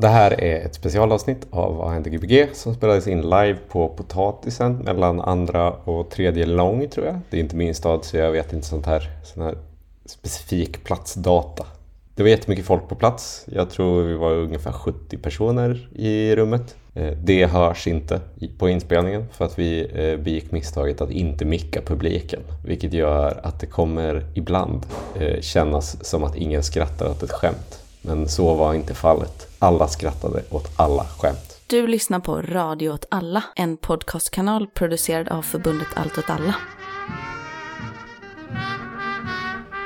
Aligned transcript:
Det 0.00 0.08
här 0.08 0.40
är 0.40 0.66
ett 0.66 0.74
specialavsnitt 0.74 1.46
av 1.50 1.76
Vad 1.76 1.90
händer 1.90 2.10
Gbg 2.10 2.48
som 2.52 2.74
spelades 2.74 3.06
in 3.06 3.22
live 3.22 3.56
på 3.68 3.88
Potatisen 3.88 4.76
mellan 4.76 5.20
andra 5.20 5.70
och 5.72 6.10
tredje 6.10 6.46
lång 6.46 6.88
tror 6.88 7.06
jag. 7.06 7.20
Det 7.30 7.36
är 7.36 7.40
inte 7.40 7.56
min 7.56 7.74
stad 7.74 8.04
så 8.04 8.16
jag 8.16 8.32
vet 8.32 8.52
inte 8.52 8.66
sånt 8.66 8.86
här, 8.86 9.10
sån 9.24 9.42
här 9.42 9.54
specifik 10.04 10.84
platsdata. 10.84 11.66
Det 12.14 12.22
var 12.22 12.30
jättemycket 12.30 12.64
folk 12.64 12.88
på 12.88 12.94
plats. 12.94 13.46
Jag 13.52 13.70
tror 13.70 14.02
vi 14.02 14.14
var 14.14 14.32
ungefär 14.32 14.72
70 14.72 15.18
personer 15.18 15.88
i 15.94 16.36
rummet. 16.36 16.74
Eh, 16.94 17.12
det 17.22 17.46
hörs 17.46 17.86
inte 17.86 18.20
på 18.58 18.68
inspelningen 18.68 19.26
för 19.32 19.44
att 19.44 19.58
vi 19.58 19.80
eh, 19.80 20.16
begick 20.24 20.52
misstaget 20.52 21.00
att 21.00 21.10
inte 21.10 21.44
micka 21.44 21.82
publiken. 21.82 22.40
Vilket 22.64 22.92
gör 22.92 23.40
att 23.42 23.60
det 23.60 23.66
kommer 23.66 24.26
ibland 24.34 24.86
eh, 25.20 25.40
kännas 25.40 26.04
som 26.04 26.24
att 26.24 26.36
ingen 26.36 26.62
skrattar 26.62 27.10
åt 27.10 27.22
ett 27.22 27.32
skämt. 27.32 27.79
Men 28.02 28.28
så 28.28 28.54
var 28.54 28.74
inte 28.74 28.94
fallet. 28.94 29.56
Alla 29.58 29.88
skrattade 29.88 30.42
åt 30.50 30.72
alla 30.80 31.04
skämt. 31.04 31.60
Du 31.66 31.86
lyssnar 31.86 32.20
på 32.20 32.42
Radio 32.42 32.88
åt 32.90 33.04
alla, 33.10 33.42
en 33.56 33.76
podcastkanal 33.76 34.66
producerad 34.66 35.28
av 35.28 35.42
förbundet 35.42 35.88
Allt 35.96 36.18
åt 36.18 36.30
alla. 36.30 36.54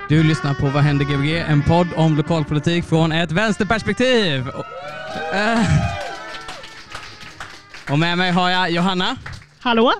Du 0.08 0.22
lyssnar 0.22 0.54
på 0.54 0.66
Vad 0.68 0.82
händer 0.82 1.04
Gbg? 1.04 1.36
En 1.38 1.62
podd 1.62 1.88
om 1.96 2.16
lokalpolitik 2.16 2.84
från 2.84 3.12
ett 3.12 3.32
vänsterperspektiv. 3.32 4.48
Och, 4.48 4.64
eh, 5.36 5.60
och 7.90 7.98
med 7.98 8.18
mig 8.18 8.30
har 8.30 8.50
jag 8.50 8.70
Johanna, 8.70 9.16
Hallå? 9.60 9.92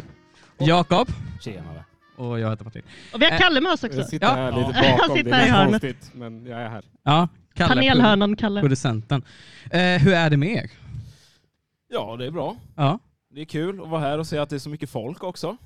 Jakob 0.58 1.08
Tjenare. 1.41 1.84
och 2.16 2.41
jag 2.41 2.50
heter 2.50 2.64
Martin. 2.64 2.83
Och 3.14 3.22
vi 3.22 3.30
har 3.30 3.38
Kalle 3.38 3.60
med 3.60 3.72
oss 3.72 3.84
också. 3.84 3.98
Jag 3.98 4.08
sitter 4.08 4.27
Ja. 4.27 4.33
här 4.34 4.52
lite 4.52 4.86
Jag 4.88 4.98
bakom, 4.98 5.16
sitter 5.16 5.30
det 5.30 5.36
här 5.36 5.46
i 5.46 5.48
är 5.48 5.52
hörnet. 5.52 5.83
lite 5.83 5.86
konstigt 5.94 6.14
men 6.14 6.46
jag 6.46 6.60
är 6.60 6.69
här. 6.69 6.83
Ja, 7.02 7.28
Kalle, 7.54 7.68
Panelhörnan 7.68 8.36
Kalle. 8.36 8.60
producenten. 8.60 9.22
Eh, 9.70 9.80
hur 9.80 10.12
är 10.12 10.30
det 10.30 10.36
med 10.36 10.48
er? 10.52 10.70
Ja, 11.90 12.16
det 12.16 12.27
är 12.27 12.30
bra. 12.30 12.56
Ja. 12.77 12.98
Det 13.34 13.40
är 13.40 13.44
kul 13.44 13.80
att 13.82 13.88
vara 13.88 14.00
här 14.00 14.19
och 14.19 14.27
se 14.27 14.38
att 14.38 14.50
det 14.50 14.56
är 14.56 14.60
så 14.60 14.70
mycket 14.70 14.91
folk 14.91 15.22
också. 15.24 15.56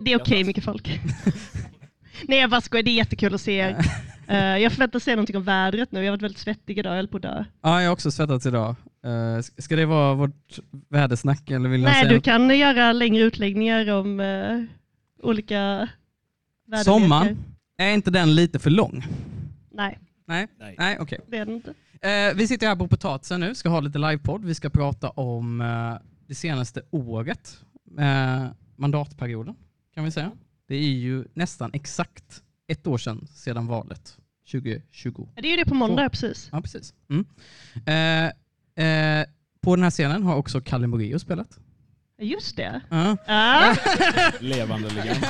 Det 0.00 0.12
är 0.12 0.20
okej 0.20 0.44
mycket 0.44 0.64
folk. 0.64 1.00
Nej 2.28 2.38
jag 2.38 2.50
bara 2.50 2.60
skojar, 2.60 2.82
det 2.82 2.90
är 2.90 2.94
jättekul 2.94 3.34
att 3.34 3.40
se 3.40 3.52
er. 3.58 3.76
Eh, 4.28 4.36
jag 4.58 4.72
förväntar 4.72 4.98
se 4.98 5.10
någonting 5.10 5.36
om 5.36 5.42
vädret 5.42 5.92
nu, 5.92 6.00
jag 6.00 6.06
har 6.06 6.10
varit 6.16 6.22
väldigt 6.22 6.38
svettig 6.38 6.78
idag, 6.78 6.90
jag 6.92 6.96
höll 6.96 7.08
på 7.08 7.16
att 7.16 7.22
dö. 7.22 7.44
ja, 7.62 7.80
jag 7.82 7.88
har 7.88 7.92
också 7.92 8.10
svettats 8.10 8.46
idag. 8.46 8.76
Eh, 9.04 9.42
ska 9.58 9.76
det 9.76 9.86
vara 9.86 10.14
vårt 10.14 10.58
vädersnack 10.88 11.50
eller 11.50 11.68
vill 11.68 11.82
Nej 11.82 11.94
säga 11.94 12.08
du 12.08 12.14
något? 12.14 12.24
kan 12.24 12.58
göra 12.58 12.92
längre 12.92 13.22
utläggningar 13.22 13.90
om 13.92 14.20
eh, 14.20 14.62
olika 15.22 15.54
väderlekar. 16.66 16.84
Sommaren, 16.84 17.44
är 17.78 17.90
inte 17.94 18.10
den 18.10 18.34
lite 18.34 18.58
för 18.58 18.70
lång? 18.70 19.04
Nej, 19.72 19.98
Nej, 20.28 20.48
Nej. 20.58 20.74
nej 20.78 20.98
okej. 21.00 21.20
det 21.28 21.36
är 21.38 21.46
det 21.46 21.52
inte. 21.52 21.74
Eh, 22.00 22.34
vi 22.34 22.46
sitter 22.48 22.66
här 22.66 22.76
på 22.76 22.88
Potatisen 22.88 23.40
nu, 23.40 23.54
ska 23.54 23.68
ha 23.68 23.80
lite 23.80 23.98
livepodd. 23.98 24.44
Vi 24.44 24.54
ska 24.54 24.70
prata 24.70 25.10
om 25.10 25.60
eh, 25.60 25.94
det 26.26 26.34
senaste 26.34 26.82
året, 26.90 27.58
eh, 27.98 28.46
mandatperioden 28.76 29.54
kan 29.94 30.04
vi 30.04 30.10
säga. 30.10 30.30
Det 30.68 30.74
är 30.74 30.80
ju 30.88 31.24
nästan 31.34 31.70
exakt 31.72 32.42
ett 32.68 32.86
år 32.86 32.98
sedan, 32.98 33.26
sedan 33.34 33.66
valet 33.66 34.16
2020. 34.52 35.28
Det 35.34 35.48
är 35.48 35.50
ju 35.50 35.56
det 35.56 35.64
på 35.64 35.74
måndag 35.74 36.08
precis. 36.08 36.48
Ja, 36.52 36.60
precis. 36.60 36.94
Mm. 37.10 37.24
Eh, 37.86 38.26
eh, 38.86 39.26
på 39.60 39.76
den 39.76 39.82
här 39.82 39.90
scenen 39.90 40.22
har 40.22 40.36
också 40.36 40.60
Kalle 40.60 40.86
Moraeus 40.86 41.22
spelat. 41.22 41.58
Just 42.20 42.56
det. 42.56 42.80
Ja. 42.90 43.16
Ja, 43.26 43.74
Levande 44.40 44.88
legend. 44.88 45.26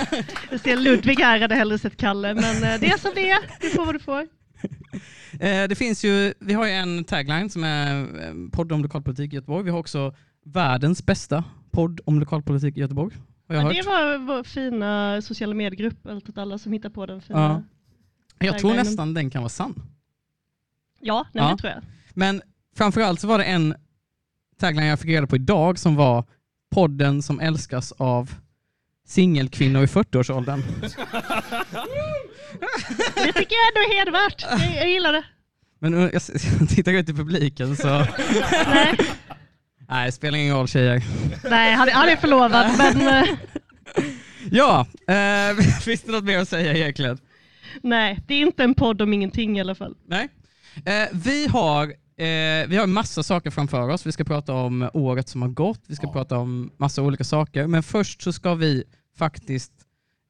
jag 0.50 0.60
ser 0.60 0.76
Ludvig 0.76 1.18
här, 1.18 1.40
hade 1.40 1.54
hellre 1.54 1.78
sett 1.78 1.96
Kalle, 1.96 2.34
men 2.34 2.54
eh, 2.64 2.80
det 2.80 2.86
är 2.86 2.98
som 2.98 3.10
det 3.14 3.30
är. 3.30 3.38
Du 3.60 3.70
får 3.70 3.86
vad 3.86 3.94
du 3.94 3.98
får. 3.98 4.37
Eh, 5.40 5.68
det 5.68 5.74
finns 5.78 6.04
ju, 6.04 6.34
vi 6.40 6.54
har 6.54 6.66
ju 6.66 6.72
en 6.72 7.04
tagline 7.04 7.50
som 7.50 7.64
är 7.64 8.00
eh, 8.00 8.34
podd 8.52 8.72
om 8.72 8.82
lokalpolitik 8.82 9.32
i 9.32 9.36
Göteborg. 9.36 9.64
Vi 9.64 9.70
har 9.70 9.78
också 9.78 10.14
världens 10.44 11.06
bästa 11.06 11.44
podd 11.70 12.00
om 12.04 12.20
lokalpolitik 12.20 12.76
i 12.76 12.80
Göteborg. 12.80 13.16
Har 13.48 13.54
jag 13.54 13.62
Ja, 13.64 13.66
hört. 13.66 13.76
det 13.76 13.82
var 13.82 14.18
vår 14.18 14.42
fina 14.44 15.22
sociala 15.22 15.54
mediegrupp, 15.54 16.06
allt 16.06 16.28
åt 16.28 16.38
alla 16.38 16.58
som 16.58 16.72
hittar 16.72 16.90
på 16.90 17.06
den 17.06 17.20
fina. 17.20 17.64
Ja. 18.38 18.46
Jag 18.46 18.58
tror 18.58 18.74
nästan 18.74 19.14
den 19.14 19.30
kan 19.30 19.42
vara 19.42 19.48
sann. 19.48 19.82
Ja, 21.00 21.26
nej, 21.32 21.44
Ja. 21.44 21.50
det 21.50 21.56
tror 21.58 21.72
jag. 21.72 21.82
Men 22.14 22.42
framförallt 22.76 23.20
så 23.20 23.26
var 23.26 23.38
det 23.38 23.44
en 23.44 23.74
tagline 24.60 24.86
jag 24.86 25.00
fick 25.00 25.10
reda 25.10 25.26
på 25.26 25.36
idag 25.36 25.78
som 25.78 25.96
var 25.96 26.24
podden 26.70 27.22
som 27.22 27.40
älskas 27.40 27.92
av 27.92 28.30
singelkvinnor 29.08 29.82
i 29.82 29.86
40-årsåldern. 29.86 30.62
Det 33.14 33.32
tycker 33.32 33.54
jag 33.56 33.68
ändå 33.68 33.80
är 33.92 33.98
hedervärt. 33.98 34.42
Jag, 34.50 34.76
jag 34.76 34.90
gillar 34.90 35.12
det. 35.12 35.22
Men 35.78 35.94
uh, 35.94 36.00
jag, 36.12 36.22
jag 36.60 36.68
tittar 36.68 36.92
ut 36.92 37.08
i 37.08 37.12
publiken 37.14 37.76
så... 37.76 37.88
Nej, 38.66 38.94
Nej, 39.90 40.06
det 40.06 40.12
spelar 40.12 40.38
ingen 40.38 40.56
roll 40.56 40.68
tjejer. 40.68 41.02
nej 41.50 41.74
han, 41.74 41.88
är- 41.88 41.92
han 41.92 42.08
är 42.08 42.16
förlovad, 42.16 42.66
men 42.78 43.08
eh, 43.08 43.28
Ja, 44.50 44.86
eh, 45.08 45.56
finns 45.80 46.02
det 46.02 46.12
något 46.12 46.24
mer 46.24 46.38
att 46.38 46.48
säga 46.48 46.72
egentligen? 46.74 47.18
nej, 47.82 48.18
det 48.28 48.34
är 48.34 48.40
inte 48.40 48.64
en 48.64 48.74
podd 48.74 49.02
om 49.02 49.12
ingenting 49.12 49.58
i 49.58 49.60
alla 49.60 49.74
fall. 49.74 49.94
Nej. 50.06 50.28
Eh, 50.86 51.08
vi 51.12 51.46
har 51.48 51.84
eh, 52.16 52.66
vi 52.68 52.76
har 52.76 52.86
massa 52.86 53.22
saker 53.22 53.50
framför 53.50 53.88
oss. 53.88 54.06
Vi 54.06 54.12
ska 54.12 54.24
prata 54.24 54.52
om 54.52 54.90
året 54.92 55.28
som 55.28 55.42
har 55.42 55.48
gått. 55.48 55.80
Vi 55.86 55.96
ska 55.96 56.12
prata 56.12 56.36
om 56.38 56.70
massa 56.78 57.02
olika 57.02 57.24
saker. 57.24 57.66
Men 57.66 57.82
först 57.82 58.22
så 58.22 58.32
ska 58.32 58.54
vi 58.54 58.84
faktiskt 59.18 59.72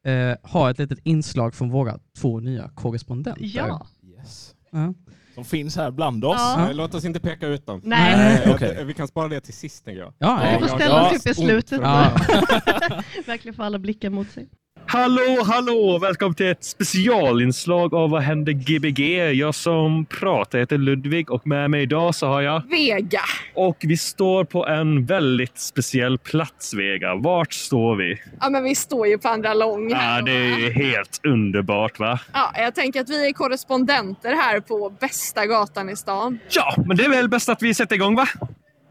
eh, 0.05 0.49
ha 0.51 0.69
ett 0.71 0.79
litet 0.79 0.99
inslag 1.03 1.55
från 1.55 1.69
våra 1.69 1.99
två 2.17 2.39
nya 2.39 2.69
korrespondenter. 2.69 3.43
Ja. 3.45 3.87
Yes. 4.17 4.55
Ja. 4.71 4.93
Som 5.35 5.45
finns 5.45 5.75
här 5.75 5.91
bland 5.91 6.25
oss. 6.25 6.35
Ja. 6.37 6.69
Låt 6.73 6.93
oss 6.93 7.05
inte 7.05 7.19
peka 7.19 7.47
ut 7.47 7.65
dem. 7.65 7.81
Nej, 7.83 8.17
Nej. 8.17 8.43
Eh, 8.71 8.79
att- 8.79 8.87
Vi 8.87 8.93
kan 8.93 9.07
spara 9.07 9.27
det 9.27 9.41
till 9.41 9.53
sist 9.53 9.85
tänker 9.85 10.01
jag. 10.01 10.13
Ja, 10.17 10.39
vi 10.43 10.51
ja, 10.51 10.59
får 10.59 10.67
jag- 10.67 10.77
ställa 10.79 11.07
oss 11.09 11.25
upp 11.25 11.31
i 11.31 11.35
slutet. 11.35 11.81
Ja. 11.83 12.11
Verkligen 13.25 13.55
få 13.55 13.63
alla 13.63 13.79
blickar 13.79 14.09
mot 14.09 14.29
sig. 14.31 14.49
Hallå, 14.85 15.43
hallå! 15.45 15.99
Välkommen 16.01 16.35
till 16.35 16.45
ett 16.45 16.63
specialinslag 16.63 17.93
av 17.93 18.09
Vad 18.09 18.21
händer 18.21 18.53
Gbg? 18.53 18.99
Jag 19.33 19.55
som 19.55 20.05
pratar 20.05 20.59
heter 20.59 20.77
Ludvig 20.77 21.31
och 21.31 21.47
med 21.47 21.71
mig 21.71 21.81
idag 21.81 22.15
så 22.15 22.27
har 22.27 22.41
jag... 22.41 22.63
Vega. 22.69 23.21
Och 23.53 23.77
vi 23.79 23.97
står 23.97 24.43
på 24.43 24.67
en 24.67 25.05
väldigt 25.05 25.59
speciell 25.59 26.17
plats, 26.17 26.73
Vega. 26.73 27.15
Vart 27.15 27.53
står 27.53 27.95
vi? 27.95 28.21
Ja, 28.39 28.49
men 28.49 28.63
vi 28.63 28.75
står 28.75 29.07
ju 29.07 29.17
på 29.17 29.27
andra 29.27 29.53
lång. 29.53 29.89
Ja, 29.89 30.21
det 30.21 30.31
är 30.31 30.71
helt 30.71 31.19
underbart, 31.23 31.99
va? 31.99 32.19
Ja, 32.33 32.53
jag 32.57 32.75
tänker 32.75 33.01
att 33.01 33.09
vi 33.09 33.27
är 33.27 33.33
korrespondenter 33.33 34.33
här 34.35 34.59
på 34.59 34.89
bästa 34.99 35.45
gatan 35.45 35.89
i 35.89 35.95
stan. 35.95 36.39
Ja, 36.49 36.75
men 36.85 36.97
det 36.97 37.05
är 37.05 37.09
väl 37.09 37.29
bäst 37.29 37.49
att 37.49 37.61
vi 37.61 37.73
sätter 37.73 37.95
igång, 37.95 38.15
va? 38.15 38.27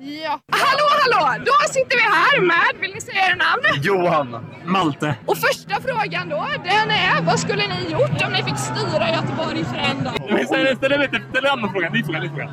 Ja. 0.00 0.40
Hallå, 0.50 0.86
hallå! 1.20 1.44
Då 1.46 1.72
sitter 1.72 1.97
med, 2.40 2.80
vill 2.80 2.94
ni 2.94 3.00
säga 3.00 3.20
era 3.26 3.34
namn? 3.34 3.82
Johan. 3.82 4.46
Malte. 4.64 5.14
Och 5.26 5.38
första 5.38 5.74
frågan 5.80 6.28
då, 6.28 6.48
den 6.64 6.90
är 6.90 7.22
vad 7.22 7.38
skulle 7.40 7.62
ni 7.66 7.92
gjort 7.92 8.22
om 8.26 8.32
ni 8.32 8.42
fick 8.42 8.58
styra 8.58 9.10
Göteborg 9.10 9.64
för 9.64 9.76
en 9.76 10.04
dag? 10.04 10.14
Ställ 10.46 11.44
en 11.44 11.50
annan 11.50 11.72
fråga. 11.72 11.90
Ny 11.90 12.04
fråga, 12.04 12.20
ny 12.20 12.28
fråga. 12.28 12.48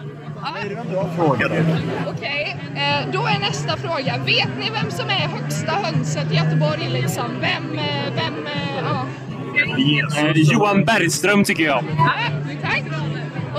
Fråga 1.16 1.48
då. 1.48 1.56
Okej, 2.08 2.58
eh, 2.76 3.12
då 3.14 3.20
är 3.20 3.40
nästa 3.40 3.78
fråga. 3.78 4.18
Vet 4.26 4.50
ni 4.60 4.70
vem 4.82 4.92
som 4.92 5.10
är 5.10 5.28
högsta 5.28 5.72
hönset 5.72 6.32
i 6.32 6.36
Göteborg 6.36 6.90
liksom? 6.90 7.26
Vem, 7.42 7.80
eh, 7.80 8.14
vem, 8.16 8.48
eh, 8.48 8.84
ja. 8.84 9.06
Johan 10.36 10.86
Bergström 10.86 11.44
tycker 11.44 11.64
jag. 11.64 11.84
Ja, 11.98 12.14
tack. 12.62 12.84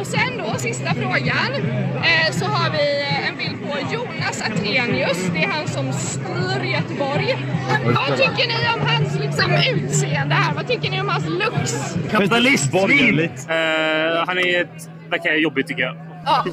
Och 0.06 0.12
sen 0.12 0.38
då, 0.38 0.58
sista 0.58 0.94
frågan, 0.94 1.52
eh, 1.96 2.32
så 2.32 2.44
har 2.44 2.70
vi 2.70 3.02
eh, 3.02 3.28
en 3.28 3.36
bild 3.36 3.56
på 3.62 3.94
Jonas 3.94 4.42
Attenius. 4.42 5.30
Det 5.34 5.44
är 5.44 5.48
han 5.48 5.68
som 5.68 5.92
styr 5.92 6.64
Göteborg. 6.64 7.36
Vad 7.84 8.18
tycker 8.18 8.48
ni 8.48 8.54
om 8.74 8.88
hans 8.88 9.18
liksom, 9.20 9.52
utseende 9.52 10.34
här? 10.34 10.54
Vad 10.54 10.68
tycker 10.68 10.90
ni 10.90 11.00
om 11.00 11.08
hans 11.08 11.26
looks? 11.28 11.96
Kapitalistsvin! 12.10 13.20
Uh, 13.20 13.28
han 14.26 14.38
är 14.38 14.60
ett... 14.60 14.88
verkar 15.10 15.32
jobbig 15.32 15.66
tycker 15.66 15.82
jag. 15.82 15.96
Ja. 16.24 16.44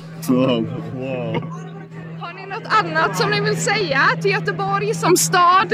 Har 2.20 2.34
ni 2.34 2.46
något 2.46 2.74
annat 2.84 3.18
som 3.18 3.30
ni 3.30 3.42
vill 3.42 3.58
säga 3.58 4.02
till 4.22 4.32
Göteborg 4.32 4.94
som 4.94 5.18
stad? 5.18 5.74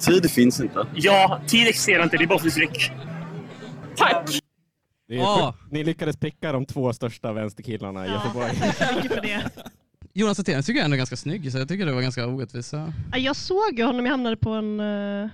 Tid 0.00 0.30
finns 0.30 0.60
inte. 0.60 0.86
Ja, 0.94 1.40
tid 1.46 1.68
existerar 1.68 2.02
inte. 2.02 2.16
Det 2.16 2.24
är 2.24 2.28
bottensryck. 2.28 2.92
Tack! 3.96 4.26
Det 4.26 4.36
är 4.36 4.45
Sjukt. 5.08 5.72
Ni 5.72 5.84
lyckades 5.84 6.16
pricka 6.16 6.52
de 6.52 6.66
två 6.66 6.92
största 6.92 7.32
vänsterkillarna 7.32 8.06
i 8.06 8.10
Göteborg. 8.10 8.52
Mycket 8.96 9.14
för 9.14 9.20
det. 9.20 9.50
Jonas 10.12 10.38
Attenius 10.40 10.66
tycker 10.66 10.78
jag 10.78 10.84
ändå 10.84 10.94
är 10.94 10.98
ganska 10.98 11.16
snygg, 11.16 11.52
så 11.52 11.58
jag 11.58 11.68
tycker 11.68 11.86
det 11.86 11.92
var 11.92 12.02
ganska 12.02 12.26
orättvisa. 12.26 12.92
Ja, 13.12 13.18
Jag 13.18 13.36
såg 13.36 13.78
ju 13.78 13.84
honom, 13.84 14.04
jag 14.06 14.12
hamnade 14.12 14.36
på 14.36 14.50
en 14.50 14.80
eh, 14.80 15.28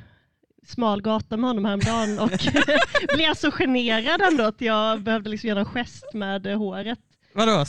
smal 0.67 1.03
gata 1.03 1.37
med 1.37 1.51
honom 1.51 1.65
häromdagen 1.65 2.19
och 2.19 2.31
blev 3.17 3.35
så 3.35 3.51
generad 3.51 4.21
ändå 4.21 4.45
att 4.45 4.61
jag 4.61 5.03
behövde 5.03 5.31
liksom 5.31 5.49
göra 5.49 5.59
en 5.61 5.65
gest 5.65 6.05
med 6.15 6.47
eh, 6.47 6.59
håret. 6.59 6.99
Vadå? 7.35 7.65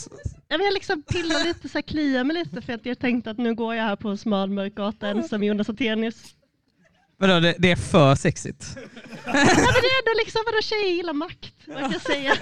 Jag 0.48 0.58
vill 0.58 0.74
liksom 0.74 1.02
pilla 1.02 1.40
lite, 1.44 1.70
så 1.70 1.78
här, 1.78 1.82
klia 1.82 2.24
mig 2.24 2.36
lite 2.36 2.62
för 2.62 2.74
att 2.74 2.86
jag 2.86 3.00
tänkte 3.00 3.32
att 3.32 3.38
nu 3.38 3.56
går 3.56 3.76
jag 3.76 3.84
här 3.84 3.96
på 3.96 4.10
en 4.10 4.18
smal 4.18 4.50
mörk 4.50 4.76
gata 4.76 5.08
ensam 5.08 5.40
med 5.40 5.48
Jonas 5.48 5.70
Attenius. 5.70 6.36
Vadå, 7.24 7.40
det, 7.40 7.56
det 7.60 7.72
är 7.72 7.76
för 7.76 8.16
sexigt? 8.16 8.76
Nej 8.76 8.86
men 9.26 9.46
det 9.56 9.90
är 9.90 10.00
ändå 10.00 10.12
liksom, 10.18 10.42
vadå 10.46 10.62
tjejer 10.62 10.96
gillar 10.96 11.14
makt, 11.14 11.54
vad 11.68 11.78
kan 11.78 11.92
jag 11.92 12.02
säga? 12.02 12.34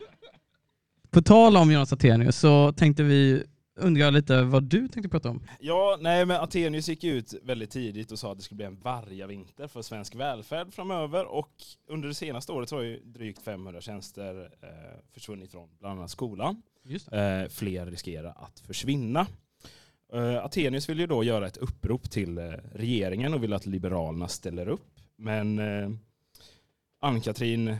På 1.10 1.22
tal 1.22 1.56
om 1.56 1.72
Jonas 1.72 1.92
Attenius 1.92 2.36
så 2.36 2.72
tänkte 2.72 3.02
vi 3.02 3.42
undra 3.80 4.10
lite 4.10 4.42
vad 4.42 4.62
du 4.62 4.88
tänkte 4.88 5.08
prata 5.08 5.30
om. 5.30 5.42
Ja, 5.60 5.98
nej 6.00 6.26
men 6.26 6.36
Atenius 6.40 6.88
gick 6.88 7.04
ut 7.04 7.34
väldigt 7.42 7.70
tidigt 7.70 8.12
och 8.12 8.18
sa 8.18 8.32
att 8.32 8.38
det 8.38 8.44
skulle 8.44 8.56
bli 8.56 8.66
en 8.66 8.80
vargavinter 8.80 9.68
för 9.68 9.82
svensk 9.82 10.14
välfärd 10.14 10.72
framöver 10.72 11.24
och 11.24 11.52
under 11.88 12.08
det 12.08 12.14
senaste 12.14 12.52
året 12.52 12.68
så 12.68 12.76
har 12.76 12.82
ju 12.82 13.00
drygt 13.04 13.42
500 13.42 13.80
tjänster 13.80 14.40
eh, 14.62 14.68
försvunnit 15.14 15.50
från 15.50 15.68
bland 15.78 15.98
annat 15.98 16.10
skolan. 16.10 16.62
Just 16.84 17.12
Eh, 17.12 17.44
fler 17.48 17.86
riskerar 17.86 18.34
att 18.36 18.60
försvinna. 18.66 19.26
Eh, 20.12 20.44
Atenius 20.44 20.88
vill 20.88 21.00
ju 21.00 21.06
då 21.06 21.24
göra 21.24 21.46
ett 21.46 21.56
upprop 21.56 22.10
till 22.10 22.38
eh, 22.38 22.44
regeringen 22.74 23.34
och 23.34 23.42
vill 23.42 23.52
att 23.52 23.66
Liberalerna 23.66 24.28
ställer 24.28 24.68
upp. 24.68 25.00
Men 25.16 25.58
eh, 25.58 25.90
Ann-Katrin 27.00 27.76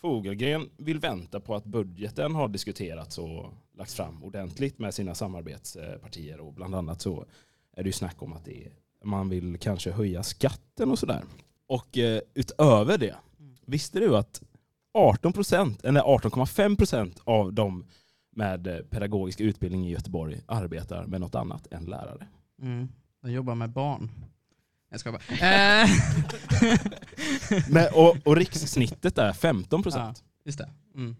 Fogelgren 0.00 0.70
vill 0.76 0.98
vänta 0.98 1.40
på 1.40 1.54
att 1.54 1.64
budgeten 1.64 2.34
har 2.34 2.48
diskuterats 2.48 3.18
och 3.18 3.52
lagts 3.78 3.94
fram 3.94 4.24
ordentligt 4.24 4.78
med 4.78 4.94
sina 4.94 5.14
samarbetspartier 5.14 6.40
och 6.40 6.52
bland 6.52 6.74
annat 6.74 7.00
så 7.00 7.26
är 7.72 7.82
det 7.82 7.88
ju 7.88 7.92
snack 7.92 8.22
om 8.22 8.32
att 8.32 8.48
är, 8.48 8.72
man 9.04 9.28
vill 9.28 9.58
kanske 9.58 9.90
höja 9.90 10.22
skatten 10.22 10.90
och 10.90 10.98
sådär. 10.98 11.22
Och 11.66 11.98
utöver 12.34 12.98
det, 12.98 13.14
visste 13.64 14.00
du 14.00 14.16
att 14.16 14.42
18 14.94 15.32
procent, 15.32 15.84
eller 15.84 16.00
18,5 16.00 16.76
procent 16.76 17.20
av 17.24 17.52
de 17.52 17.84
med 18.36 18.66
eh, 18.66 18.76
pedagogisk 18.90 19.40
utbildning 19.40 19.86
i 19.86 19.90
Göteborg 19.90 20.40
arbetar 20.46 21.06
med 21.06 21.20
något 21.20 21.34
annat 21.34 21.72
än 21.72 21.84
lärare. 21.84 22.26
Mm. 22.62 22.88
Jag 23.22 23.32
jobbar 23.32 23.54
med 23.54 23.70
barn. 23.70 24.10
Jag 24.90 25.00
ska 25.00 25.12
bara. 25.12 25.22
Men, 27.70 27.86
och, 27.94 28.16
och 28.24 28.36
rikssnittet 28.36 29.18
är 29.18 29.32
15 29.32 29.82
procent. 29.82 30.24
just 30.44 30.58
det. 30.58 30.68
Mm. 30.94 31.16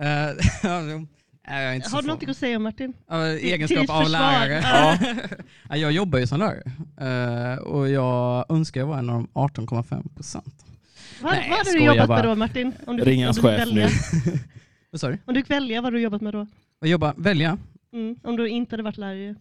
Eh, 0.00 0.36
ja. 0.62 0.80
Nej, 1.48 1.82
Har 1.92 2.02
du 2.02 2.08
något 2.08 2.28
att 2.28 2.36
säga 2.36 2.58
Martin? 2.58 2.92
Ja, 3.08 3.22
till 3.24 3.46
egenskap 3.46 3.90
av 3.90 4.02
försvar. 4.02 4.08
lärare. 4.08 4.60
Ja. 4.62 4.98
Ja, 5.68 5.76
jag 5.76 5.92
jobbar 5.92 6.18
ju 6.18 6.26
som 6.26 6.38
lärare 6.38 6.62
eh, 7.54 7.58
och 7.58 7.88
jag 7.88 8.46
önskar 8.48 8.80
jag 8.80 8.86
var 8.86 8.98
en 8.98 9.10
av 9.10 9.16
de 9.16 9.28
18,5 9.62 10.14
procent. 10.14 10.64
Vad, 11.22 11.34
hade 11.34 11.72
du 11.72 11.84
jobbat 11.84 12.08
med 12.08 12.24
då 12.24 12.34
Martin? 12.34 12.72
Om 12.86 12.96
du, 12.96 13.04
Ring 13.04 13.24
hans 13.24 13.38
chef 13.38 13.60
välja. 13.60 13.88
nu. 14.24 14.38
Vad 14.90 15.00
sa 15.00 15.08
du? 15.08 15.18
Om 15.24 15.34
du 15.34 15.40
fick 15.40 15.50
välja, 15.50 15.82
vad 15.82 15.92
du 15.92 16.00
jobbat 16.00 16.20
med 16.22 16.32
då? 16.34 16.46
Vad 16.78 16.90
jobba? 16.90 17.14
Välja? 17.16 17.58
Mm. 17.92 18.16
Om 18.22 18.36
du 18.36 18.48
inte 18.48 18.72
hade 18.72 18.82
varit 18.82 18.96
lärare? 18.98 19.34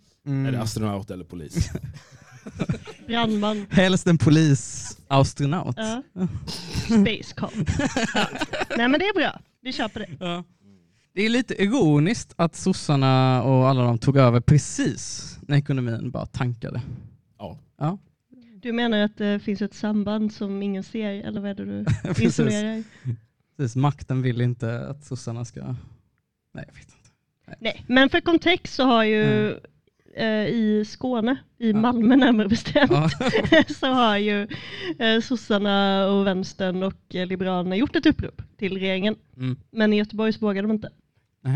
Är 0.48 0.52
det 0.52 0.62
astronaut 0.62 1.12
eller 1.12 1.26
polis? 1.26 1.70
Brandman? 3.08 3.66
Helst 3.70 4.08
en 4.08 4.18
polisastronaut. 4.18 5.76
Ja. 5.78 6.04
Space 6.86 7.36
cop. 7.36 7.52
Ja. 8.14 8.28
Nej 8.78 8.88
men 8.88 9.00
det 9.00 9.06
är 9.06 9.14
bra, 9.14 9.40
vi 9.62 9.74
köper 9.74 10.00
det. 10.00 10.08
Ja. 10.20 10.44
Det 11.14 11.22
är 11.26 11.30
lite 11.30 11.64
ironiskt 11.64 12.34
att 12.36 12.56
sossarna 12.56 13.44
och 13.44 13.68
alla 13.70 13.84
de 13.84 13.98
tog 13.98 14.18
över 14.18 14.40
precis 14.42 15.38
när 15.42 15.58
ekonomin 15.58 16.12
bara 16.12 16.26
tankade. 16.26 16.82
Ja. 17.40 17.58
Ja, 17.80 17.98
Du 18.62 18.72
menar 18.74 19.00
att 19.00 19.18
det 19.18 19.40
finns 19.40 19.62
ett 19.62 19.74
samband 19.74 20.34
som 20.34 20.64
ingen 20.64 20.84
ser, 20.84 21.10
eller 21.12 21.42
vad 21.42 21.50
är 21.50 21.56
det 21.56 21.66
du 21.66 22.24
insinuerar? 22.24 22.84
Precis. 23.58 23.76
Makten 23.76 24.22
vill 24.22 24.42
inte 24.42 24.88
att 24.88 25.06
sossarna 25.06 25.46
ska... 25.46 25.62
Nej, 26.54 26.66
jag 26.68 26.74
vet 26.74 26.84
inte. 26.84 26.98
Nej, 27.60 27.84
men 27.88 28.10
för 28.10 28.22
kontext 28.22 28.74
så 28.74 28.84
har 28.84 29.04
ju 29.04 29.52
eh, 30.16 30.48
i 30.48 30.84
Skåne, 30.88 31.38
i 31.58 31.74
Malmö 31.74 32.16
närmare 32.16 32.48
bestämt, 32.48 32.92
Ja. 32.92 33.10
så 33.80 33.88
har 33.88 34.18
ju 34.18 34.48
eh, 35.00 35.22
sossarna 35.22 36.08
och 36.08 36.28
vänstern 36.28 36.84
och 36.84 37.16
eh, 37.16 37.28
liberalerna 37.28 37.76
gjort 37.76 37.96
ett 37.96 38.06
upprop 38.06 38.42
till 38.58 38.78
regeringen. 38.78 39.16
Mm. 39.38 39.58
Men 39.72 39.94
i 39.94 39.98
Göteborg 39.98 40.34
så 40.34 40.40
vågade 40.40 40.68
de 40.68 40.72
inte. 40.72 40.90
Är 41.44 41.50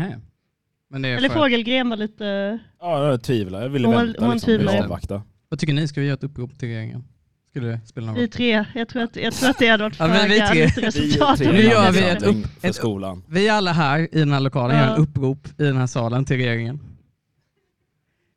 Eller 1.16 1.28
för... 1.28 1.38
Fågelgren 1.38 1.88
var 1.88 1.96
lite... 1.96 2.58
Ja, 2.80 3.06
jag 3.06 3.22
tvivlar. 3.22 3.62
Jag 3.62 3.68
ville 3.68 3.88
Hon 3.88 3.96
vänta 3.96 4.24
hon 4.24 4.34
liksom. 4.34 4.52
Ville 4.52 4.84
avvakta. 4.84 5.22
Vad 5.48 5.58
tycker 5.58 5.72
ni? 5.72 5.88
Ska 5.88 6.00
vi 6.00 6.06
göra 6.06 6.14
ett 6.14 6.24
upprop 6.24 6.58
till 6.58 6.68
regeringen? 6.68 7.04
Skulle 7.52 7.66
det 7.68 7.80
spela 7.86 8.06
någon 8.06 8.14
Vi 8.14 8.28
tre, 8.28 8.64
jag 8.74 8.88
tror 8.88 9.02
att, 9.02 9.16
jag 9.16 9.32
tror 9.34 9.50
att 9.50 9.58
det 9.58 9.68
hade 9.68 9.84
varit 9.84 9.98
Ja, 9.98 10.08
men 10.08 10.28
vi 10.30 10.40
tre. 10.40 10.66
resultat. 10.66 11.40
Vi 11.40 11.46
Nu 11.46 11.62
gör 11.62 11.92
vi 11.92 12.02
ett 12.08 12.22
upp- 12.22 12.46
för 12.60 12.68
ett- 12.68 12.74
skolan. 12.74 13.22
Vi 13.28 13.48
alla 13.48 13.72
här 13.72 13.98
i 14.14 14.18
den 14.18 14.32
här 14.32 14.40
lokalen 14.40 14.76
Ja. 14.76 14.84
gör 14.86 14.94
en 14.94 15.00
upprop 15.02 15.46
i 15.60 15.64
den 15.64 15.76
här 15.76 15.86
salen 15.86 16.24
till 16.24 16.36
regeringen. 16.36 16.80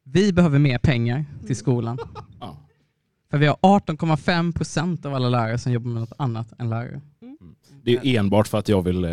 Vi 0.03 0.33
behöver 0.33 0.59
mer 0.59 0.77
pengar 0.77 1.25
till 1.47 1.55
skolan. 1.55 1.97
Ja. 2.39 2.57
För 3.31 3.37
vi 3.37 3.45
har 3.47 3.57
18,5 3.61 4.53
procent 4.53 5.05
av 5.05 5.13
alla 5.13 5.29
lärare 5.29 5.57
som 5.57 5.71
jobbar 5.71 5.89
med 5.91 6.01
något 6.01 6.13
annat 6.17 6.59
än 6.59 6.69
lärare. 6.69 7.01
Det 7.83 7.95
är 7.97 8.05
ju 8.05 8.15
enbart 8.17 8.47
för 8.47 8.57
att 8.57 8.69
jag 8.69 8.81
vill 8.81 9.03
eh, 9.03 9.11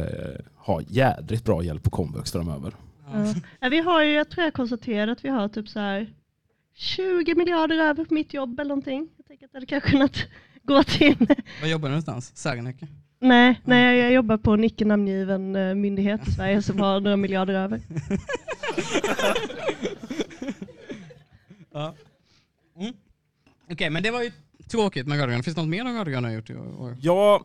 ha 0.56 0.81
jädrigt 0.88 1.44
bra 1.44 1.62
hjälp 1.62 1.82
på 1.82 1.90
komvux 1.90 2.32
framöver. 2.32 2.72
Ja. 3.12 3.34
Ja, 3.60 3.69
vi 3.69 3.78
har 3.81 4.02
ju, 4.02 4.12
jag 4.12 4.28
tror 4.31 4.44
jag 4.44 4.54
konstaterade 4.54 5.12
att 5.12 5.25
vi 5.25 5.28
har 5.28 5.49
typ 5.49 5.69
så 5.69 5.78
här 5.81 6.12
20 6.75 7.34
miljarder 7.34 7.76
över 7.76 8.04
på 8.04 8.14
mitt 8.14 8.34
jobb 8.34 8.60
eller 8.60 8.69
någonting. 8.69 9.08
Tänker 9.32 9.46
att 9.46 9.52
det 9.52 9.56
hade 9.56 9.67
kanske 9.67 9.90
kunnat 9.90 10.17
gå 10.62 10.82
till... 10.84 11.17
Var 11.61 11.69
jobbar 11.69 11.88
du 11.88 11.90
någonstans? 11.90 12.37
Särnäcke? 12.37 12.87
Nej, 13.19 13.61
nej, 13.64 13.99
jag 13.99 14.12
jobbar 14.12 14.37
på 14.37 14.52
en 14.52 14.64
icke 14.64 14.84
namngiven 14.84 15.56
eh, 15.56 15.75
myndighet 15.75 16.29
i 16.29 16.31
Sverige 16.37 16.62
som 16.62 16.81
har 16.81 17.00
några 17.00 17.17
miljarder 17.17 17.55
över. 17.55 17.81
Ja. 21.73 21.94
Mm. 22.79 22.93
Okej, 23.70 23.90
men 23.90 24.02
det 24.02 24.11
var 24.11 24.23
ju 24.23 24.32
tråkigt 24.69 25.06
med 25.06 25.19
rödgröna. 25.19 25.43
Finns 25.43 25.55
det 25.56 25.62
något 25.62 25.69
mer 25.70 25.85
de 25.85 25.94
rödgröna 25.99 26.28
har 26.28 26.35
gjort 26.35 26.50
i 26.50 26.55
år? 26.55 26.96
Ja, 27.00 27.44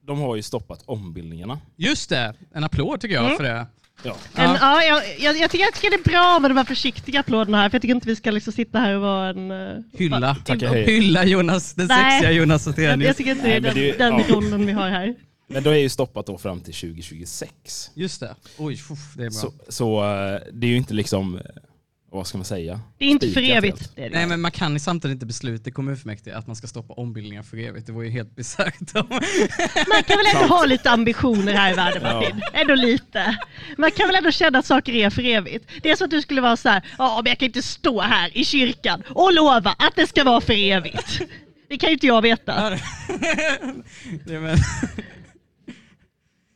de 0.00 0.18
har 0.20 0.36
ju 0.36 0.42
stoppat 0.42 0.82
ombildningarna. 0.86 1.60
Just 1.76 2.10
det! 2.10 2.34
En 2.52 2.64
applåd 2.64 3.00
tycker 3.00 3.14
jag 3.14 3.24
Mm. 3.24 3.36
för 3.36 3.44
det. 3.44 3.66
Ja. 4.04 4.16
Men, 4.34 4.54
ja. 4.60 4.82
jag, 4.84 5.02
jag, 5.18 5.36
jag 5.36 5.50
tycker 5.50 5.66
att 5.66 5.80
det 5.80 5.86
är 5.86 6.04
bra 6.10 6.38
med 6.40 6.50
de 6.50 6.56
här 6.56 6.64
försiktiga 6.64 7.20
applåderna 7.20 7.58
här, 7.62 7.68
för 7.70 7.74
jag 7.74 7.82
tycker 7.82 7.94
inte 7.94 8.08
vi 8.08 8.16
ska 8.16 8.30
liksom 8.30 8.52
sitta 8.52 8.78
här 8.78 8.94
och 8.94 9.00
vara 9.02 9.28
en... 9.28 9.50
eh, 9.50 9.76
Hylla. 9.92 10.34
Tacka 10.44 10.68
hej. 10.68 10.84
Hylla 10.84 11.24
Jonas, 11.24 11.74
den 11.74 11.86
Nej. 11.86 12.10
sexiga 12.12 12.32
Jonas 12.32 12.66
Jag, 12.66 12.72
Attenius. 12.72 13.06
jag 13.06 13.16
tycker 13.16 13.30
inte 13.30 13.46
det 13.46 13.52
är 13.54 13.60
Nej, 13.60 13.74
men 13.74 13.74
den, 13.74 13.84
det- 13.84 13.98
den 13.98 14.18
ja. 14.28 14.34
rollen 14.34 14.66
vi 14.66 14.72
har 14.72 14.88
här. 14.88 15.14
Men 15.48 15.62
det 15.62 15.70
är 15.70 15.74
ju 15.74 15.88
stoppat 15.88 16.26
då 16.26 16.38
fram 16.38 16.60
till 16.60 16.74
2026. 16.74 17.52
Just 17.94 18.20
det. 18.20 18.34
Oj, 18.58 18.76
fuff, 18.76 18.98
det 19.16 19.24
är 19.24 19.30
bra. 19.30 19.40
Så, 19.40 19.52
så 19.68 20.04
eh, 20.04 20.40
det 20.52 20.66
är 20.66 20.70
ju 20.70 20.76
inte 20.76 20.94
liksom, 20.94 21.36
eh, 21.36 21.42
vad 22.16 22.26
ska 22.26 22.38
man 22.38 22.44
säga? 22.44 22.80
Det 22.98 23.04
är 23.04 23.08
inte 23.08 23.26
för 23.26 23.32
Spikat 23.32 23.56
evigt. 23.56 23.78
helt. 23.78 23.96
Det 23.96 24.02
det. 24.02 24.08
Nej 24.08 24.26
men 24.26 24.40
man 24.40 24.50
kan 24.50 24.72
ju 24.72 24.78
samtidigt 24.78 25.14
inte 25.14 25.26
besluta 25.26 25.70
i 25.70 25.72
kommunfullmäktige 25.72 26.36
att 26.36 26.46
man 26.46 26.56
ska 26.56 26.66
stoppa 26.66 26.94
ombildningar 26.94 27.42
för 27.42 27.56
evigt. 27.56 27.86
Det 27.86 27.92
vore 27.92 28.06
ju 28.06 28.12
helt 28.12 28.36
bisarrt. 28.36 28.94
Man 28.94 30.02
kan 30.06 30.16
väl 30.16 30.26
ändå 30.34 30.54
ha 30.54 30.64
lite 30.64 30.90
ambitioner 30.90 31.52
här 31.52 31.72
i 31.72 31.74
världen 31.74 32.02
Martin? 32.02 32.42
Ändå 32.52 32.74
lite. 32.74 33.38
Man 33.78 33.90
kan 33.90 34.06
väl 34.06 34.16
ändå 34.16 34.30
känna 34.30 34.58
att 34.58 34.66
saker 34.66 34.92
är 34.92 35.10
för 35.10 35.24
evigt. 35.24 35.70
Det 35.82 35.90
är 35.90 35.96
så 35.96 36.04
att 36.04 36.10
du 36.10 36.22
skulle 36.22 36.40
vara 36.40 36.56
så 36.56 36.68
här, 36.68 36.82
ja 36.98 37.20
men 37.24 37.30
jag 37.30 37.38
kan 37.38 37.46
inte 37.46 37.62
stå 37.62 38.00
här 38.00 38.38
i 38.38 38.44
kyrkan 38.44 39.02
och 39.08 39.32
lova 39.32 39.70
att 39.78 39.96
det 39.96 40.06
ska 40.06 40.24
vara 40.24 40.40
för 40.40 40.52
evigt. 40.52 41.20
Det 41.68 41.76
kan 41.76 41.88
ju 41.88 41.92
inte 41.92 42.06
jag 42.06 42.22
veta. 42.22 42.70
Nej, 44.24 44.40
men... 44.40 44.56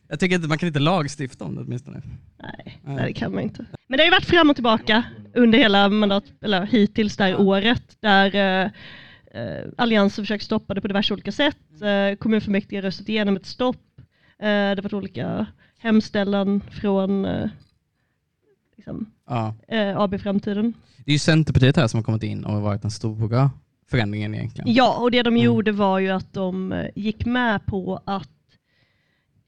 Jag 0.09 0.19
tycker 0.19 0.35
inte 0.35 0.47
man 0.47 0.57
kan 0.57 0.67
inte 0.67 0.79
lagstifta 0.79 1.45
om 1.45 1.55
det 1.55 1.61
åtminstone. 1.61 2.01
Nej, 2.41 2.79
nej, 2.85 3.05
det 3.05 3.13
kan 3.13 3.33
man 3.33 3.43
inte. 3.43 3.65
Men 3.87 3.97
det 3.97 4.03
har 4.03 4.05
ju 4.05 4.11
varit 4.11 4.25
fram 4.25 4.49
och 4.49 4.55
tillbaka 4.55 5.03
under 5.33 5.57
hela 5.59 5.89
mandat, 5.89 6.23
eller 6.41 6.65
hittills 6.65 7.17
det 7.17 7.23
här 7.23 7.41
året, 7.41 7.97
där 7.99 8.35
eh, 8.35 8.71
eh, 9.41 9.65
Alliansen 9.77 10.23
försökt 10.25 10.43
stoppa 10.43 10.73
det 10.73 10.81
på 10.81 10.87
diverse 10.87 11.13
olika 11.13 11.31
sätt. 11.31 11.81
Eh, 11.81 12.15
kommunfullmäktige 12.17 12.81
röstat 12.81 13.09
igenom 13.09 13.35
ett 13.35 13.45
stopp. 13.45 13.77
Eh, 14.39 14.45
det 14.47 14.75
har 14.77 14.81
varit 14.83 14.93
olika 14.93 15.45
hemställan 15.79 16.61
från 16.71 17.25
eh, 17.25 17.49
liksom, 18.77 19.11
Ja. 19.27 19.55
eh, 19.67 19.97
AB 19.99 20.19
Framtiden. 20.21 20.73
Det 21.05 21.11
är 21.11 21.13
ju 21.13 21.19
Centerpartiet 21.19 21.75
här 21.77 21.87
som 21.87 21.97
har 21.97 22.03
kommit 22.03 22.23
in 22.23 22.45
och 22.45 22.61
varit 22.61 22.81
den 22.81 22.91
stora 22.91 23.51
förändringen 23.89 24.35
egentligen. 24.35 24.73
Ja, 24.73 24.97
och 25.01 25.11
det 25.11 25.23
de 25.23 25.27
Mm. 25.33 25.43
gjorde 25.43 25.71
var 25.71 25.99
ju 25.99 26.09
att 26.09 26.33
de 26.33 26.83
gick 26.95 27.25
med 27.25 27.65
på 27.65 28.01
att 28.05 28.29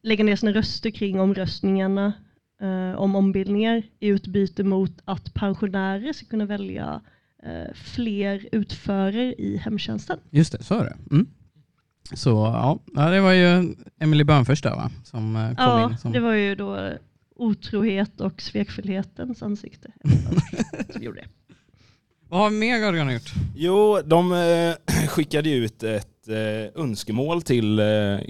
lägga 0.04 0.24
ner 0.24 0.36
sina 0.36 0.52
röster 0.52 0.90
kring 0.90 1.20
omröstningarna 1.20 2.14
eh, 2.62 3.00
om 3.00 3.16
ombildningar 3.16 3.84
i 4.00 4.08
utbyte 4.08 4.64
mot 4.64 5.02
att 5.06 5.34
pensionärer 5.34 6.14
ska 6.14 6.26
kunna 6.26 6.46
välja 6.46 7.02
eh, 7.44 7.74
fler 7.76 8.48
utförare 8.52 9.34
i 9.34 9.58
hemtjänsten. 9.58 10.20
Just 10.30 10.52
det, 10.52 10.64
så 10.64 10.76
är 10.76 10.84
det. 10.84 10.98
Mm. 11.16 11.28
Så 12.14 12.30
ja, 12.30 12.80
det 13.10 13.22
var 13.22 13.32
ju 13.32 13.76
Emily 14.00 14.24
Börnfors 14.24 14.62
där 14.62 14.76
va? 14.76 14.92
Som 15.04 15.36
eh, 15.36 15.48
kom 15.48 15.56
Ja, 15.58 15.90
in. 15.92 15.98
Som... 15.98 16.12
det 16.12 16.20
var 16.20 16.34
ju 16.34 16.56
då 16.56 16.90
otrohet 17.36 18.22
och 18.22 18.42
svekfullhetens 18.42 19.44
ansikte. 19.44 19.92
som 20.94 21.04
gjorde 21.04 21.22
det. 21.22 21.28
Vad 22.30 22.40
har 22.40 22.50
mer 22.50 22.80
rödgröna 22.80 23.14
gjort? 23.14 23.34
Jo, 23.56 24.00
de 24.06 24.32
eh, 24.34 25.08
skickade 25.08 25.52
ut 25.52 25.84
ett 25.84 26.28
eh, 26.28 26.82
önskemål 26.84 27.42
till 27.42 27.80
eh, 27.80 27.86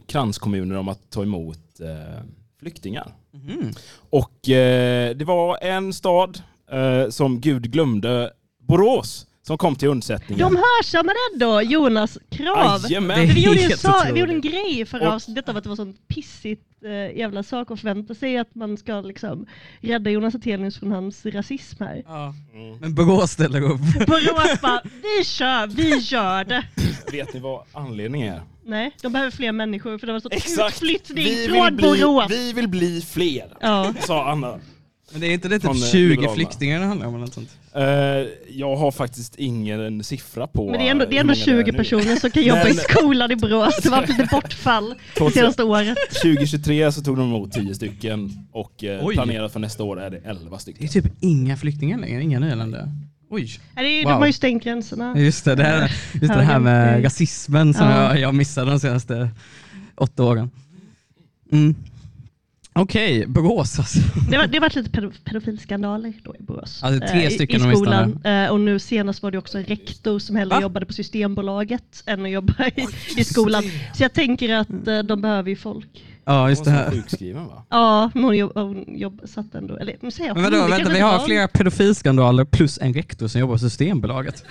kranskommuner 0.07 0.75
om 0.75 0.87
att 0.87 1.09
ta 1.09 1.23
emot 1.23 1.79
eh, 1.79 2.23
flyktingar. 2.61 3.13
Mhm. 3.33 3.71
Och 4.09 4.49
eh, 4.49 5.15
det 5.15 5.25
var 5.25 5.57
en 5.63 5.93
stad 5.93 6.41
eh, 6.71 7.09
som 7.09 7.41
Gud 7.41 7.71
glömde, 7.71 8.31
Borås, 8.67 9.27
som 9.43 9.57
kom 9.57 9.75
till 9.75 9.87
undsättning. 9.87 10.37
De 10.37 10.55
hörsammade 10.55 11.15
ändå 11.33 11.61
Jonas 11.61 12.17
krav. 12.29 12.81
Jajamän. 12.89 13.27
För 13.27 13.35
vi, 13.35 13.43
gjorde 13.45 13.61
en 13.63 13.77
sa- 13.77 14.05
vi 14.13 14.19
gjorde 14.19 14.31
en 14.33 14.41
grej 14.41 14.79
i 14.79 14.85
förra 14.85 15.07
Och- 15.07 15.13
avsnittet 15.13 15.49
av 15.49 15.57
att 15.57 15.63
det 15.63 15.69
var 15.69 15.75
sånt 15.75 16.07
pissigt 16.07 16.61
eh, 16.85 17.17
jävla 17.19 17.43
sak 17.43 17.71
att 17.71 17.79
förvänta 17.79 18.15
sig 18.15 18.37
att 18.37 18.55
man 18.55 18.77
ska 18.77 19.01
liksom 19.01 19.45
rädda 19.81 20.09
Jonas 20.09 20.35
Attenius 20.35 20.79
från 20.79 20.91
hans 20.91 21.25
rasism 21.25 21.83
här. 21.83 22.03
Ja. 22.07 22.33
Mm. 22.53 22.77
Men 22.77 22.95
Borås 22.95 23.31
ställer 23.31 23.61
upp. 23.61 24.07
Borås 24.07 24.61
bara, 24.61 24.81
vi 24.83 25.23
kör, 25.25 25.67
vi 25.67 25.97
gör 25.97 26.43
det. 26.43 26.63
Vet 27.11 27.33
ni 27.33 27.39
vad 27.39 27.63
anledningen 27.73 28.33
är? 28.33 28.41
Nej, 28.71 28.91
de 29.01 29.11
behöver 29.13 29.31
fler 29.31 29.51
människor 29.51 29.97
för 29.97 30.07
det 30.07 30.13
var 30.13 30.19
så 30.19 30.29
Exakt! 30.31 30.73
utflyttning 30.75 31.23
Vi 31.25 31.45
från 31.47 31.65
vill, 31.65 31.73
bli, 31.73 31.83
Borås. 32.01 32.25
vi 32.31 32.53
vill 32.53 32.67
bli 32.67 33.01
fler, 33.01 33.53
Ja. 33.61 33.93
sa 34.07 34.31
Anna. 34.31 34.59
Men 35.11 35.21
det 35.21 35.27
är 35.27 35.31
inte 35.31 35.47
det 35.47 35.59
typ 35.59 35.69
eh, 35.69 35.73
20 35.75 36.09
Liberalerna. 36.09 36.35
flyktingar 36.35 36.79
det 36.79 36.85
handlar 36.85 37.07
om 37.07 37.13
eller 37.15 37.25
något 37.25 37.33
sånt? 37.33 37.49
Eh, 37.75 37.83
jag 38.49 38.75
har 38.75 38.91
faktiskt 38.91 39.35
ingen 39.35 40.03
siffra 40.03 40.47
på 40.47 40.69
Men 40.69 40.79
det 40.79 40.87
är 40.87 40.91
ändå, 40.91 41.05
det 41.05 41.15
är 41.15 41.19
ändå 41.19 41.33
många 41.33 41.45
det 41.45 41.63
20 41.63 41.71
nu. 41.71 41.77
personer 41.77 42.15
som 42.15 42.31
kan 42.31 42.43
jobba 42.43 42.67
i 42.67 42.73
skolan 42.73 43.31
i 43.31 43.35
Borås. 43.35 43.77
Det 43.83 43.89
var 43.89 44.01
lite 44.01 44.27
bortfall 44.31 44.89
det 44.89 45.19
2000 45.19 45.31
senaste 45.41 45.63
året. 45.63 45.97
2023 46.23 46.91
så 46.91 47.01
tog 47.01 47.17
de 47.17 47.29
emot 47.29 47.51
10 47.51 47.75
stycken 47.75 48.47
och 48.51 48.83
eh, 48.83 49.05
Oj. 49.05 49.15
planerat 49.15 49.53
för 49.53 49.59
nästa 49.59 49.83
år 49.83 50.01
är 50.01 50.09
det 50.09 50.17
11 50.25 50.49
Det 50.49 50.55
är 50.55 50.59
stycken. 50.59 50.87
typ 50.87 51.05
inga 51.21 51.57
flyktingar 51.57 51.97
längre, 51.97 52.21
inga 52.23 52.39
nyanlända. 52.39 52.87
Oj. 53.33 53.59
Det 53.75 53.81
är, 53.81 54.03
Wow. 54.03 54.11
De 54.11 54.19
har 54.19 54.27
ju 54.27 54.33
stängt 54.33 54.63
gränserna. 54.63 55.13
Just 55.17 55.45
det, 55.45 55.55
det, 55.55 55.63
här, 55.63 55.91
just 56.13 56.33
det 56.33 56.41
här 56.43 56.59
med 56.59 57.03
rasismen 57.05 57.73
som 57.73 57.87
Ja. 57.87 58.03
jag, 58.09 58.19
jag 58.19 58.35
missade 58.35 58.71
de 58.71 58.79
senaste 58.79 59.29
åtta 59.95 60.23
åren. 60.23 60.49
Mm. 61.51 61.75
Okej, 62.73 63.25
Borås 63.27 63.79
alltså. 63.79 63.99
Det 64.29 64.35
har 64.37 64.59
varit 64.59 64.75
lite 64.75 64.89
pedo- 64.89 65.11
pedofilskandaler 65.23 66.13
då 66.23 66.35
i 66.39 66.43
Borås. 66.43 66.83
Alltså, 66.83 67.07
tre 67.07 67.19
eh, 67.21 67.27
i- 67.27 67.31
stycken 67.31 67.61
I 67.61 67.63
åtminstone. 67.63 68.09
skolan. 68.11 68.43
Eh, 68.45 68.49
Och 68.51 68.59
nu 68.59 68.79
senast 68.79 69.23
var 69.23 69.31
det 69.31 69.37
också 69.37 69.57
en 69.57 69.63
rektor 69.65 70.19
som 70.19 70.35
hellre 70.35 70.55
Va? 70.55 70.61
jobbade 70.61 70.85
på 70.85 70.93
Systembolaget 70.93 72.03
än 72.05 72.25
att 72.25 72.31
jobba 72.31 72.53
i, 72.75 72.85
i 73.17 73.23
skolan. 73.23 73.63
Så 73.93 74.03
jag 74.03 74.13
tänker 74.13 74.55
att 74.55 74.87
eh, 74.87 74.99
de 74.99 75.21
behöver 75.21 75.49
ju 75.49 75.55
folk. 75.55 76.05
Ja, 76.25 76.49
just 76.49 76.65
det 76.65 76.71
här. 76.71 76.91
sjukskriven 76.91 77.47
va? 77.47 77.63
Ja, 77.69 78.11
men 78.13 78.23
hon, 78.23 78.37
jobb, 78.37 78.51
hon 78.55 78.85
jobb, 78.99 79.21
satt 79.25 79.55
ändå. 79.55 79.77
Eller 79.77 79.95
nu 80.01 80.11
säger 80.11 80.27
jag 80.29 80.35
Men 80.37 80.51
vadå, 80.51 80.67
vänta, 80.67 80.89
vi 80.89 80.99
har 80.99 81.17
var- 81.17 81.25
flera 81.25 81.47
pedofilskandaler 81.47 82.45
plus 82.45 82.79
en 82.81 82.93
rektor 82.93 83.27
som 83.27 83.41
jobbar 83.41 83.55
på 83.55 83.59
Systembolaget. 83.59 84.43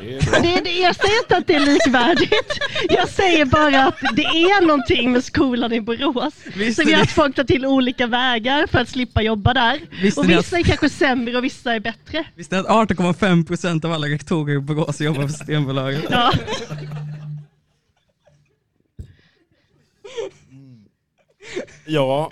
Det 0.00 0.14
är. 0.16 0.42
Det, 0.42 0.60
det, 0.64 0.70
jag 0.78 0.96
säger 0.96 1.18
inte 1.22 1.36
att 1.36 1.46
det 1.46 1.54
är 1.54 1.60
likvärdigt. 1.60 2.58
Jag 2.90 3.08
säger 3.08 3.44
bara 3.44 3.86
att 3.86 3.96
det 4.16 4.22
är 4.24 4.66
någonting 4.66 5.12
med 5.12 5.24
skolan 5.24 5.72
i 5.72 5.80
Borås. 5.80 6.34
Visste 6.56 6.82
som 6.82 6.90
gör 6.90 7.00
att 7.02 7.10
folk 7.10 7.36
tar 7.36 7.44
till 7.44 7.66
olika 7.66 8.06
vägar 8.06 8.66
för 8.66 8.78
att 8.78 8.88
slippa 8.88 9.22
jobba 9.22 9.54
där. 9.54 9.80
Visste 10.02 10.20
och 10.20 10.30
vissa 10.30 10.58
är 10.58 10.62
kanske 10.62 10.88
sämre 10.88 11.36
och 11.38 11.44
vissa 11.44 11.74
är 11.74 11.80
bättre. 11.80 12.24
Visste 12.34 12.54
ni 12.56 12.60
att 12.60 12.66
18,5% 12.90 13.84
av 13.84 13.92
alla 13.92 14.06
rektorer 14.06 14.54
i 14.54 14.58
Borås 14.58 15.00
jobbar 15.00 15.22
på 15.22 15.28
Systembolaget? 15.28 16.04
Ja. 16.10 16.32
Ja, 21.86 22.30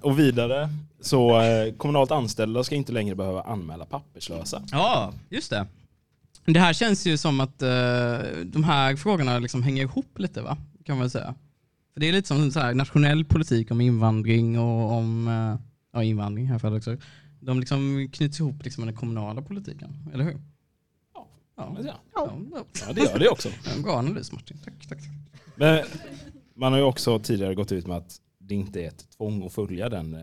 och 0.00 0.18
vidare 0.18 0.70
så 1.00 1.40
eh, 1.40 1.74
kommunalt 1.74 2.10
anställda 2.10 2.64
ska 2.64 2.74
inte 2.74 2.92
längre 2.92 3.14
behöva 3.14 3.42
anmäla 3.42 3.84
papperslösa. 3.84 4.62
Ja, 4.70 5.12
just 5.28 5.50
det. 5.50 5.66
Det 6.44 6.60
här 6.60 6.72
känns 6.72 7.06
ju 7.06 7.16
som 7.16 7.40
att 7.40 7.62
eh, 7.62 7.68
de 8.44 8.64
här 8.64 8.96
frågorna 8.96 9.38
liksom 9.38 9.62
hänger 9.62 9.82
ihop 9.82 10.18
lite 10.18 10.42
va? 10.42 10.56
Kan 10.84 10.98
man 10.98 11.10
säga. 11.10 11.34
För 11.94 12.00
det 12.00 12.08
är 12.08 12.12
lite 12.12 12.28
som 12.28 12.50
så 12.50 12.60
här, 12.60 12.74
nationell 12.74 13.24
politik 13.24 13.70
om 13.70 13.80
invandring 13.80 14.58
och 14.58 14.92
om 14.92 15.28
eh, 15.28 15.60
ja, 15.92 16.02
invandring 16.02 16.46
här 16.46 16.58
fallet 16.58 16.78
också. 16.78 16.96
De 17.40 17.60
liksom 17.60 18.08
knyts 18.12 18.40
ihop 18.40 18.64
liksom 18.64 18.84
med 18.84 18.94
den 18.94 18.98
kommunala 18.98 19.42
politiken, 19.42 20.10
eller 20.14 20.24
hur? 20.24 20.40
Ja. 21.14 21.28
Ja, 21.56 21.76
ja. 21.84 21.94
ja. 22.14 22.32
Ja, 22.86 22.92
det 22.92 23.00
gör 23.00 23.18
det 23.18 23.28
också. 23.28 23.48
En 23.76 23.82
bra 23.82 23.98
analys 23.98 24.32
Martin. 24.32 24.58
Tack, 24.64 24.88
tack. 24.88 24.98
Men 25.54 25.84
man 26.54 26.72
har 26.72 26.78
ju 26.78 26.84
också 26.84 27.18
tidigare 27.18 27.54
gått 27.54 27.72
ut 27.72 27.86
med 27.86 27.96
att 27.96 28.20
det 28.46 28.54
inte 28.54 28.80
är 28.82 28.88
ett 28.88 29.10
tvång 29.16 29.46
att 29.46 29.52
följa 29.52 29.88
den. 29.88 30.14
eh, 30.14 30.20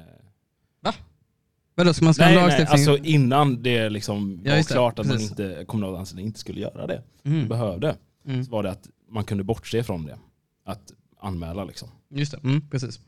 Vadå, 1.75 1.93
ska 1.93 2.05
man 2.05 2.13
skriva 2.13 2.29
Nej, 2.29 2.47
nej, 2.57 2.65
alltså 2.69 2.97
innan 2.97 3.63
det 3.63 3.89
liksom 3.89 4.41
Ja, 4.45 4.55
var 4.55 4.63
klart 4.63 4.99
att 4.99 5.05
man 5.07 5.15
precis. 5.15 5.29
inte, 5.31 5.65
kommunalt 5.67 5.97
anställda 5.97 6.21
inte 6.21 6.39
skulle 6.39 6.61
göra 6.61 6.87
det, 6.87 7.03
mm. 7.23 7.47
behövde, 7.47 7.95
Mm. 8.25 8.45
så 8.45 8.51
var 8.51 8.63
det 8.63 8.71
att 8.71 8.89
man 9.09 9.23
kunde 9.23 9.43
bortse 9.43 9.83
från 9.83 10.05
det. 10.05 10.17
Att 10.65 10.91
anmäla 11.19 11.63
liksom. 11.65 11.89
Just 12.09 12.31
det, 12.31 12.37
mm, 12.43 12.69
precis. 12.69 12.99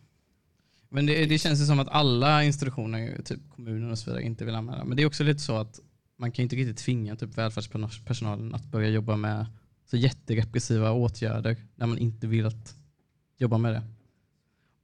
Men 0.89 1.05
det, 1.05 1.25
det 1.25 1.37
känns 1.37 1.61
ju 1.61 1.65
som 1.65 1.79
att 1.79 1.87
alla 1.89 2.43
institutioner, 2.43 3.21
typ 3.25 3.39
kommuner 3.55 3.91
och 3.91 3.99
så 3.99 4.09
vidare, 4.09 4.23
inte 4.23 4.45
vill 4.45 4.55
anmäla. 4.55 4.83
Men 4.85 4.97
det 4.97 5.03
är 5.03 5.07
också 5.07 5.23
lite 5.23 5.39
så 5.39 5.57
att 5.57 5.79
man 6.17 6.31
kan 6.31 6.43
inte 6.43 6.55
riktigt 6.55 6.77
tvinga 6.77 7.15
typ 7.15 7.37
välfärdspersonalen 7.37 8.55
att 8.55 8.65
börja 8.65 8.89
jobba 8.89 9.15
med 9.15 9.45
så 9.85 9.97
jätterepressiva 9.97 10.91
åtgärder 10.91 11.57
när 11.75 11.87
man 11.87 11.97
inte 11.97 12.27
vill 12.27 12.45
att 12.45 12.75
jobba 13.37 13.57
med 13.57 13.73
det. 13.73 13.83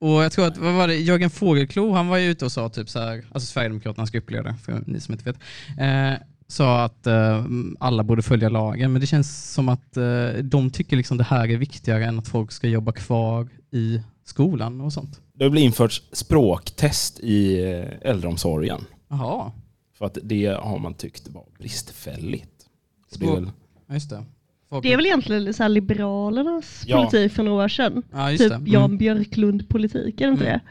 Och 0.01 0.23
jag 0.23 0.31
tror 0.31 0.45
att, 0.47 0.57
vad 0.57 0.73
var 0.73 0.87
det, 0.87 0.95
Jörgen 0.95 1.29
Fågelklo, 1.29 1.91
han 1.91 2.07
var 2.07 2.17
ju 2.17 2.29
ute 2.29 2.45
och 2.45 2.51
sa 2.51 2.69
typ 2.69 2.89
så 2.89 2.99
här, 2.99 3.25
alltså 3.31 3.47
Sverigedemokraternas 3.47 4.09
gruppledare, 4.11 4.55
för 4.63 4.83
ni 4.87 4.99
som 4.99 5.13
inte 5.13 5.25
vet, 5.25 5.37
eh, 5.79 6.27
sa 6.47 6.83
att 6.83 7.07
eh, 7.07 7.45
alla 7.79 8.03
borde 8.03 8.21
följa 8.21 8.49
lagen, 8.49 8.91
men 8.91 9.01
det 9.01 9.07
känns 9.07 9.53
som 9.53 9.69
att 9.69 9.97
eh, 9.97 10.27
de 10.43 10.69
tycker 10.69 10.97
liksom 10.97 11.17
det 11.17 11.23
här 11.23 11.49
är 11.49 11.57
viktigare 11.57 12.05
än 12.05 12.19
att 12.19 12.27
folk 12.27 12.51
ska 12.51 12.67
jobba 12.67 12.91
kvar 12.91 13.49
i 13.71 14.01
skolan 14.25 14.81
och 14.81 14.93
sånt. 14.93 15.21
Det 15.33 15.43
har 15.43 15.49
blivit 15.51 15.65
införts 15.65 16.03
språktest 16.11 17.19
i 17.19 17.63
eh, 17.71 18.09
äldreomsorgen. 18.09 18.81
Jaha, 19.09 19.51
För 19.97 20.05
att 20.05 20.17
det 20.23 20.45
har 20.45 20.79
man 20.79 20.93
tyckt 20.93 21.27
var 21.29 21.45
bristfälligt. 21.59 22.65
Språk- 23.11 23.35
väl, 23.35 23.51
ja, 23.87 23.93
just 23.93 24.09
det. 24.09 24.23
Folk- 24.71 24.83
Det 24.83 24.93
är 24.93 24.97
väl 24.97 25.05
egentligen 25.05 25.53
så 25.53 25.67
Liberalernas 25.67 26.83
Ja. 26.87 26.97
politik 26.97 27.31
för 27.31 27.43
några 27.43 27.63
år 27.63 27.67
sedan. 27.67 28.03
ja, 28.11 28.29
Typ 28.29 28.39
det. 28.39 28.45
Mm. 28.55 28.67
Jan 28.67 28.97
Björklund-politik, 28.97 30.21
är 30.21 30.25
det 30.27 30.31
inte 30.31 30.45
Mm. 30.47 30.59
det? 30.59 30.61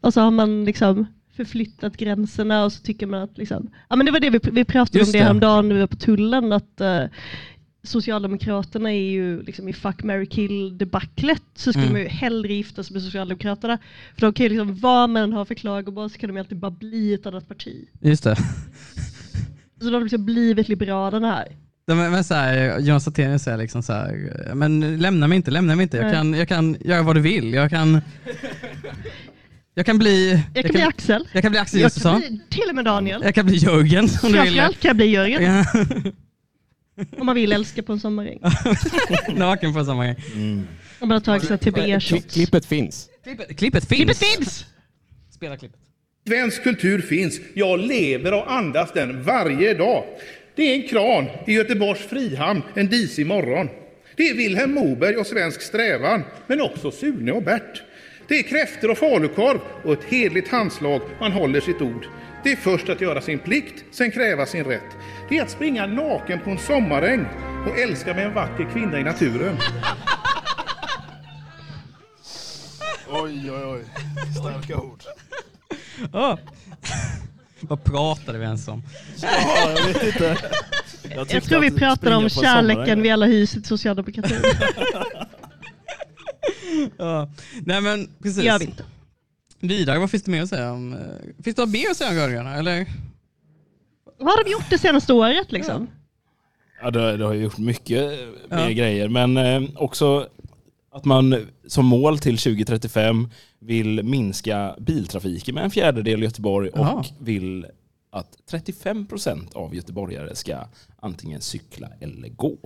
Och 0.00 0.14
så 0.14 0.20
har 0.20 0.30
man 0.30 0.64
liksom 0.64 1.06
förflyttat 1.36 1.96
gränserna 1.96 2.64
och 2.64 2.72
så 2.72 2.82
tycker 2.82 3.06
man 3.06 3.22
att 3.22 3.38
liksom, 3.38 3.70
ja 3.88 3.96
men 3.96 4.06
det 4.06 4.12
var 4.12 4.20
det 4.20 4.30
vi, 4.30 4.40
vi 4.52 4.64
pratade 4.64 4.98
Just 4.98 5.08
om 5.08 5.12
det 5.12 5.18
det. 5.18 5.24
häromdagen 5.24 5.68
när 5.68 5.74
vi 5.74 5.80
var 5.80 5.86
på 5.86 5.96
tullen, 5.96 6.52
att 6.52 6.80
eh, 6.80 7.02
Socialdemokraterna 7.82 8.92
är 8.92 9.10
ju 9.10 9.42
liksom 9.42 9.68
i 9.68 9.72
fuck, 9.72 10.02
marry, 10.02 10.26
kill 10.26 10.78
debaclet 10.78 11.42
så 11.54 11.72
skulle 11.72 11.84
Mm. 11.86 11.92
man 11.92 12.02
ju 12.02 12.08
hellre 12.08 12.54
gifta 12.54 12.82
sig 12.82 12.94
med 12.94 13.02
Socialdemokraterna. 13.02 13.78
För 14.14 14.20
de 14.20 14.32
kan 14.32 14.44
ju 14.44 14.50
liksom, 14.50 14.74
vad 14.76 15.10
man 15.10 15.32
har 15.32 15.44
för 15.44 15.54
klagomål 15.54 16.10
så 16.10 16.18
kan 16.18 16.28
de 16.28 16.36
ju 16.36 16.40
alltid 16.40 16.58
bara 16.58 16.70
bli 16.70 17.14
ett 17.14 17.26
annat 17.26 17.48
parti. 17.48 17.88
Just 18.00 18.24
det. 18.24 18.36
Så 19.80 19.84
de 19.84 19.94
har 19.94 20.00
liksom 20.00 20.24
blivit 20.24 20.68
Liberalerna 20.68 21.30
här. 21.34 21.48
Men 21.94 22.24
så 22.24 22.34
här, 22.34 22.78
Jonas 22.78 23.08
Attenius 23.08 23.42
säger 23.42 23.58
liksom 23.58 23.82
så 23.82 23.92
här, 23.92 24.52
men 24.54 24.98
lämna 24.98 25.26
mig 25.28 25.36
inte, 25.36 25.50
lämna 25.50 25.76
mig 25.76 25.82
inte. 25.82 25.96
Jag 25.96 26.12
kan, 26.12 26.34
jag 26.34 26.48
kan 26.48 26.76
göra 26.80 27.02
vad 27.02 27.16
du 27.16 27.20
vill. 27.20 27.52
Jag 27.54 27.70
kan, 27.70 28.00
jag 29.74 29.86
kan 29.86 29.98
bli, 29.98 30.42
Jag 30.54 30.64
kan 30.64 30.72
bli 30.72 30.82
Axel. 30.82 31.28
jag 31.32 31.42
kan 31.42 31.50
bli 31.52 31.60
Axel 31.60 31.80
Jag 31.80 31.86
Josefsson. 31.86 32.20
kan 32.20 32.30
bli, 32.30 32.40
till 32.48 32.68
och 32.68 32.74
med 32.74 32.84
Daniel. 32.84 33.20
Jag 33.24 33.34
kan 33.34 33.46
bli 33.46 33.56
Jörgen 33.56 34.04
om 34.04 34.32
du 34.32 34.40
vill. 34.40 34.46
Framförallt 34.46 34.80
kan 34.80 34.88
jag 34.88 34.96
bli 34.96 35.06
Jörgen. 35.06 35.42
Ja. 35.42 35.64
Om 37.18 37.26
man 37.26 37.34
vill 37.34 37.52
älska 37.52 37.82
på 37.82 37.92
en 37.92 38.00
sommaräng. 38.00 38.38
Naken 39.36 39.74
på 39.74 39.84
samma 39.84 40.06
gång. 40.06 40.14
mm. 40.34 40.66
Om 41.00 41.08
man 41.08 41.14
har 41.16 41.20
tagit 41.20 41.44
sig 41.44 41.58
till 41.58 41.72
B-shots. 41.72 42.34
Klippet 42.34 42.66
finns. 42.66 43.08
Klippet, 43.24 43.58
klippet 43.58 43.84
finns. 43.88 43.98
Klippet 43.98 44.16
finns! 44.18 44.64
Spela 45.30 45.56
klippet. 45.56 45.80
Svensk 46.28 46.62
kultur 46.62 47.00
finns. 47.00 47.40
Jag 47.54 47.78
lever 47.80 48.34
och 48.34 48.52
andas 48.52 48.92
den 48.92 49.22
varje 49.22 49.74
dag. 49.74 50.04
Det 50.58 50.72
är 50.72 50.74
en 50.74 50.88
kran 50.88 51.26
i 51.46 51.52
Göteborgs 51.52 52.00
Frihamn 52.00 52.62
en 52.74 52.88
disig 52.88 53.26
morgon. 53.26 53.68
Det 54.16 54.28
är 54.28 54.34
Vilhelm 54.34 54.74
Moberg 54.74 55.16
och 55.16 55.26
Svensk 55.26 55.62
Strävan, 55.62 56.24
men 56.46 56.60
också 56.60 56.90
Sune 56.90 57.32
och 57.32 57.42
Bert. 57.42 57.82
Det 58.28 58.38
är 58.38 58.42
kräftor 58.42 58.90
och 58.90 58.98
falukorv 58.98 59.60
och 59.84 59.92
ett 59.92 60.04
hedligt 60.04 60.48
handslag 60.48 61.00
man 61.20 61.32
håller 61.32 61.60
sitt 61.60 61.82
ord. 61.82 62.06
Det 62.44 62.52
är 62.52 62.56
först 62.56 62.88
att 62.88 63.00
göra 63.00 63.20
sin 63.20 63.38
plikt, 63.38 63.84
sen 63.90 64.10
kräva 64.10 64.46
sin 64.46 64.64
rätt. 64.64 64.96
Det 65.28 65.38
är 65.38 65.42
att 65.42 65.50
springa 65.50 65.86
naken 65.86 66.40
på 66.40 66.50
en 66.50 66.58
sommaräng 66.58 67.26
och 67.66 67.78
älska 67.78 68.14
med 68.14 68.26
en 68.26 68.34
vacker 68.34 68.70
kvinna 68.72 69.00
i 69.00 69.02
naturen. 69.02 69.56
Oj, 73.08 73.50
oj, 73.50 73.64
oj. 73.64 73.84
Starka 74.40 74.76
ord. 74.76 75.02
Oh. 76.12 76.38
Vad 77.60 77.84
pratade 77.84 78.38
vi 78.38 78.44
ens 78.44 78.68
om? 78.68 78.82
Ja, 79.22 79.28
jag 79.76 79.86
vet 79.86 80.02
inte. 80.06 80.36
Jag 81.14 81.28
tyckte 81.28 81.48
tror 81.48 81.60
vi 81.60 81.68
att 81.68 81.76
pratade 81.76 82.16
om 82.16 82.28
kärleken 82.28 83.02
vi 83.02 83.10
alla 83.10 83.26
hyser 83.26 83.60
till 83.60 83.68
socialdemokratin. 83.68 84.36
Ja. 86.98 87.30
Nej 87.66 87.80
men 87.80 88.08
precis. 88.22 88.44
gör 88.44 88.58
vi 88.58 88.64
inte. 88.64 88.84
Vidare, 89.60 89.98
vad 89.98 90.10
finns 90.10 90.22
det 90.22 90.30
mer 90.30 90.42
att 90.42 90.48
säga 90.48 90.72
om? 90.72 90.92
eh, 90.92 91.42
Finns 91.44 91.56
det 91.56 91.62
något 91.62 91.70
mer 91.72 91.90
att 91.90 91.96
säga 91.96 92.10
om 92.10 92.16
rödgröna? 92.16 92.54
Eller? 92.56 92.86
Vad 94.18 94.28
har 94.28 94.44
de 94.44 94.50
gjort 94.50 94.70
det 94.70 94.78
senaste 94.78 95.12
året 95.12 95.52
liksom? 95.52 95.86
Ja, 96.82 96.90
det, 96.90 97.16
det 97.16 97.24
har 97.24 97.32
ju 97.32 97.42
gjort 97.42 97.58
mycket 97.58 98.12
eh, 98.20 98.56
mer 98.56 98.68
Ja. 98.68 98.70
grejer, 98.70 99.08
men 99.08 99.36
eh, 99.36 99.62
också 99.76 100.28
att 100.90 101.04
man 101.04 101.46
som 101.66 101.86
mål 101.86 102.18
till 102.18 102.38
2035 102.38 103.28
vill 103.58 104.02
minska 104.02 104.76
biltrafiken 104.80 105.54
med 105.54 105.64
en 105.64 105.70
fjärdedel 105.70 106.22
i 106.22 106.24
Göteborg 106.24 106.70
och 106.70 107.06
vill 107.18 107.66
att 108.10 108.36
35 108.50 109.06
procent 109.06 109.54
av 109.54 109.74
göteborgare 109.74 110.34
ska 110.34 110.58
antingen 111.00 111.40
cykla 111.40 111.88
eller 112.00 112.28
gå. 112.28 112.56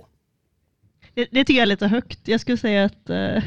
Det, 1.13 1.27
det 1.31 1.45
tycker 1.45 1.53
jag 1.53 1.61
är 1.61 1.65
lite 1.65 1.87
högt. 1.87 2.27
Jag 2.27 2.41
skulle 2.41 2.57
säga 2.57 2.85
att 2.85 3.09
eh, 3.09 3.43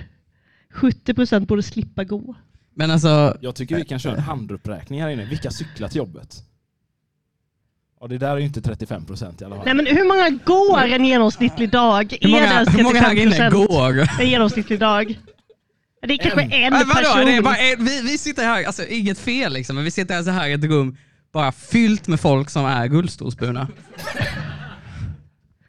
70 0.71 1.14
procent 1.14 1.49
borde 1.49 1.62
slippa 1.62 2.04
gå. 2.04 2.35
Men 2.75 2.90
alltså, 2.90 3.37
Jag 3.40 3.54
tycker 3.54 3.76
vi 3.76 3.85
kan 3.85 3.99
köra 3.99 4.14
en 4.14 4.21
handuppräkning 4.21 5.02
här 5.02 5.09
inne. 5.09 5.25
Vilka 5.25 5.50
cyklar 5.50 5.88
till 5.88 5.97
jobbet? 5.97 6.42
Ja, 8.06 8.10
det 8.10 8.18
där 8.18 8.30
är 8.30 8.36
ju 8.38 8.44
inte 8.44 8.60
35 8.62 9.04
procent 9.04 9.40
i 9.40 9.44
alla 9.44 9.56
fall. 9.56 9.64
Nej 9.64 9.75
men 9.75 9.86
hur 9.86 10.04
många 10.08 10.30
går 10.44 10.78
en 10.94 11.04
genomsnittlig 11.04 11.70
dag? 11.70 12.16
hur 12.20 12.28
många, 12.30 12.46
är 12.46 12.64
det 12.64 12.70
hur 12.70 12.82
många 12.82 13.00
här 13.00 13.14
inne 13.22 13.36
35%? 13.50 13.50
går? 13.66 14.08
En 14.20 14.30
genomsnittlig 14.30 14.78
dag? 14.80 15.18
Det 16.06 16.12
är 16.14 16.18
kanske 16.18 16.42
en, 16.42 16.72
Äh, 16.72 16.78
vadå? 16.78 16.94
person. 16.94 17.26
Det 17.26 17.36
är 17.36 17.42
bara, 17.42 17.56
en- 17.56 17.84
vi, 17.84 18.00
vi 18.02 18.18
sitter 18.18 18.44
här, 18.44 18.64
alltså 18.64 18.86
inget 18.86 19.18
fel 19.18 19.52
liksom, 19.52 19.76
men 19.76 19.84
vi 19.84 19.90
sitter 19.90 20.16
alltså 20.16 20.30
här 20.32 20.48
i 20.48 20.52
ett 20.52 20.64
rum 20.64 20.96
bara 21.32 21.52
fyllt 21.52 22.08
med 22.08 22.20
folk 22.20 22.50
som 22.50 22.64
är 22.64 22.88
rullstolsburna. 22.88 23.68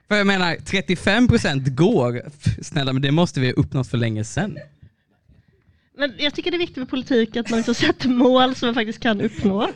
För 0.08 0.16
jag 0.16 0.28
menar, 0.28 0.56
35% 0.56 1.70
går, 1.70 2.22
snälla 2.64 2.94
men 2.94 3.02
det 3.02 3.12
måste 3.12 3.40
vi 3.40 3.48
ha 3.48 3.54
uppnått 3.54 3.88
för 3.88 3.98
länge 3.98 4.24
sedan. 4.24 4.58
Men 5.98 6.14
jag 6.18 6.34
tycker 6.34 6.52
det 6.52 6.58
är 6.58 6.60
viktigt 6.60 6.78
med 6.78 6.90
politik 6.90 7.36
att 7.38 7.50
man 7.50 7.58
liksom 7.58 7.76
sätter 7.86 8.10
mål 8.10 8.56
som 8.56 8.68
man 8.68 8.74
faktiskt 8.76 9.00
kan 9.00 9.22
uppnå. 9.22 9.64
Eh, 9.64 9.70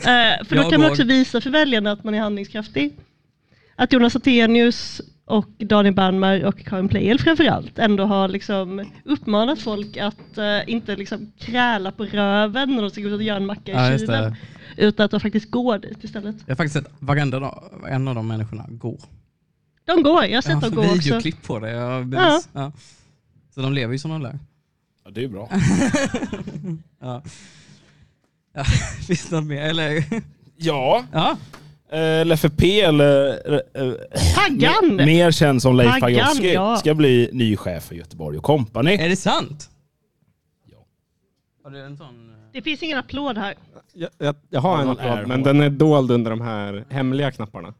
för 0.00 0.48
då 0.50 0.56
Jag 0.56 0.70
kan 0.70 0.80
man 0.80 0.88
går. 0.88 0.90
också 0.90 1.04
visa 1.04 1.40
för 1.40 1.50
väljarna 1.50 1.92
att 1.92 2.04
man 2.04 2.14
är 2.14 2.20
handlingskraftig. 2.20 2.96
Att 3.76 3.92
Jonas 3.92 4.16
Attenius 4.16 5.00
och 5.24 5.48
Daniel 5.58 5.94
Bandmer 5.94 6.44
och 6.44 6.58
Karin 6.58 6.88
Pleijel 6.88 7.18
framförallt 7.18 7.78
ändå 7.78 8.04
har 8.04 8.28
liksom 8.28 8.84
uppmanat 9.04 9.58
folk 9.60 9.96
att 9.96 10.38
eh, 10.38 10.60
inte 10.66 10.96
liksom 10.96 11.32
kräla 11.38 11.92
på 11.92 12.04
röven 12.04 12.74
när 12.74 12.82
de 12.82 12.90
ska 12.90 13.00
gå 13.00 13.08
ut 13.08 13.14
och 13.14 13.22
göra 13.22 13.36
en 13.36 13.46
macka 13.46 13.72
i 13.72 13.74
Ja, 13.74 13.90
just 13.92 14.06
kylen. 14.06 14.34
Utan 14.76 15.04
att 15.04 15.10
de 15.10 15.20
faktiskt 15.20 15.50
går 15.50 15.78
dit 15.78 16.04
istället. 16.04 16.36
Jag 16.46 16.52
har 16.52 16.56
faktiskt 16.56 16.74
sett 16.84 16.92
varenda 16.98 17.40
dag, 17.40 17.70
en 17.88 18.08
av 18.08 18.14
de 18.14 18.28
människorna 18.28 18.64
gå. 18.68 18.98
De 19.84 20.02
går, 20.02 20.14
jag 20.14 20.28
har 20.28 20.28
Jag 20.28 20.44
sett 20.44 20.54
har 20.54 20.60
dem 20.60 20.74
gå 20.74 20.80
också. 20.82 20.94
videoklipp 20.94 21.42
på 21.42 21.58
det. 21.58 21.70
Jag, 21.70 22.14
Ja. 22.14 22.40
ja. 22.52 22.72
Så 23.54 23.60
de 23.62 23.72
lever 23.72 23.92
ju 23.92 23.98
som 23.98 24.10
de 24.10 24.22
lär. 24.22 24.38
Ja, 25.08 25.12
det 25.14 25.24
är 25.24 25.28
bra. 25.28 25.48
ja. 27.00 27.22
Ja, 28.54 28.64
finns 29.06 29.28
det 29.28 29.36
något 29.36 29.44
mer? 29.44 29.62
Eller? 29.62 30.04
Ja. 30.56 31.04
ja. 31.12 31.36
Eh, 31.98 32.26
LFP 32.26 32.80
eller... 32.80 33.28
eh, 33.52 33.92
Taggan! 34.34 34.96
mer- 34.96 35.06
Mer 35.06 35.30
känd 35.30 35.62
som 35.62 35.76
Leif 35.76 36.00
Pagrotsky 36.00 36.52
ja. 36.52 36.76
ska 36.76 36.94
bli 36.94 37.30
ny 37.32 37.56
chef 37.56 37.84
för 37.84 37.94
Göteborg 37.94 38.38
och 38.38 38.44
Company. 38.44 38.92
Är 38.92 39.08
det 39.08 39.16
sant? 39.16 39.70
Har 41.64 41.70
du 41.70 41.80
en 41.80 41.96
sån? 41.96 42.34
Det 42.52 42.62
finns 42.62 42.82
ingen 42.82 42.98
applåd 42.98 43.38
här. 43.38 43.54
Jag, 43.94 44.10
jag, 44.18 44.34
jag 44.50 44.60
har 44.60 44.78
en 44.82 44.88
applåd, 44.88 45.28
men 45.28 45.42
den 45.42 45.60
är 45.60 45.70
dold 45.70 46.10
under 46.10 46.30
de 46.30 46.40
här 46.40 46.84
hemliga 46.90 47.30
knapparna. 47.30 47.74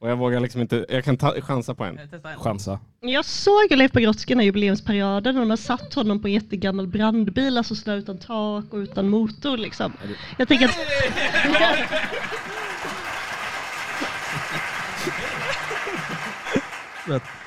Och 0.00 0.10
jag 0.10 0.16
vågar 0.16 0.40
liksom 0.40 0.60
inte, 0.60 0.86
jag 0.88 1.04
kan 1.04 1.16
ta, 1.16 1.40
chansa 1.40 1.74
på 1.74 1.84
en. 1.84 1.98
Chansa. 2.38 2.80
Jag 3.00 3.24
såg 3.24 3.70
Leif 3.70 3.92
Pagrotsky 3.92 4.34
när 4.34 4.44
jubileumsparaden 4.44 5.36
och 5.36 5.40
de 5.42 5.50
har 5.50 5.56
satt 5.56 5.94
honom 5.94 6.22
på 6.22 6.28
en 6.28 6.34
jättegammal 6.34 6.86
brandbil, 6.86 7.58
alltså 7.58 7.74
sådär 7.74 7.96
utan 7.96 8.18
tak 8.18 8.64
och 8.72 8.76
utan 8.76 9.08
motor 9.08 9.56
liksom. 9.56 9.92
Jag 10.38 10.48
tänker 10.48 10.66
att... 10.66 10.78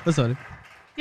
Vad 0.06 0.16
sa 0.16 0.28
du? 0.28 0.36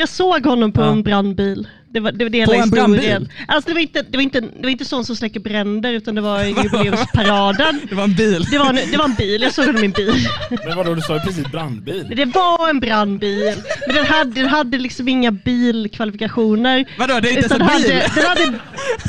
Jag 0.00 0.09
såg 0.09 0.45
honom 0.47 0.73
på 0.73 0.80
Ja. 0.80 0.92
en 0.92 1.02
brandbil. 1.02 1.69
Det 1.92 2.00
var, 2.00 2.12
det 2.12 2.25
var 2.25 2.30
det 2.30 2.47
På 2.47 2.52
en 2.54 2.71
brandbil? 2.71 3.28
Alltså 3.49 3.69
det 3.69 3.75
var, 3.75 3.80
inte, 3.80 4.02
det, 4.02 4.16
var 4.16 4.23
inte, 4.23 4.40
det 4.40 4.62
var 4.62 4.69
inte 4.71 4.85
sån 4.85 5.04
som 5.04 5.16
släcker 5.16 5.40
bränder 5.40 5.92
utan 5.92 6.14
det 6.14 6.21
var 6.21 6.45
jubileumsparaden. 6.62 7.80
Det 7.88 7.95
var 7.95 8.04
en 8.04 8.14
bil. 8.14 8.47
Det 8.50 8.59
var 8.59 8.69
en, 8.69 8.90
det 8.90 8.97
var 8.97 9.04
en 9.04 9.14
bil, 9.14 9.42
jag 9.42 9.52
såg 9.54 9.66
honom 9.66 9.83
i 9.83 9.87
en 9.87 9.92
bil. 9.92 10.28
Men 10.66 10.76
vadå, 10.76 10.95
du 10.95 11.00
sa 11.00 11.14
ju 11.14 11.21
precis 11.21 11.47
brandbil. 11.52 12.12
Det 12.16 12.25
var 12.25 12.69
en 12.71 12.80
brandbil, 12.80 13.54
men 13.87 13.97
den 13.97 14.07
hade, 14.07 14.30
den 14.30 14.47
hade 14.49 14.78
liksom 14.78 15.09
inga 15.09 15.30
bilkvalifikationer. 15.30 16.85
Vadå, 16.99 17.21
det 17.21 17.28
är 17.30 17.37
inte 17.38 17.40
ens 17.40 17.52
en 17.52 17.59
bil? 17.59 17.69
hade, 17.69 18.11
den 18.14 18.25
hade 18.25 18.59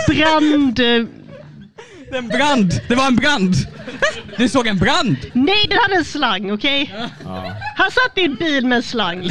brand... 0.07 0.79
En 2.13 2.27
brand! 2.27 2.81
Det 2.87 2.95
var 2.95 3.07
en 3.07 3.15
brand! 3.15 3.55
Du 4.37 4.49
såg 4.49 4.67
en 4.67 4.77
brand? 4.77 5.17
Nej, 5.33 5.65
den 5.69 5.77
hade 5.81 5.95
en 5.95 6.05
slang, 6.05 6.51
okej? 6.51 6.93
Han 7.77 7.91
satt 7.91 8.17
i 8.17 8.21
en 8.21 8.35
bil 8.35 8.65
med 8.65 8.75
en 8.75 8.83
slang. 8.83 9.29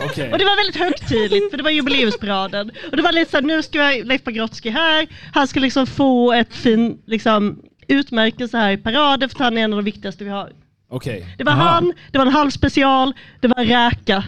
Okej. 0.00 0.32
Och 0.32 0.38
det 0.38 0.44
var 0.44 0.56
väldigt 0.56 0.76
högtidligt 0.76 1.50
för 1.50 1.56
det 1.56 1.62
var 1.62 1.70
jubileumsparaden. 1.70 2.70
Och 2.90 2.96
det 2.96 3.02
var 3.02 3.12
lite 3.12 3.30
såhär, 3.30 3.42
nu 3.42 3.62
ska 3.62 3.78
jag 3.78 4.06
Leif 4.06 4.24
Pagrotsky 4.24 4.70
här, 4.70 5.06
han 5.34 5.48
ska 5.48 5.60
liksom 5.60 5.86
få 5.86 6.32
ett 6.32 6.54
fin 6.54 6.98
liksom, 7.06 7.58
utmärkelse 7.88 8.58
här 8.58 8.70
i 8.70 8.76
paraden 8.76 9.28
för 9.28 9.44
han 9.44 9.58
är 9.58 9.62
en 9.62 9.72
av 9.72 9.76
de 9.76 9.84
viktigaste 9.84 10.24
vi 10.24 10.30
har. 10.30 10.52
Okej. 10.90 11.34
Det 11.38 11.44
var 11.44 11.52
Jaha. 11.52 11.62
han, 11.62 11.92
det 12.10 12.18
var 12.18 12.26
en 12.26 12.32
halv 12.32 12.50
special, 12.50 13.14
det 13.40 13.48
var 13.48 13.58
en 13.58 13.68
räka. 13.68 14.24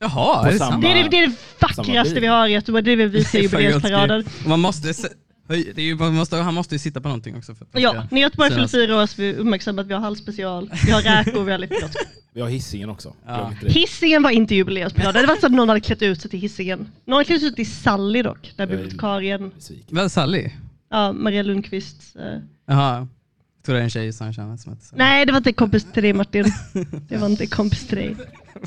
Jaha, 0.00 0.48
är 0.48 0.52
det 0.52 0.58
samma-? 0.58 0.80
Det 0.80 0.88
är 0.92 1.02
det, 1.02 1.08
det, 1.08 1.18
är 1.18 1.26
det 1.26 1.36
vackraste 1.60 2.20
vi 2.20 2.26
har 2.26 2.48
i 2.48 2.52
Göteborg, 2.52 2.84
det 2.84 2.96
vill 2.96 3.08
vi 3.08 3.18
i 3.18 3.26
jubileumsparaden. 3.42 4.24
Man 4.46 4.60
måste, 4.60 4.94
det 5.46 5.78
är 5.78 5.80
ju, 5.80 5.94
man 5.96 6.14
måste, 6.14 6.36
han 6.36 6.54
måste 6.54 6.74
ju 6.74 6.78
sitta 6.78 7.00
på 7.00 7.08
någonting 7.08 7.36
också. 7.36 7.54
För 7.54 7.64
att 7.64 7.70
han 7.72 7.82
Ja, 7.82 8.06
när 8.10 8.20
Göteborg 8.20 8.50
fyller 8.50 8.68
fyra 8.68 9.02
år 9.02 9.06
så 9.06 9.22
vi 9.22 9.34
uppmärksamma 9.34 9.80
att 9.82 9.86
vi 9.88 9.94
har 9.94 10.00
halvspecial, 10.00 10.70
vi 10.86 10.90
har 10.92 11.02
räkor, 11.02 11.44
vi 11.44 11.52
har 11.52 11.58
Pagrotsky. 11.58 11.98
Vi 12.32 12.40
har 12.40 12.48
hissingen 12.48 12.90
också. 12.90 13.14
Ja. 13.26 13.52
Hisingen 13.66 14.22
var 14.22 14.30
inte 14.30 14.54
jubileumsparaden, 14.54 15.22
det 15.22 15.28
var 15.28 15.36
så 15.36 15.46
att 15.46 15.52
någon 15.52 15.68
hade 15.68 15.80
klätt 15.80 16.02
ut 16.02 16.20
sig 16.20 16.30
till 16.30 16.40
Hisingen. 16.40 16.88
Någon 17.04 17.14
hade 17.16 17.24
klätt 17.24 17.36
ut 17.36 17.42
sig 17.42 17.54
till 17.54 17.70
Sally 17.72 18.22
dock, 18.22 18.52
där 18.56 18.66
bibliotekarien. 18.66 19.50
Vad 19.90 20.12
Sally? 20.12 20.50
ja, 20.90 21.12
Maria 21.12 21.42
Lundqvist. 21.42 22.16
Eh. 22.16 22.38
Jaha. 22.66 23.08
Jag 23.56 23.64
tror 23.66 23.74
det 23.74 23.80
är 23.80 23.84
en 23.84 23.90
tjej 23.90 24.12
som 24.12 24.26
jag 24.26 24.34
känner 24.34 24.56
som 24.56 24.72
heter 24.72 24.86
Sally. 24.86 24.98
Nej, 24.98 25.26
det 25.26 25.32
var 25.32 25.36
inte 25.38 25.52
kompis 25.52 25.86
till 25.92 26.02
dig 26.02 26.12
Martin. 26.12 26.44
Det 27.08 27.16
var 27.16 27.26
inte 27.28 27.46
kompis 27.46 27.86
till 27.86 27.96
dig. 27.96 28.16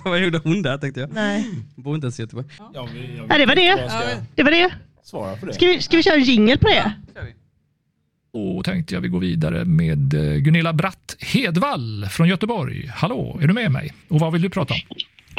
Vad 0.04 0.20
gjorde 0.20 0.38
hon 0.38 0.62
där 0.62 0.78
tänkte 0.78 1.00
jag? 1.00 1.14
Nej. 1.14 1.50
Hon 1.76 1.84
bor 1.84 1.96
inte 1.96 2.06
ens 2.06 2.20
i 2.20 2.22
Göteborg. 2.24 2.48
Ja, 2.74 2.88
vi- 2.94 3.16
jag 3.18 3.28
Nej, 3.28 3.40
det 3.40 3.46
var 3.46 3.56
det. 3.56 3.90
ska 3.90 4.00
Det 4.36 4.44
var 4.44 4.52
det. 4.52 4.72
Svara 5.06 5.36
på 5.36 5.46
det. 5.46 5.54
Ska 5.54 5.66
vi, 5.66 5.82
ska 5.82 5.98
vi 5.98 6.04
köra 6.04 6.16
en 6.16 6.24
jingle 6.24 6.58
på 6.58 6.68
det? 6.68 6.94
Och 8.34 8.66
tänkte 8.66 8.94
jag 8.94 9.02
vi 9.02 9.08
går 9.08 9.20
vidare 9.20 9.66
med 9.66 10.14
eh, 10.14 10.36
Gunilla 10.36 10.74
Bratt 10.74 11.18
Hedvall 11.20 12.08
från 12.12 12.28
Göteborg. 12.28 12.88
Hallå, 12.96 13.40
är 13.42 13.48
du 13.48 13.54
med 13.54 13.72
mig? 13.72 13.94
Och 14.08 14.20
vad 14.20 14.34
vill 14.34 14.42
du 14.42 14.50
prata 14.50 14.74
om? 14.74 14.80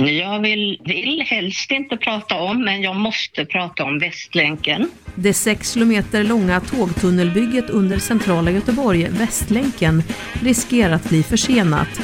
Jag 0.08 0.40
vill, 0.40 0.80
vill 0.84 1.22
helst 1.26 1.70
inte 1.70 1.96
prata 1.96 2.34
om, 2.34 2.64
men 2.64 2.82
jag 2.82 2.96
måste 2.96 3.44
prata 3.44 3.84
om 3.84 3.98
Västlänken. 3.98 4.90
Det 5.14 5.34
6 5.34 5.72
kilometer 5.72 6.24
långa 6.24 6.60
tågtunnelbygget 6.60 7.70
under 7.70 7.98
centrala 7.98 8.50
Göteborg, 8.50 9.08
Västlänken, 9.10 10.02
riskerar 10.42 10.92
att 10.92 11.08
bli 11.08 11.22
försenat. 11.22 12.00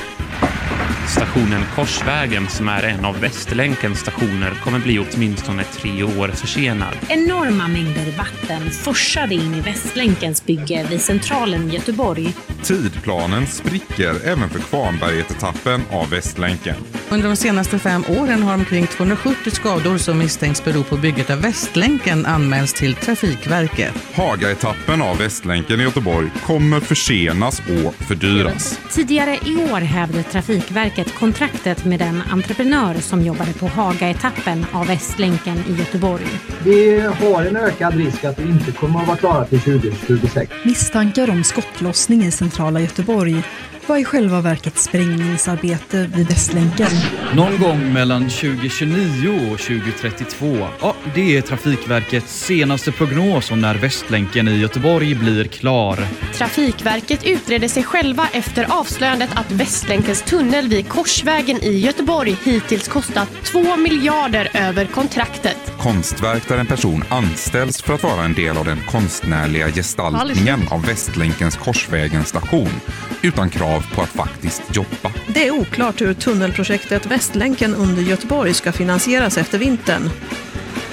Stationen 1.13 1.65
Korsvägen, 1.75 2.49
som 2.49 2.69
är 2.69 2.83
en 2.83 3.05
av 3.05 3.21
Västlänkens 3.21 4.01
stationer, 4.01 4.55
kommer 4.65 4.79
bli 4.79 4.99
åtminstone 4.99 5.65
tre 5.65 6.03
år 6.03 6.29
försenad. 6.29 6.95
Enorma 7.09 7.69
mängder 7.69 8.13
vatten 8.19 8.71
forsade 8.71 9.35
in 9.35 9.55
i 9.55 9.61
Västlänkens 9.61 10.45
bygge 10.47 10.87
vid 10.91 11.01
centralen 11.01 11.71
i 11.71 11.75
Göteborg. 11.75 12.35
Tidplanen 12.63 13.47
spricker 13.47 14.27
även 14.27 14.51
för 14.51 14.59
Kvarnberget-etappen 14.59 15.83
av 15.91 16.11
Västlänken. 16.11 16.77
Under 17.09 17.29
de 17.29 17.37
senaste 17.37 17.79
fem 17.79 18.05
åren 18.09 18.43
har 18.43 18.55
omkring 18.55 18.87
270 18.87 19.51
skador 19.51 19.99
som 19.99 20.19
misstänks 20.19 20.65
bero 20.65 20.83
på 20.83 20.97
bygget 20.97 21.31
av 21.31 21.41
Västlänken 21.41 22.27
anmälts 22.27 22.73
till 22.73 22.95
Trafikverket. 22.95 23.95
Haga-etappen 24.15 25.03
av 25.03 25.19
Västlänken 25.19 25.81
i 25.81 25.83
Göteborg 25.83 26.31
kommer 26.47 26.81
försenas 26.81 27.59
och 27.61 27.95
fördyras. 27.95 28.81
Tidigare 28.91 29.39
i 29.47 29.73
år 29.73 29.81
hävde 29.81 30.23
Trafikverket 30.23 31.02
kontraktet 31.11 31.85
med 31.85 31.99
den 31.99 32.23
entreprenör 32.31 32.95
som 32.95 33.23
jobbade 33.23 33.53
på 33.53 33.67
Haga-etappen 33.67 34.67
av 34.73 34.87
Västlänken 34.87 35.59
i 35.69 35.73
Göteborg. 35.79 36.27
Vi 36.65 37.01
har 37.01 37.45
en 37.45 37.57
ökad 37.57 37.95
risk 37.95 38.25
att 38.25 38.39
vi 38.39 38.49
inte 38.49 38.73
kommer 38.73 39.01
att 39.01 39.07
vara 39.07 39.17
klara 39.17 39.45
till 39.45 39.61
2026. 39.61 40.53
Misstankar 40.65 41.31
om 41.31 41.45
skottlossning 41.45 42.23
i 42.23 42.31
centrala 42.31 42.81
Göteborg 42.81 43.43
var 43.89 43.99
i 43.99 44.05
själva 44.05 44.41
verket 44.41 44.79
sprängningsarbete 44.79 46.11
vid 46.15 46.29
Västlänken. 46.29 46.87
Någon 47.35 47.61
gång 47.61 47.93
mellan 47.93 48.23
2029 48.23 49.53
och 49.53 49.59
2032. 49.59 50.69
Ja, 50.81 50.95
det 51.15 51.37
är 51.37 51.43
Trafikverkets 51.43 52.45
senaste 52.45 52.93
prognos 52.93 53.51
om 53.51 53.61
när 53.61 53.75
Västlänken 53.75 54.49
i 54.49 54.57
Göteborg 54.57 55.15
blir 55.15 55.45
klar. 55.45 55.99
Trafikverket 56.35 57.27
utreder 57.27 57.69
sig 57.69 57.83
själva 57.83 58.29
efter 58.33 58.81
avslöjandet 58.81 59.31
att 59.35 59.53
Västlänkens 59.53 60.23
tunnel 60.23 60.69
vid 60.69 60.89
Korsvägen 60.89 61.63
i 61.63 61.79
Göteborg 61.79 62.37
hittills 62.45 62.89
kostat 62.89 63.29
2 63.45 63.77
miljarder 63.77 64.49
över 64.55 64.87
kontraktet. 64.87 65.73
Konstverk 65.79 66.49
där 66.49 66.59
en 66.59 66.67
person 66.67 67.05
anställs 67.09 67.83
för 67.83 67.95
att 67.95 68.03
vara 68.03 68.25
en 68.25 68.35
del 68.35 68.57
av 68.57 68.65
den 68.65 68.81
konstnärliga 68.87 69.69
gestaltningen 69.71 70.61
av 70.71 70.87
Västlänkens 70.87 71.57
Korsvägen 71.57 72.25
station 72.25 72.81
utan 73.23 73.51
krav 73.51 73.72
på 73.81 74.03
att 74.03 74.09
faktiskt 74.09 74.63
jobba. 74.77 75.13
Det 75.27 75.47
är 75.47 75.51
oklart 75.51 76.01
hur 76.01 76.15
tunnelprojektet 76.15 77.07
Västlänken 77.07 77.75
under 77.75 78.03
Göteborg 78.03 78.55
ska 78.55 78.73
finansieras 78.73 79.39
efter 79.39 79.59
vintern. 79.59 80.11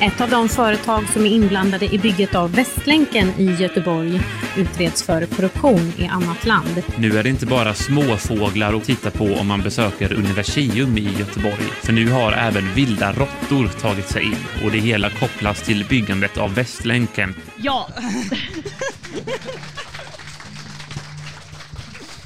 Ett 0.01 0.21
av 0.21 0.29
de 0.29 0.49
företag 0.49 1.03
som 1.13 1.25
är 1.25 1.29
inblandade 1.29 1.93
i 1.93 1.97
bygget 1.97 2.35
av 2.35 2.51
Västlänken 2.51 3.33
i 3.37 3.55
Göteborg 3.59 4.21
utreds 4.57 5.03
för 5.03 5.25
korruption 5.25 5.93
i 5.97 6.07
annat 6.07 6.45
land. 6.45 6.83
Nu 6.95 7.17
är 7.17 7.23
det 7.23 7.29
inte 7.29 7.45
bara 7.45 7.73
småfåglar 7.73 8.73
att 8.73 8.83
titta 8.83 9.11
på 9.11 9.25
om 9.25 9.47
man 9.47 9.61
besöker 9.61 10.13
Universium 10.13 10.97
i 10.97 11.17
Göteborg. 11.19 11.63
För 11.83 11.93
nu 11.93 12.09
har 12.09 12.31
även 12.31 12.73
vilda 12.73 13.11
råttor 13.11 13.67
tagit 13.67 14.09
sig 14.09 14.23
in 14.23 14.45
och 14.63 14.71
det 14.71 14.79
hela 14.79 15.09
kopplas 15.09 15.61
till 15.61 15.85
byggandet 15.89 16.37
av 16.37 16.55
Västlänken. 16.55 17.35
Ja. 17.57 17.89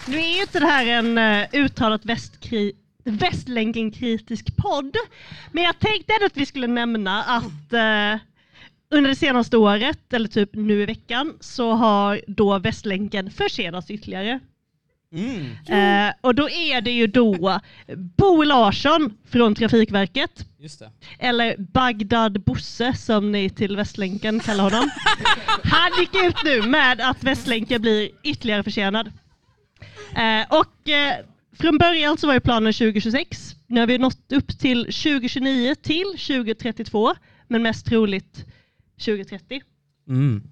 Nu 0.08 0.18
är 0.18 0.36
ju 0.36 0.42
inte 0.42 0.60
det 0.60 0.66
här 0.66 0.86
en 0.86 1.18
uh, 1.18 1.46
uttalat 1.66 2.06
västkri 2.06 2.74
Västlänken-kritisk 3.06 4.56
podd, 4.58 4.96
men 5.52 5.64
jag 5.64 5.80
tänkte 5.80 6.14
ändå 6.14 6.26
att 6.26 6.38
vi 6.38 6.46
skulle 6.46 6.68
nämna 6.68 7.24
att 7.24 7.74
uh, 7.74 8.22
under 8.90 9.10
det 9.10 9.16
senaste 9.16 9.58
året, 9.58 10.14
eller 10.14 10.28
typ 10.28 10.50
nu 10.54 10.82
i 10.82 10.86
veckan, 10.86 11.34
så 11.40 11.72
har 11.72 12.22
då 12.28 12.60
Västlänken 12.60 13.32
försenats 13.32 13.92
ytterligare. 13.92 14.40
Mm. 15.14 16.08
Eh, 16.08 16.14
och 16.22 16.36
då 16.36 16.50
är 16.50 16.82
det 16.82 16.92
ju 16.92 17.08
då 17.08 17.60
Bo 17.96 18.44
Larsson 18.44 19.18
från 19.30 19.56
Trafikverket, 19.56 20.46
Just 20.60 20.80
det. 20.80 20.92
eller 21.20 21.56
Bagdad 21.58 22.42
Bosse 22.44 22.94
som 22.94 23.32
ni 23.32 23.50
till 23.50 23.76
Västlänken 23.76 24.40
kallar 24.40 24.64
honom. 24.64 24.90
Han 25.64 25.92
gick 26.00 26.24
ut 26.24 26.44
nu 26.44 26.62
med 26.62 27.02
att 27.02 27.24
Västlänken 27.24 27.82
blir 27.82 28.10
ytterligare 28.24 28.64
försenad. 28.64 29.12
Eh, 30.16 30.46
och 30.50 30.90
eh, 30.90 31.14
från 31.60 31.78
början 31.78 32.18
så 32.18 32.28
var 32.28 32.34
ju 32.34 32.40
planen 32.40 32.74
2026. 32.74 33.56
Nu 33.68 33.80
har 33.80 33.88
vi 33.88 33.98
nått 33.98 34.32
upp 34.32 34.60
till 34.60 34.84
2029 34.84 35.76
till 35.76 36.06
2032, 36.18 37.16
men 37.48 37.62
mest 37.64 37.86
troligt 37.86 38.46
2030. 39.06 39.62
Mm. 40.08 40.44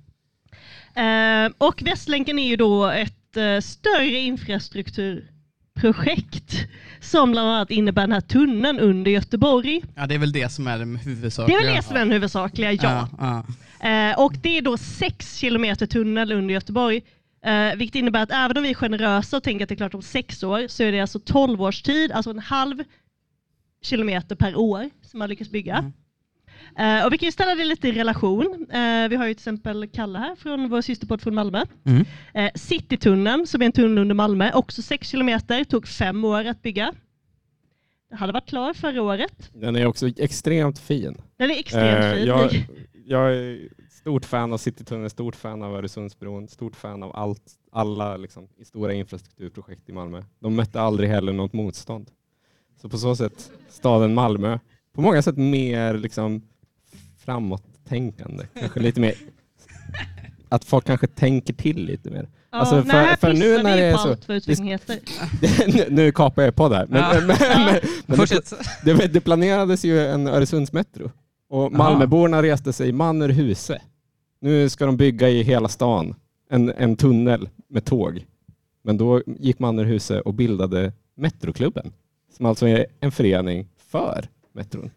Eh, 0.96 1.52
och 1.58 1.82
Västlänken 1.82 2.40
är 2.40 2.48
ju 2.48 2.56
då 2.56 2.86
ett 2.86 3.18
större 3.62 4.20
infrastrukturprojekt 4.20 6.56
som 7.00 7.32
bland 7.32 7.50
annat 7.50 7.72
innebär 7.72 8.02
den 8.02 8.12
här 8.12 8.22
tunneln 8.22 8.80
under 8.80 9.12
Göteborg. 9.12 9.82
Ja, 9.96 10.08
det 10.08 10.16
är 10.16 10.20
väl 10.20 10.32
det 10.32 10.50
som 10.50 10.68
är 10.68 10.78
det 10.80 10.86
Det 10.86 10.98
huvudsakliga. 10.98 11.60
är 11.60 11.64
väl 11.66 11.76
det 11.76 11.84
som 11.84 11.96
är 11.96 12.00
den 12.00 12.12
huvudsakliga, 12.12 12.72
ja. 12.72 13.10
ja. 13.20 13.46
Eh, 13.90 14.20
och 14.20 14.34
det 14.42 14.58
är 14.58 14.62
då 14.62 14.78
6 14.78 15.38
kilometer 15.38 15.86
tunnel 15.86 16.32
under 16.32 16.54
Göteborg. 16.54 17.02
Eh, 17.46 17.76
vilket 17.76 17.96
innebär 17.96 18.24
att 18.24 18.32
även 18.32 18.58
om 18.58 18.64
vi 18.64 18.70
är 18.70 18.74
generösa 18.74 19.38
och 19.38 19.44
tänker 19.44 19.66
att 19.66 19.70
det 19.70 19.76
är 19.76 19.78
klart 19.78 19.94
om 19.94 20.02
sex 20.02 20.44
år 20.44 20.68
så 20.68 20.84
är 20.84 20.92
det 20.92 21.00
alltså 21.00 21.20
12 21.20 21.62
års 21.62 21.82
tid, 21.82 22.12
alltså 22.12 22.30
en 22.30 22.40
halv 22.40 22.84
kilometer 23.82 24.36
per 24.36 24.56
år 24.56 24.90
som 25.02 25.20
man 25.20 25.30
lyckas 25.30 25.50
bygga. 25.50 25.92
Eh, 26.78 27.06
och 27.06 27.14
vi 27.14 27.18
kan 27.18 27.28
ju 27.28 27.32
ställa 27.32 27.56
det 27.56 27.64
lite 27.64 27.88
i 27.88 27.92
relation. 27.92 28.68
Eh, 28.72 29.10
vi 29.10 29.16
har 29.16 29.28
ju 29.28 29.34
till 29.34 29.42
exempel 29.42 29.88
Kalle 29.88 30.20
här 30.20 30.36
från 30.36 30.70
vår 30.70 30.82
systerpodd 30.82 31.22
från 31.22 31.36
Malmö. 31.36 31.64
Mm. 31.86 32.06
Eh, 32.34 32.52
Citytunneln 32.56 33.48
som 33.48 33.62
är 33.62 33.66
en 33.66 33.72
tunnel 33.72 33.98
under 33.98 34.16
Malmö, 34.16 34.52
också 34.54 34.82
6 34.82 35.08
kilometer, 35.10 35.64
tog 35.64 35.88
fem 35.88 36.26
år 36.26 36.46
att 36.46 36.62
bygga. 36.62 36.94
Den 38.10 38.18
hade 38.18 38.34
varit 38.34 38.50
klar 38.50 38.74
förra 38.74 39.02
året. 39.02 39.50
Den 39.54 39.76
är 39.76 39.86
också 39.86 40.08
extremt 40.08 40.80
fin. 40.80 41.22
Den 41.38 41.52
är 41.52 41.60
extremt 41.60 42.04
Eh, 42.04 42.14
fin. 42.14 42.26
Jag, 42.26 42.66
jag 43.06 43.36
är 43.36 43.70
stort 43.90 44.26
fan 44.26 44.54
av 44.54 44.58
Citytunneln, 44.58 45.10
stort 45.10 45.36
fan 45.36 45.64
av 45.64 45.76
Öresundsbron, 45.76 46.48
stort 46.48 46.76
fan 46.76 47.04
av 47.04 47.16
allt, 47.16 47.44
alla 47.72 48.18
liksom, 48.18 48.48
stora 48.64 48.94
infrastrukturprojekt 48.94 49.90
i 49.90 49.92
Malmö. 49.92 50.24
De 50.40 50.56
mötte 50.56 50.82
aldrig 50.82 51.10
heller 51.10 51.34
något 51.34 51.54
motstånd. 51.54 52.12
Så 52.82 52.90
på 52.90 52.98
så 52.98 53.16
sätt, 53.16 53.52
staden 53.70 54.14
Malmö, 54.14 54.60
på 54.94 55.02
många 55.02 55.22
sätt 55.22 55.38
mer 55.38 55.94
liksom, 55.94 56.42
framåttänkande. 57.18 58.46
Kanske 58.60 58.80
lite 58.80 59.00
mer 59.00 59.14
att 60.50 60.66
folk 60.66 60.86
kanske 60.86 61.08
tänker 61.08 61.54
till 61.54 61.86
lite 61.86 62.10
mer. 62.10 62.30
Ja, 62.52 62.58
Alltså, 62.58 62.84
nej, 62.86 63.18
för, 63.18 63.34
nu 63.34 63.64
när 63.64 63.78
det 63.78 63.84
är 63.84 63.98
så... 63.98 64.16
nu, 65.68 65.86
nu 65.90 66.12
kapar 66.12 66.44
jag 66.44 66.56
på 66.56 66.70
där. 66.70 66.88
Men, 66.90 67.02
Ja. 67.02 67.14
men, 67.28 67.28
men, 68.08 68.28
men 68.86 68.98
det, 68.98 69.08
det 69.08 69.22
planerades 69.22 69.86
ju 69.86 70.08
en 70.08 70.28
Öresundsmetro 70.28 71.12
och 71.52 71.72
Malmöborna 71.72 72.44
reste 72.44 72.74
sig 72.74 72.92
man 72.92 73.22
ur 73.22 73.30
huse. 73.30 73.82
Nu 74.42 74.70
ska 74.70 74.86
de 74.86 74.98
bygga 74.98 75.30
i 75.30 75.44
hela 75.44 75.68
stan 75.68 76.16
en, 76.50 76.70
en 76.78 76.96
tunnel 76.96 77.50
med 77.70 77.86
tåg. 77.86 78.26
Men 78.84 78.98
då 78.98 79.22
gick 79.26 79.60
man 79.60 79.80
ur 79.80 79.86
huse 79.86 80.22
och 80.22 80.34
bildade 80.34 80.94
Metroklubben 81.16 81.94
som 82.38 82.46
alltså 82.46 82.68
är 82.68 82.86
en 83.00 83.12
förening 83.12 83.68
för 83.92 84.28
metron. 84.54 84.90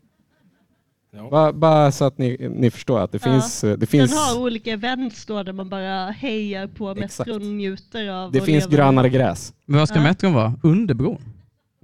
Bara, 1.30 1.52
bara 1.52 1.92
så 1.92 2.04
att 2.04 2.18
ni, 2.18 2.48
ni 2.56 2.70
förstår 2.70 3.00
att 3.00 3.12
det 3.12 3.18
Ja. 3.26 3.32
finns... 3.32 3.60
Det 3.60 3.86
finns 3.86 4.10
Den 4.10 4.18
har 4.18 4.40
olika 4.42 4.72
events 4.72 5.26
då 5.26 5.42
där 5.42 5.52
man 5.52 5.68
bara 5.68 6.10
hejar 6.10 6.66
på 6.66 6.90
Exakt. 6.90 7.18
metron 7.28 7.42
och 7.48 7.54
njuter 7.54 8.08
av 8.08 8.32
Det 8.32 8.40
finns 8.40 8.64
lever. 8.64 8.76
grönare 8.76 9.08
gräs. 9.08 9.54
Men 9.66 9.78
vad 9.78 9.88
ska 9.88 9.98
Ja. 9.98 10.02
metron 10.02 10.32
vara? 10.34 10.54
Under 10.62 10.94
bron? 10.94 11.18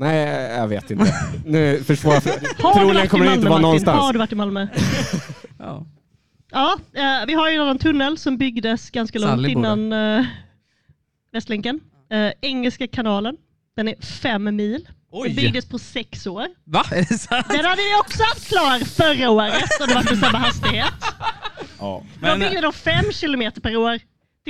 Nej, 0.00 0.52
jag 0.56 0.68
vet 0.68 0.90
inte. 0.90 1.14
Nu 1.46 1.82
försvårar 1.84 2.20
du 2.20 2.46
Troligen 2.80 3.08
kommer 3.08 3.26
det 3.26 3.34
inte 3.34 3.48
vara 3.48 3.60
någonstans. 3.60 4.00
Har 4.00 4.12
du 4.12 4.18
varit 4.18 4.32
i 4.32 4.34
Malmö? 4.34 4.66
Ja. 5.58 5.86
Ja, 6.50 6.78
eh, 6.94 7.26
vi 7.26 7.34
har 7.34 7.48
ju 7.48 7.54
en 7.54 7.60
annan 7.62 7.78
tunnel 7.78 8.18
som 8.18 8.36
byggdes 8.38 8.90
ganska 8.90 9.18
långt 9.18 9.30
Sally 9.30 9.54
bor 9.54 9.64
innan 9.64 9.92
eh, 9.92 10.24
Västlänken. 11.32 11.80
Eh, 12.12 12.32
Engelska 12.40 12.86
kanalen. 12.86 13.36
Den 13.76 13.88
är 13.88 13.94
fem 14.02 14.56
mil. 14.56 14.88
Oj. 15.12 15.28
Den 15.28 15.36
byggdes 15.36 15.68
på 15.68 15.78
sex 15.78 16.26
år. 16.26 16.46
Va? 16.64 16.84
Är 16.92 16.96
det 17.08 17.18
sant? 17.18 17.46
Den 17.48 17.64
hade 17.64 17.82
vi 17.82 18.00
också 18.00 18.22
haft 18.22 18.48
klar 18.48 18.78
förra 18.84 19.30
året 19.30 19.80
om 19.80 19.88
det 19.88 19.94
var 19.94 20.02
med 20.02 20.18
samma 20.18 20.38
hastighet. 20.38 20.94
Ja. 21.78 22.02
De 22.20 22.38
byggde 22.38 22.60
då 22.60 22.72
fem 22.72 23.12
kilometer 23.12 23.60
per 23.60 23.76
år. 23.76 23.98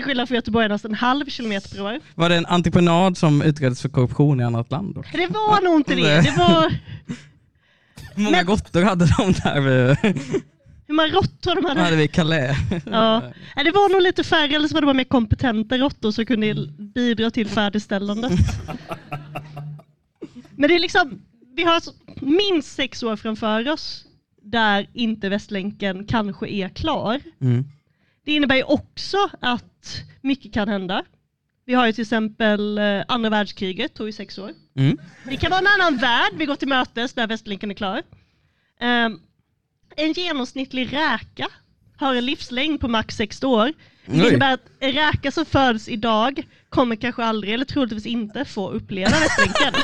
Till 0.01 0.05
skillnad 0.07 0.29
från 0.29 0.35
göteborgarnas 0.37 0.85
en 0.85 0.95
halv 0.95 1.27
kilometer 1.27 1.69
per 1.77 1.83
år. 1.83 2.01
Var 2.15 2.29
det 2.29 2.37
en 2.37 2.47
entreprenad 2.47 3.17
som 3.19 3.43
utreddes 3.43 3.83
för 3.83 3.89
korruption 3.89 4.41
i 4.41 4.45
annat 4.45 4.71
land? 4.71 4.95
Då? 4.95 5.03
Det 5.13 5.27
var 5.27 5.65
nog 5.65 5.77
inte 5.77 5.95
det. 5.95 6.21
Det 6.21 6.35
var 6.39 6.75
Hur 8.15 8.23
många 8.23 8.43
råttor 8.45 8.83
hade 8.83 9.07
de 9.19 9.33
där? 9.33 9.61
hur 10.87 10.95
många 10.95 11.09
råttor 11.09 11.55
de 11.55 11.65
hade. 11.65 11.81
hade 11.81 11.97
vi 11.97 12.09
Calais? 12.09 12.57
Ja. 12.71 13.23
Det 13.57 13.71
var 13.71 13.93
nog 13.93 14.03
lite 14.03 14.25
färre, 14.25 14.55
eller 14.57 14.69
så 14.69 14.75
var 14.75 14.81
det 14.81 14.87
bara 14.87 14.95
mer 14.95 15.05
kompetenta 15.05 15.79
råttor 15.79 16.11
som 16.11 16.27
kunde 16.27 16.55
bidra 16.95 17.31
till 17.31 17.49
färdigställandet. 17.49 18.33
Men 20.57 20.69
det 20.69 20.75
är 20.75 20.79
liksom, 20.79 21.23
vi 21.57 21.65
har 21.65 21.75
alltså 21.75 21.93
minst 22.21 22.75
sex 22.75 23.03
år 23.03 23.17
framför 23.17 23.69
oss 23.73 24.05
där 24.43 24.87
inte 24.93 25.29
Västlänken 25.29 26.07
kanske 26.07 26.49
är 26.49 26.69
klar. 26.69 27.21
Mm. 27.41 27.65
Det 28.25 28.33
innebär 28.33 28.57
ju 28.57 28.63
också 28.63 29.31
att 29.41 30.03
mycket 30.21 30.55
kan 30.55 30.69
hända. 30.69 31.05
Vi 31.65 31.75
har 31.75 31.87
ju 31.87 31.93
till 31.93 32.03
exempel 32.03 32.79
eh, 32.79 33.03
andra 33.09 33.31
världskriget, 33.31 33.95
tog 33.95 34.07
ju 34.07 34.13
sex 34.13 34.39
år. 34.39 34.53
Mm. 34.77 34.99
Det 35.25 35.37
kan 35.37 35.51
vara 35.51 35.61
en 35.61 35.67
annan 35.67 35.97
värld 35.97 36.33
vi 36.35 36.47
går 36.47 36.57
till 36.57 36.69
mötes 36.69 37.17
när 37.17 37.27
Västlänken 37.27 37.71
är 37.71 37.75
klar. 37.75 38.03
Ehm, 38.81 39.21
en 39.97 40.13
genomsnittlig 40.13 40.93
räka 40.93 41.49
har 41.97 42.15
en 42.15 42.27
livslängd 42.27 42.81
på 42.81 42.89
max 42.89 43.17
60 43.17 43.47
år. 43.47 43.73
Det 44.07 44.23
Oj. 44.23 44.29
innebär 44.29 44.55
att 44.55 44.67
en 44.81 44.93
räka 44.93 45.31
som 45.31 45.45
föds 45.45 45.89
idag 45.89 46.43
kommer 46.69 46.97
kanske 46.97 47.25
aldrig, 47.25 47.55
eller 47.55 47.65
troligtvis 47.65 48.07
inte, 48.07 48.45
få 48.45 48.71
uppleva 48.71 49.11
Västlänken. 49.11 49.75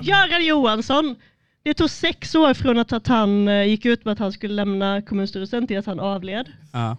Göran 0.00 0.44
Johansson, 0.44 1.16
det 1.64 1.74
tog 1.74 1.90
sex 1.90 2.34
år 2.34 2.54
från 2.54 2.78
att 2.78 3.06
han 3.06 3.48
eh, 3.48 3.64
gick 3.64 3.84
ut 3.84 4.04
med 4.04 4.12
att 4.12 4.18
han 4.18 4.32
skulle 4.32 4.54
lämna 4.54 5.02
kommunstyrelsen 5.02 5.66
till 5.66 5.78
att 5.78 5.86
han 5.86 6.00
avled. 6.00 6.52
Ja. 6.72 6.96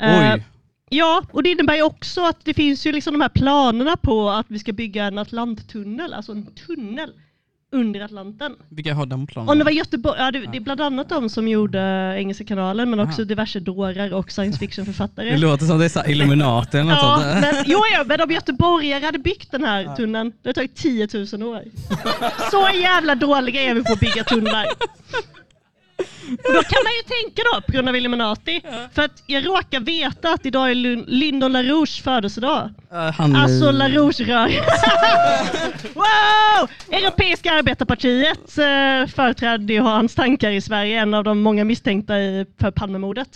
Eh, 0.00 0.34
Oj. 0.34 0.44
Ja, 0.92 1.22
och 1.32 1.42
det 1.42 1.50
innebär 1.50 1.76
ju 1.76 1.82
också 1.82 2.24
att 2.24 2.44
det 2.44 2.54
finns 2.54 2.86
ju 2.86 2.92
liksom 2.92 3.14
de 3.14 3.20
här 3.20 3.28
planerna 3.28 3.96
på 3.96 4.30
att 4.30 4.46
vi 4.48 4.58
ska 4.58 4.72
bygga 4.72 5.04
en 5.04 5.18
Atlanttunnel, 5.18 6.14
alltså 6.14 6.32
en 6.32 6.54
tunnel 6.54 7.12
under 7.72 8.00
Atlanten. 8.00 8.56
Vilka 8.68 8.94
har 8.94 9.06
de 9.06 9.26
planerna? 9.26 9.52
Om 9.52 9.58
det 9.58 9.64
var 9.64 9.70
Göteborg, 9.72 10.18
ja, 10.18 10.30
det, 10.30 10.38
det 10.40 10.56
är 10.56 10.60
bland 10.60 10.80
annat 10.80 11.08
de 11.08 11.28
som 11.28 11.48
gjorde 11.48 11.80
Engelska 12.18 12.44
kanalen 12.44 12.90
men 12.90 13.00
också 13.00 13.20
Aha. 13.22 13.28
diverse 13.28 13.60
dårar 13.60 14.12
och 14.14 14.30
science 14.32 14.58
fiction-författare. 14.58 15.30
Det 15.30 15.38
låter 15.38 15.66
som 15.66 15.78
det 15.78 15.84
är 15.84 15.88
så 15.88 16.04
Illuminati 16.06 16.76
eller 16.78 16.90
något 16.90 16.98
Ja, 17.02 17.16
sånt. 17.22 17.40
men, 17.40 17.64
jo, 17.66 17.78
ja, 17.92 18.04
men 18.06 18.20
om 18.20 18.30
göteborgare 18.30 19.04
hade 19.04 19.18
byggt 19.18 19.50
den 19.50 19.64
här 19.64 19.96
tunneln, 19.96 20.30
det 20.42 20.48
hade 20.48 20.54
tagit 20.54 20.76
10 20.76 21.08
000 21.32 21.42
år. 21.42 21.62
Så 22.50 22.68
jävla 22.78 23.14
dåliga 23.14 23.62
är 23.62 23.74
vi 23.74 23.84
på 23.84 23.92
att 23.92 24.00
bygga 24.00 24.24
tunnlar. 24.24 24.66
Och 26.48 26.52
då 26.54 26.62
kan 26.62 26.82
man 26.84 26.92
ju 26.98 27.02
tänka 27.22 27.42
då, 27.54 27.60
på 27.60 27.72
grund 27.72 27.88
av 27.88 27.96
Illuminati, 27.96 28.60
för 28.94 29.02
att 29.02 29.22
jag 29.26 29.46
råkar 29.46 29.80
veta 29.80 30.32
att 30.32 30.46
idag 30.46 30.70
är 30.70 30.74
Lyn- 30.74 31.04
Lyndon 31.06 31.52
LaRouche 31.52 32.02
födelsedag. 32.02 32.70
han- 33.16 33.36
Alltså 33.36 33.70
LaRouche-rörelsen. 33.72 34.64
wow! 35.94 36.68
Europeiska 36.92 37.52
arbetarpartiet 37.52 38.58
eh, 38.58 39.06
företrädde 39.14 39.72
ju 39.72 39.80
hans 39.80 40.14
tankar 40.14 40.50
i 40.50 40.60
Sverige, 40.60 41.00
en 41.00 41.14
av 41.14 41.24
de 41.24 41.40
många 41.40 41.64
misstänkta 41.64 42.18
i, 42.18 42.46
för 42.60 42.70
Palmemordet. 42.70 43.28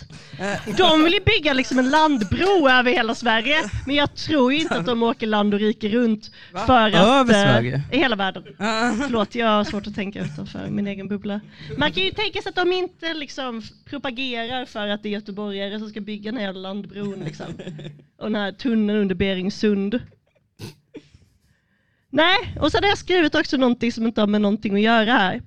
De 0.77 1.03
vill 1.03 1.13
ju 1.13 1.19
bygga 1.19 1.53
liksom 1.53 1.79
en 1.79 1.89
landbro 1.89 2.69
över 2.69 2.91
hela 2.91 3.15
Sverige, 3.15 3.55
men 3.85 3.95
jag 3.95 4.15
tror 4.15 4.53
ju 4.53 4.59
inte 4.61 4.75
att 4.77 4.85
de 4.85 5.03
åker 5.03 5.27
land 5.27 5.53
och 5.53 5.59
rike 5.59 5.89
runt 5.89 6.31
för 6.65 6.87
att... 6.87 6.95
Över 6.95 7.33
eh, 7.33 7.41
Sverige? 7.51 7.81
I 7.91 7.97
hela 7.97 8.15
världen. 8.15 8.43
Förlåt, 9.01 9.35
jag 9.35 9.47
har 9.47 9.63
svårt 9.63 9.87
att 9.87 9.95
tänka 9.95 10.19
utanför 10.21 10.67
min 10.69 10.87
egen 10.87 11.07
bubbla. 11.07 11.39
Man 11.77 11.91
kan 11.91 12.03
ju 12.03 12.11
tänka 12.11 12.41
sig 12.41 12.53
att 12.57 12.65
de 12.65 12.73
inte 12.73 13.13
liksom 13.13 13.61
propagerar 13.85 14.65
för 14.65 14.87
att 14.87 15.03
det 15.03 15.09
är 15.09 15.13
göteborgare 15.13 15.79
som 15.79 15.89
ska 15.89 16.01
bygga 16.01 16.31
den 16.31 16.41
här 16.41 16.53
landbron 16.53 17.23
liksom. 17.23 17.45
Och 18.17 18.25
den 18.25 18.35
här 18.35 18.51
tunneln 18.51 18.99
under 18.99 19.15
Beringsund. 19.15 19.99
Nej, 22.09 22.37
och 22.59 22.71
så 22.71 22.77
hade 22.77 22.87
jag 22.87 22.97
skrivit 22.97 23.35
också 23.35 23.57
någonting 23.57 23.91
som 23.91 24.07
inte 24.07 24.21
har 24.21 24.27
med 24.27 24.41
någonting 24.41 24.75
att 24.75 24.81
göra 24.81 25.11
här. 25.11 25.41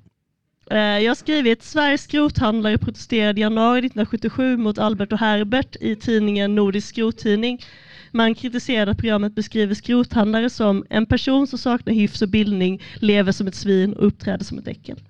Eh, 0.71 1.05
Jag 1.05 1.11
har 1.11 1.15
skrivit 1.15 1.63
Sveriges 1.63 2.03
skrothandlare 2.03 2.79
protesterade 2.79 3.41
i 3.41 3.43
januari 3.43 3.79
1977 3.79 4.57
mot 4.57 4.79
Albert 4.79 5.13
och 5.13 5.19
Herbert 5.19 5.77
i 5.81 5.97
tidningen 5.97 6.55
Nordisk 6.55 6.89
skrottidning. 6.89 7.65
Man 8.13 8.35
kritiserade 8.35 8.91
att 8.91 8.99
programmet 8.99 9.35
beskriver 9.35 9.75
skrothandlare 9.75 10.51
som 10.51 10.85
en 10.91 11.07
person 11.07 11.47
som 11.47 11.59
saknar 11.59 11.95
hyfs 11.95 12.23
och 12.23 12.29
bildning, 12.29 12.83
lever 13.01 13.33
som 13.33 13.47
ett 13.47 13.55
svin 13.55 13.95
och 13.95 14.07
uppträder 14.07 14.45
som 14.45 14.59
ett 14.59 14.69
äckel. 14.69 15.01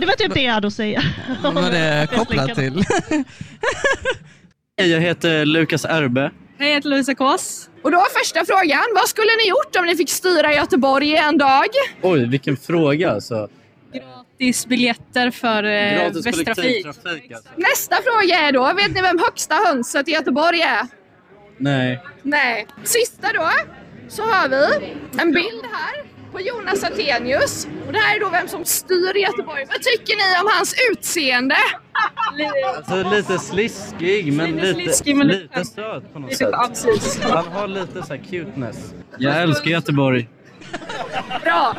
Det 0.00 0.06
var 0.06 0.12
typ 0.16 0.34
det 0.34 0.42
jag 0.42 0.52
hade 0.52 0.66
att 0.66 0.72
säga. 0.74 1.02
Vad 1.42 1.54
var 1.54 1.70
det 1.70 2.08
kopplat 2.16 2.54
till? 2.54 2.84
Hej, 4.78 4.90
jag 4.90 5.00
heter 5.00 5.44
Lukas 5.44 5.84
Erbe. 5.84 6.30
Hej, 6.58 6.68
jag 6.68 6.74
heter 6.74 6.88
Lovisa 6.88 7.14
Kås. 7.14 7.70
Och 7.82 7.90
då 7.90 7.96
var 7.96 8.18
första 8.18 8.44
frågan, 8.44 8.82
vad 8.94 9.08
skulle 9.08 9.30
ni 9.44 9.48
gjort 9.48 9.76
om 9.78 9.86
ni 9.86 9.96
fick 9.96 10.10
styra 10.10 10.54
Göteborg 10.54 11.16
en 11.16 11.38
dag? 11.38 11.66
Oj, 12.02 12.26
vilken 12.28 12.56
fråga 12.56 13.10
alltså. 13.10 13.48
Gratis 13.92 14.66
biljetter 14.66 15.30
för 15.30 15.64
eh, 15.64 16.12
Västtrafik. 16.24 16.86
alltså. 16.86 17.00
Nästa 17.56 17.96
fråga 17.96 18.38
är 18.40 18.52
då, 18.52 18.72
vet 18.72 18.94
ni 18.94 19.00
vem 19.02 19.18
högsta 19.18 19.54
hönset 19.54 20.08
i 20.08 20.10
Göteborg 20.10 20.60
är? 20.60 20.86
Nej. 21.58 22.02
Nej. 22.22 22.66
Sista 22.84 23.28
då, 23.34 23.50
så 24.08 24.22
har 24.22 24.48
vi 24.48 24.94
en 25.20 25.32
bild 25.32 25.64
här 25.72 26.15
på 26.36 26.40
Jonas 26.42 26.84
Attenius. 26.84 27.66
Och 27.86 27.92
det 27.92 27.98
här 27.98 28.16
är 28.16 28.20
då 28.20 28.28
vem 28.30 28.48
som 28.48 28.64
styr 28.64 29.16
Göteborg. 29.16 29.64
Vad 29.68 29.82
tycker 29.82 30.16
ni 30.16 30.40
om 30.42 30.48
hans 30.56 30.74
utseende? 30.92 31.56
Alltså 32.76 33.10
lite 33.10 33.38
sliskig 33.38 34.32
men 34.32 34.50
Lite 34.50 34.66
lite, 34.66 34.74
sliskig, 34.74 35.16
men 35.16 35.26
lite- 35.26 35.58
lite 35.58 35.64
söt 35.64 36.12
på 36.12 36.18
något 36.18 36.30
Lite- 36.30 36.74
sätt. 36.74 37.24
Han 37.30 37.46
har 37.46 37.68
lite 37.68 38.02
så 38.02 38.14
här 38.14 38.22
cuteness. 38.30 38.94
Jag 39.18 39.42
älskar 39.42 39.70
Göteborg. 39.70 40.28
Bra! 41.44 41.76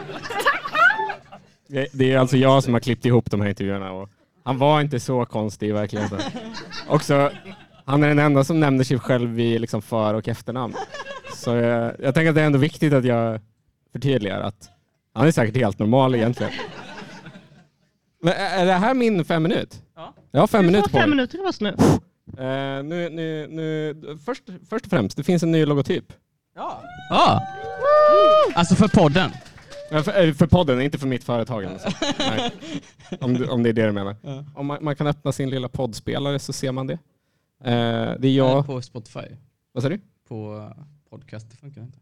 Det, 1.67 1.87
det 1.93 2.13
är 2.13 2.17
alltså 2.19 2.37
jag 2.37 2.63
som 2.63 2.73
har 2.73 2.79
klippt 2.81 3.05
ihop 3.05 3.31
de 3.31 3.41
här 3.41 3.49
intervjuerna 3.49 3.91
och 3.91 4.09
han 4.43 4.57
var 4.57 4.81
inte 4.81 4.99
så 4.99 5.25
konstig 5.25 5.69
i 5.69 5.71
verkligheten. 5.71 6.19
Också, 6.87 7.31
han 7.85 8.03
är 8.03 8.07
den 8.07 8.19
enda 8.19 8.43
som 8.43 8.59
nämner 8.59 8.83
sig 8.83 8.99
själv 8.99 9.39
i 9.39 9.59
liksom 9.59 9.81
för 9.81 10.13
och 10.13 10.27
efternamn. 10.27 10.73
Så 11.35 11.55
jag, 11.55 11.93
jag 11.99 12.13
tänker 12.15 12.29
att 12.29 12.35
det 12.35 12.41
är 12.41 12.45
ändå 12.45 12.59
viktigt 12.59 12.93
att 12.93 13.05
jag 13.05 13.39
förtydligar 13.91 14.39
att 14.41 14.69
han 15.13 15.27
är 15.27 15.31
säkert 15.31 15.55
helt 15.57 15.79
normal 15.79 16.15
egentligen. 16.15 16.51
Men 18.21 18.33
är 18.33 18.65
det 18.65 18.73
här 18.73 18.93
min 18.93 19.25
fem 19.25 19.43
minut? 19.43 19.83
Ja. 19.95 20.13
Jag 20.31 20.39
har 20.39 20.47
fem 20.47 20.61
Du 20.65 20.71
minuter 20.71 20.89
på 20.89 20.97
fem 20.97 21.09
mig. 21.09 21.15
minuter 21.17 21.39
av 21.39 21.45
oss 21.45 21.61
nu. 21.61 21.69
Eh, 22.37 22.83
nu, 22.83 23.09
nu, 23.09 23.47
nu, 23.49 23.95
först, 24.25 24.43
först 24.69 24.85
och 24.85 24.89
främst, 24.89 25.17
det 25.17 25.23
finns 25.23 25.43
en 25.43 25.51
ny 25.51 25.65
logotyp. 25.65 26.13
Ja. 26.55 27.41
Alltså 28.55 28.75
för 28.75 28.87
podden? 28.87 29.31
Ja, 29.91 30.03
för, 30.03 30.27
eh, 30.27 30.33
för 30.33 30.47
podden, 30.47 30.81
inte 30.81 30.97
för 30.97 31.07
mitt 31.07 31.23
företag. 31.23 31.65
Alltså. 31.65 31.89
Nej. 32.19 32.51
Om, 33.21 33.33
du, 33.33 33.47
om 33.47 33.63
det 33.63 33.69
är 33.69 33.73
det 33.73 33.85
du 33.85 33.91
menar. 33.91 34.15
Ja. 34.21 34.45
Om 34.55 34.65
man, 34.65 34.83
man 34.83 34.95
kan 34.95 35.07
öppna 35.07 35.31
sin 35.31 35.49
lilla 35.49 35.69
poddspelare 35.69 36.39
så 36.39 36.53
ser 36.53 36.71
man 36.71 36.87
det. 36.87 36.93
Eh, 37.63 38.13
det 38.19 38.27
är 38.27 38.35
jag... 38.37 38.65
På 38.65 38.81
Spotify. 38.81 39.27
Vad 39.71 39.83
sa 39.83 39.89
du? 39.89 39.99
På 40.27 40.57
eh, 40.77 40.83
podcast, 41.09 41.49
det 41.51 41.57
funkar 41.57 41.81
inte. 41.81 41.97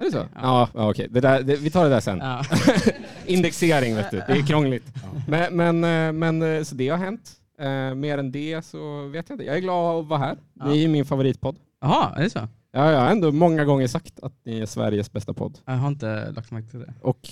Är 0.00 0.04
det 0.04 0.10
så? 0.12 0.24
Ja, 0.34 0.68
ja 0.74 0.90
okej. 0.90 1.06
Det 1.10 1.20
där, 1.20 1.42
det, 1.42 1.56
vi 1.56 1.70
tar 1.70 1.84
det 1.84 1.90
där 1.90 2.00
sen. 2.00 2.18
Ja. 2.18 2.44
Indexering, 3.26 3.94
vet 3.96 4.10
du. 4.10 4.16
Det 4.26 4.32
är 4.32 4.46
krångligt. 4.46 4.86
Men, 5.28 5.56
men, 5.56 5.84
eh, 6.08 6.12
men 6.12 6.56
eh, 6.56 6.62
så 6.62 6.74
det 6.74 6.88
har 6.88 6.98
hänt. 6.98 7.32
Eh, 7.60 7.94
mer 7.94 8.18
än 8.18 8.32
det 8.32 8.64
så 8.64 9.06
vet 9.08 9.28
jag 9.28 9.34
inte. 9.34 9.44
Jag 9.44 9.56
är 9.56 9.60
glad 9.60 10.00
att 10.00 10.06
vara 10.06 10.20
här. 10.20 10.36
Ni 10.64 10.84
är 10.84 10.88
min 10.88 11.04
favoritpodd. 11.04 11.56
Jaha, 11.80 12.12
är 12.16 12.22
det 12.22 12.30
så? 12.30 12.38
Ja, 12.72 12.90
jag 12.90 13.00
har 13.00 13.06
ändå 13.10 13.32
många 13.32 13.64
gånger 13.64 13.86
sagt 13.86 14.20
att 14.22 14.32
ni 14.44 14.58
är 14.60 14.66
Sveriges 14.66 15.12
bästa 15.12 15.32
podd. 15.34 15.58
Jag 15.66 15.72
har 15.74 15.88
inte 15.88 16.30
lagt 16.30 16.50
märke 16.50 16.68
till 16.68 16.80
det. 16.80 16.94
Och 17.02 17.28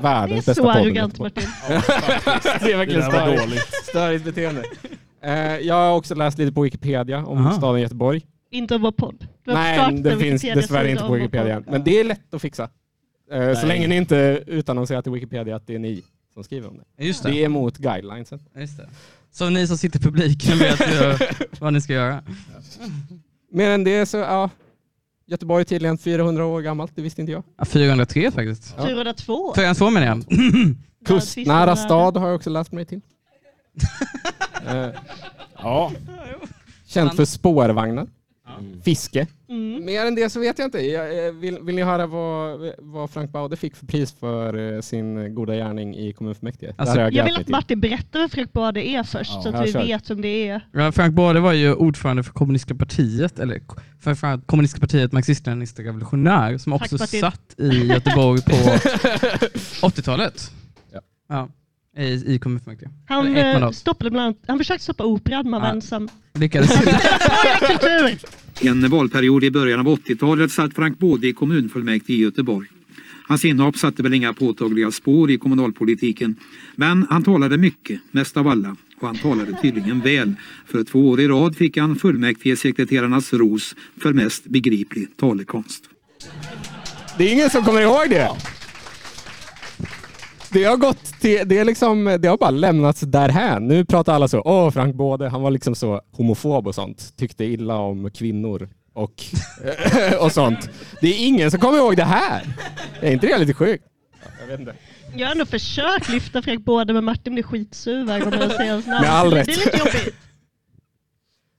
världens 0.00 0.44
Det 0.44 0.50
är 0.50 0.54
bästa 0.54 0.54
så 0.54 0.62
podd. 0.62 0.76
arrogant. 0.76 1.18
Martin. 1.18 1.42
Ja, 1.70 1.80
faktiskt. 1.80 2.64
det 2.64 2.72
är 2.72 2.76
verkligen 2.76 3.00
Det 3.00 3.06
störigt. 3.06 3.42
dåligt. 3.42 3.62
störigt 3.82 4.24
beteende. 4.24 4.64
Jag 5.62 5.74
har 5.74 5.96
också 5.96 6.14
läst 6.14 6.38
lite 6.38 6.52
på 6.52 6.62
Wikipedia 6.62 7.24
om 7.26 7.38
Aha. 7.38 7.52
staden 7.52 7.80
Göteborg. 7.80 8.22
Inte 8.50 8.78
vår 8.78 8.92
podd. 8.92 9.26
Nej, 9.44 9.92
det 10.02 10.16
finns 10.18 10.42
dessvärre 10.42 10.90
inte 10.90 11.02
på 11.04 11.12
Wikipedia. 11.12 11.62
Men 11.66 11.84
det 11.84 12.00
är 12.00 12.04
lätt 12.04 12.34
att 12.34 12.42
fixa. 12.42 12.62
Eh, 13.32 13.38
så 13.38 13.44
Nej. 13.60 13.66
länge 13.66 13.88
ni 13.88 13.96
inte 13.96 14.42
utannonserar 14.46 15.02
till 15.02 15.12
Wikipedia 15.12 15.56
att 15.56 15.66
det 15.66 15.74
är 15.74 15.78
ni 15.78 16.02
som 16.34 16.44
skriver 16.44 16.68
om 16.68 16.78
det. 16.96 17.04
Just 17.04 17.22
det. 17.22 17.30
Det 17.30 17.40
är 17.40 17.44
emot 17.44 17.78
guidelinesen. 17.78 18.40
Just 18.56 18.76
det. 18.76 18.88
Så 19.32 19.50
ni 19.50 19.66
som 19.66 19.78
sitter 19.78 19.98
i 19.98 20.02
publiken 20.02 20.58
vet 20.58 20.80
ju 20.80 21.26
vad 21.60 21.72
ni 21.72 21.80
ska 21.80 21.92
göra. 21.92 22.22
Mer 23.52 23.70
än 23.70 23.84
det 23.84 24.06
så, 24.06 24.16
ja. 24.16 24.50
Göteborg 25.26 25.60
är 25.60 25.64
tydligen 25.64 25.98
400 25.98 26.44
år 26.44 26.60
gammalt, 26.60 26.92
det 26.94 27.02
visste 27.02 27.20
inte 27.20 27.32
jag. 27.32 27.42
Ja, 27.58 27.64
403 27.64 28.30
faktiskt. 28.30 28.74
Ja. 28.78 28.86
402. 28.86 29.52
402 29.56 29.90
menar 29.90 30.06
jag. 30.06 30.24
Kustnära 31.06 31.76
stad 31.76 32.16
har 32.16 32.26
jag 32.26 32.36
också 32.36 32.50
läst 32.50 32.72
mig 32.72 32.84
till. 32.84 33.00
Eh, 34.68 34.88
Ja. 35.62 35.92
Känt 36.86 37.16
för 37.16 37.24
spårvagnar, 37.24 38.06
fiske. 38.84 39.26
Mm. 39.48 39.84
Mer 39.84 40.06
än 40.06 40.14
det 40.14 40.30
så 40.30 40.40
vet 40.40 40.58
jag 40.58 40.66
inte. 40.66 40.78
Jag, 40.80 41.26
eh, 41.26 41.32
vill, 41.32 41.58
vill 41.62 41.74
ni 41.74 41.82
höra 41.82 42.06
vad, 42.06 42.72
vad 42.78 43.10
Frank 43.10 43.30
Baude 43.30 43.56
fick 43.56 43.76
för 43.76 43.86
pris 43.86 44.12
för 44.12 44.74
eh, 44.74 44.80
sin 44.80 45.34
goda 45.34 45.54
gärning 45.54 45.96
i 45.96 46.12
kommunfullmäktige? 46.12 46.74
Alltså, 46.78 47.00
Jag 47.00 47.12
grävt 47.12 47.26
vill 47.26 47.36
att 47.36 47.44
till. 47.44 47.52
Martin 47.52 47.80
berättar 47.80 48.20
vad 48.20 48.30
Frank 48.30 48.52
Baude 48.52 48.86
är 48.88 49.02
först, 49.02 49.30
Ja. 49.34 49.42
så 49.42 49.48
att 49.48 49.66
vi 49.68 49.72
kör. 49.72 49.84
vet 49.84 50.10
vem 50.10 50.20
det 50.20 50.48
är. 50.48 50.60
Ja, 50.72 50.92
Frank 50.92 51.14
Baude 51.14 51.40
var 51.40 51.52
ju 51.52 51.74
ordförande 51.74 52.22
för 52.22 52.32
kommunistiska 52.32 52.74
partiet, 52.74 53.38
eller 53.38 53.60
framförallt 54.00 54.46
kommunistiska 54.46 54.80
partiet 54.80 55.12
marxist-leninistiska 55.12 55.88
revolutionär, 55.88 56.58
som 56.58 56.72
Tack, 56.72 56.82
också 56.82 56.96
Martin. 56.98 57.20
satt 57.20 57.54
i 57.58 57.86
Göteborg 57.86 58.42
på 58.42 58.50
80-talet. 59.86 60.50
Ja. 61.28 61.48
I, 61.98 62.34
i 62.34 62.38
kommunfullmäktige. 62.38 62.90
Han, 63.08 63.36
eh, 63.36 63.70
stoppade 63.70 64.10
bland 64.10 64.24
annat, 64.26 64.38
han 64.46 64.58
försökte 64.58 64.84
stoppa 64.84 65.04
operan, 65.04 65.50
men 65.50 65.60
Ja. 65.62 65.68
ensam. 65.72 66.08
Lyckades 66.34 66.70
inte. 66.76 68.18
En 68.62 68.88
valperiod 68.90 69.44
i 69.44 69.50
början 69.50 69.80
av 69.80 69.86
80-talet 69.86 70.52
satt 70.52 70.74
Frank 70.74 70.98
Baude 70.98 71.28
i 71.28 71.32
kommunfullmäktige 71.32 72.18
i 72.18 72.20
Göteborg. 72.22 72.68
Hans 73.28 73.44
inhopp 73.44 73.76
satte 73.76 74.02
väl 74.02 74.14
inga 74.14 74.32
påtagliga 74.32 74.90
spår 74.90 75.30
i 75.30 75.38
kommunalpolitiken, 75.38 76.36
men 76.76 77.06
han 77.10 77.22
talade 77.22 77.56
mycket, 77.58 78.00
mest 78.10 78.36
av 78.36 78.48
alla, 78.48 78.76
och 79.00 79.06
han 79.06 79.16
talade 79.18 79.58
tydligen 79.62 80.00
väl. 80.00 80.34
För 80.66 80.84
två 80.84 81.08
år 81.08 81.20
i 81.20 81.28
rad 81.28 81.56
fick 81.56 81.76
han 81.76 81.96
fullmäktigesekreterarnas 81.96 83.32
ros 83.32 83.74
för 84.02 84.12
mest 84.12 84.44
begriplig 84.44 85.16
talekonst. 85.16 85.84
Det 87.18 87.28
är 87.28 87.32
ingen 87.32 87.50
som 87.50 87.64
kommer 87.64 87.80
ihåg 87.80 88.10
det. 88.10 88.28
Det 90.52 90.64
har 90.64 90.76
gått 90.76 91.04
till, 91.20 91.42
det 91.46 91.58
är 91.58 91.64
liksom, 91.64 92.16
det 92.20 92.28
har 92.28 92.36
bara 92.38 92.50
lämnats 92.50 93.00
därhän. 93.00 93.66
Nu 93.68 93.84
pratar 93.84 94.14
alla 94.14 94.28
så, 94.28 94.42
åh 94.44 94.70
Frank 94.70 94.94
Baude, 94.96 95.28
han 95.28 95.42
var 95.42 95.50
liksom 95.50 95.74
så 95.74 96.00
homofob 96.12 96.66
och 96.66 96.74
sånt. 96.74 97.16
Tyckte 97.16 97.44
illa 97.44 97.76
om 97.76 98.10
kvinnor 98.10 98.68
och, 98.94 99.12
och 100.20 100.32
sånt. 100.32 100.70
Det 101.00 101.08
är 101.08 101.26
ingen 101.26 101.50
som 101.50 101.60
kommer 101.60 101.78
ihåg 101.78 101.96
det 101.96 102.04
här. 102.04 102.42
Är 103.00 103.12
inte 103.12 103.26
det 103.26 103.38
lite 103.38 103.54
sjukt? 103.54 103.84
Jag 104.40 104.46
vet 104.46 104.60
inte. 104.60 104.74
Jag 105.16 105.26
har 105.26 105.32
ändå 105.32 105.46
försökt 105.46 106.08
lyfta 106.08 106.42
Frank 106.42 106.64
Baude, 106.64 106.92
men 106.92 107.04
Martin 107.04 107.32
blir 107.32 107.42
skitsur 107.42 108.04
varje 108.04 108.24
gång 108.24 108.32
jag 108.40 108.52
säger 108.52 108.72
hans 108.72 108.86
namn. 108.86 109.00
Med 109.00 109.10
all 109.14 109.30
Det- 109.30 109.36
rätt. 109.36 109.46
Det 109.46 109.52
är 109.52 109.56
lite 109.64 109.78
jobbigt. 109.78 110.14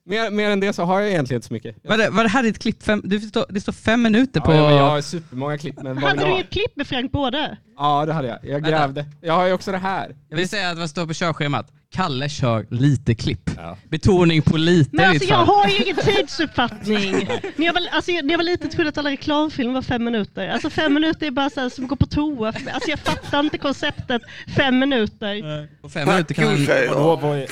Mer, 0.05 0.31
mer 0.31 0.49
än 0.49 0.59
det 0.59 0.73
så 0.73 0.83
har 0.83 0.99
jag 0.99 1.09
egentligen 1.09 1.37
inte 1.37 1.47
så 1.47 1.53
mycket. 1.53 1.75
Var 1.83 1.97
det, 1.97 2.09
var 2.09 2.23
det 2.23 2.29
här 2.29 2.43
ditt 2.43 2.59
klipp? 2.59 2.83
Fem, 2.83 3.01
det, 3.03 3.19
står, 3.19 3.45
det 3.49 3.61
står 3.61 3.73
fem 3.73 4.01
minuter 4.01 4.41
på... 4.41 4.51
Ja, 4.51 4.57
ja, 4.57 4.67
men 4.67 4.75
jag 4.77 4.89
har 4.89 5.01
supermånga 5.01 5.57
klipp. 5.57 5.75
Men 5.83 5.95
vad 5.95 6.03
Hade 6.03 6.19
du 6.21 6.25
du 6.25 6.31
inget 6.31 6.49
klipp 6.49 6.75
med 6.75 6.87
Frank 6.87 7.11
Baude? 7.11 7.57
Ja, 7.77 8.05
det 8.05 8.13
hade 8.13 8.27
jag. 8.27 8.39
Jag 8.43 8.63
grävde. 8.63 9.05
Jag 9.21 9.33
har 9.33 9.45
ju 9.45 9.53
också 9.53 9.71
det 9.71 9.77
här. 9.77 10.15
Jag 10.29 10.37
vill 10.37 10.49
säga 10.49 10.69
att 10.69 10.77
vad 10.77 10.89
står 10.89 11.05
på 11.07 11.13
körschemat? 11.13 11.71
Kalle 11.93 12.29
kör 12.29 12.65
lite 12.69 13.15
klipp. 13.15 13.49
Betoning 13.89 14.41
på 14.41 14.57
lite 14.57 14.89
Men 14.95 15.09
alltså 15.09 15.29
jag 15.29 15.45
har 15.45 15.67
ju 15.67 15.77
ingen 15.77 15.95
tidsuppfattning. 15.95 17.11
När 17.55 17.65
jag, 17.65 17.73
var, 17.73 17.81
alltså, 17.91 18.11
när 18.11 18.31
jag 18.31 18.37
var 18.37 18.43
liten 18.43 18.69
trodde 18.69 18.83
jag 18.83 18.89
att 18.91 18.97
alla 18.97 19.09
reklamfilmer 19.09 19.73
var 19.73 19.81
fem 19.81 20.03
minuter. 20.03 20.47
Alltså 20.49 20.69
fem 20.69 20.93
minuter 20.93 21.27
är 21.27 21.31
bara 21.31 21.49
så 21.49 21.59
här, 21.61 21.69
som 21.69 21.83
att 21.83 21.89
gå 21.89 21.95
på 21.95 22.05
toa. 22.05 22.47
Alltså 22.47 22.89
jag 22.89 22.99
fattar 22.99 23.39
inte 23.39 23.57
konceptet 23.57 24.21
fem 24.55 24.79
minuter. 24.79 25.67
På 25.81 25.89
fem 25.89 26.07
minuter 26.09 26.33
kan 26.33 26.45
man... 26.45 26.65
Vadå, 26.89 27.15
vad 27.15 27.37
är- 27.37 27.47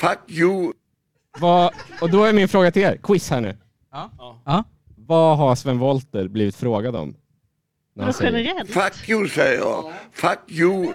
Vad, 1.38 1.74
och 2.00 2.10
då 2.10 2.24
är 2.24 2.32
min 2.32 2.48
fråga 2.48 2.70
till 2.70 2.82
er, 2.82 2.96
quiz 3.02 3.30
här 3.30 3.40
nu. 3.40 3.56
Ja. 3.92 4.10
Ja. 4.44 4.64
Vad 4.96 5.38
har 5.38 5.54
Sven 5.54 5.78
Wollter 5.78 6.28
blivit 6.28 6.56
frågad 6.56 6.96
om? 6.96 7.08
När 7.08 8.04
han 8.04 8.12
Vadå 8.12 8.12
säger- 8.12 8.38
generellt? 8.38 8.70
Fuck 8.70 9.08
you 9.08 9.28
säger 9.28 9.58
jag. 9.58 9.92
Fuck 10.12 10.38
you. 10.48 10.92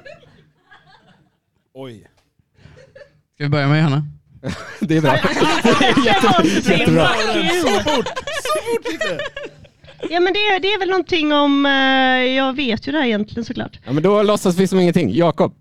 Oj. 1.74 2.08
Ska 3.36 3.44
vi 3.44 3.50
börja 3.50 3.68
med 3.68 3.78
Johanna? 3.78 4.04
det 4.80 4.98
är 4.98 5.02
bra. 5.02 5.16
Jättebra. 6.70 7.08
Så 7.62 7.80
fort! 7.80 8.08
Så 8.44 8.60
fort 8.66 8.92
gick 8.92 9.00
det! 9.00 9.20
Ja 10.10 10.20
men 10.20 10.34
det 10.34 10.40
är, 10.40 10.60
det 10.60 10.68
är 10.68 10.80
väl 10.80 10.90
någonting 10.90 11.34
om, 11.34 11.66
eh, 11.66 11.72
jag 12.36 12.54
vet 12.56 12.88
ju 12.88 12.92
det 12.92 12.98
här 12.98 13.06
egentligen 13.06 13.46
såklart. 13.46 13.80
Ja, 13.86 13.92
men 13.92 14.04
då 14.04 14.24
låtsas 14.24 14.56
vi 14.56 14.68
som 14.68 14.80
ingenting. 14.80 15.14
Jakob. 15.16 15.54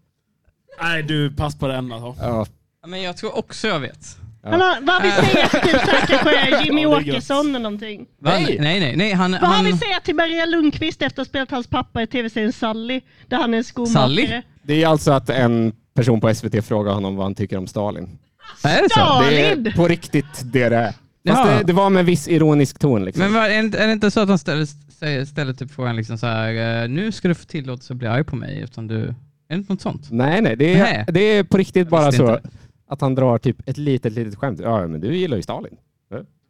Nej, 0.83 1.03
du, 1.03 1.31
pass 1.35 1.59
på 1.59 1.69
den 1.69 1.93
alltså. 1.93 2.25
Ja. 2.25 2.47
Men 2.87 3.03
jag 3.03 3.17
tror 3.17 3.39
också 3.39 3.69
jag 3.69 3.81
vet. 3.81 4.17
Han 4.45 4.61
har, 4.61 4.77
vad 4.81 5.03
vi 5.03 5.11
säger 5.11 5.49
till 5.49 5.61
typ 5.61 5.81
såhär 5.81 6.07
kanske 6.07 6.65
Jimmy. 6.65 6.87
Åkesson 6.87 7.49
eller 7.49 7.59
någonting. 7.59 8.07
Nej, 8.21 8.57
nej, 8.61 8.97
nej. 8.97 9.13
Han, 9.13 9.31
Vad 9.33 9.41
har 9.41 9.49
han, 9.57 9.65
vi 9.65 9.73
säga 9.73 10.01
till 10.05 10.15
Maria 10.15 10.47
Lundqvist 10.47 11.03
efter 11.03 11.23
att 11.23 11.27
ha 11.27 11.31
spelat 11.31 11.51
hans 11.51 11.67
pappa 11.67 12.03
i 12.03 12.07
tv-serien 12.07 12.53
Sally? 12.53 13.01
Där 13.29 13.37
han 13.37 13.55
är 13.55 13.59
en 13.59 13.65
skomakare. 13.65 14.43
Det 14.63 14.83
är 14.83 14.87
alltså 14.89 15.13
att 15.13 15.31
en 15.31 15.73
person 15.95 16.21
på 16.21 16.35
SVT 16.35 16.65
frågar 16.65 16.93
honom 16.93 17.17
vad 17.17 17.25
han 17.27 17.35
tycker 17.35 17.59
om 17.59 17.67
Stalin. 17.67 18.19
Är 18.65 18.83
det 18.83 18.89
så? 18.91 19.21
Det 19.31 19.41
är 19.47 19.51
Stalin! 19.55 19.73
på 19.77 19.89
riktigt 19.89 20.43
det 20.45 20.69
det 20.69 20.77
är. 20.77 20.93
Fast 21.29 21.49
Ja. 21.51 21.59
det, 21.59 21.63
det 21.65 21.73
var 21.73 21.91
med 21.91 22.05
viss 22.05 22.29
ironisk 22.29 22.79
ton. 22.79 23.05
Liksom. 23.05 23.23
Men 23.25 23.33
var, 23.35 23.45
är, 23.45 23.49
det 23.49 23.59
inte- 23.59 23.79
är 23.79 23.87
det 23.87 23.93
inte 23.93 24.11
så 24.11 24.21
att 24.21 24.29
han 24.29 24.39
ställer, 24.39 24.67
säger, 24.99 25.25
ställer 25.25 25.53
typ 25.53 25.71
frågan 25.75 25.97
liksom 25.97 26.19
så 26.19 26.27
här, 26.27 26.83
eh, 26.83 26.89
nu 26.89 27.13
ska 27.13 27.29
du 27.29 27.35
få 27.35 27.45
tillåtelse 27.45 27.93
att 27.93 27.97
bli 27.97 28.09
arg 28.09 28.25
på 28.25 28.37
mig 28.37 28.61
utan 28.61 28.87
du... 28.87 28.97
Är 28.99 29.15
det 29.49 29.55
inte 29.55 29.73
något 29.73 29.81
sånt? 29.81 30.11
Nej, 30.11 30.43
nej, 30.43 30.57
det 30.57 30.75
är, 30.75 30.79
Nej. 30.83 31.05
det 31.09 31.21
är 31.21 31.45
på 31.45 31.57
riktigt 31.57 31.89
bara 31.89 32.13
så 32.13 32.35
inte. 32.37 32.49
Att 32.95 33.01
han 33.01 33.15
drar 33.15 33.39
typ 33.39 33.69
ett 33.69 33.77
litet, 33.79 34.13
litet 34.13 34.39
skämt. 34.39 34.61
Ja, 34.63 34.87
men 34.87 35.01
du 35.01 35.17
gillar 35.17 35.37
ju 35.37 35.43
Stalin. 35.43 35.77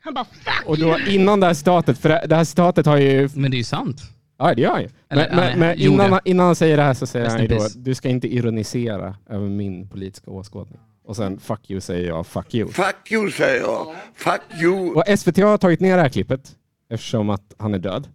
Han 0.00 0.14
bara 0.14 0.24
fuck 0.24 0.62
Och 0.66 0.78
då 0.78 0.98
innan 1.08 1.40
det 1.40 1.46
här 1.46 1.54
citatet, 1.54 1.98
för 1.98 2.08
det 2.26 2.36
här 2.36 2.44
citatet 2.44 2.86
har 2.86 2.96
ju... 2.96 3.28
Men 3.34 3.50
det 3.50 3.54
är 3.56 3.58
ju 3.58 3.64
sant. 3.64 4.00
Ja, 4.38 4.54
det 4.54 4.62
gör 4.62 4.70
han 4.70 4.82
ju. 4.82 4.88
Eller, 5.08 5.28
Men, 5.28 5.36
men, 5.36 5.58
men 5.58 5.78
innan, 5.80 6.10
han- 6.12 6.20
innan 6.24 6.46
han 6.46 6.56
säger 6.56 6.76
det 6.76 6.82
här 6.82 6.94
så 6.94 7.06
säger 7.06 7.24
Rest 7.24 7.32
han 7.36 7.40
ju 7.46 7.48
in 7.48 7.54
då, 7.56 7.60
peace. 7.62 7.78
du 7.78 7.94
ska 7.94 8.08
inte 8.08 8.34
ironisera 8.34 9.16
över 9.30 9.48
min 9.48 9.88
politiska 9.88 10.30
åskådning. 10.30 10.78
Och 11.04 11.16
sen 11.16 11.38
fuck 11.38 11.70
you 11.70 11.80
säger 11.80 12.08
jag, 12.08 12.26
fuck 12.26 12.54
you. 12.54 12.68
Fuck 12.68 13.12
you 13.12 13.30
säger 13.30 13.60
jag. 13.60 13.94
Fuck 14.14 14.62
you. 14.62 14.94
Och 14.94 15.18
SVT 15.18 15.36
har 15.38 15.58
tagit 15.58 15.80
ner 15.80 15.96
det 15.96 16.02
här 16.02 16.08
klippet 16.08 16.56
eftersom 16.90 17.30
att 17.30 17.54
han 17.58 17.74
är 17.74 17.78
död. 17.78 18.08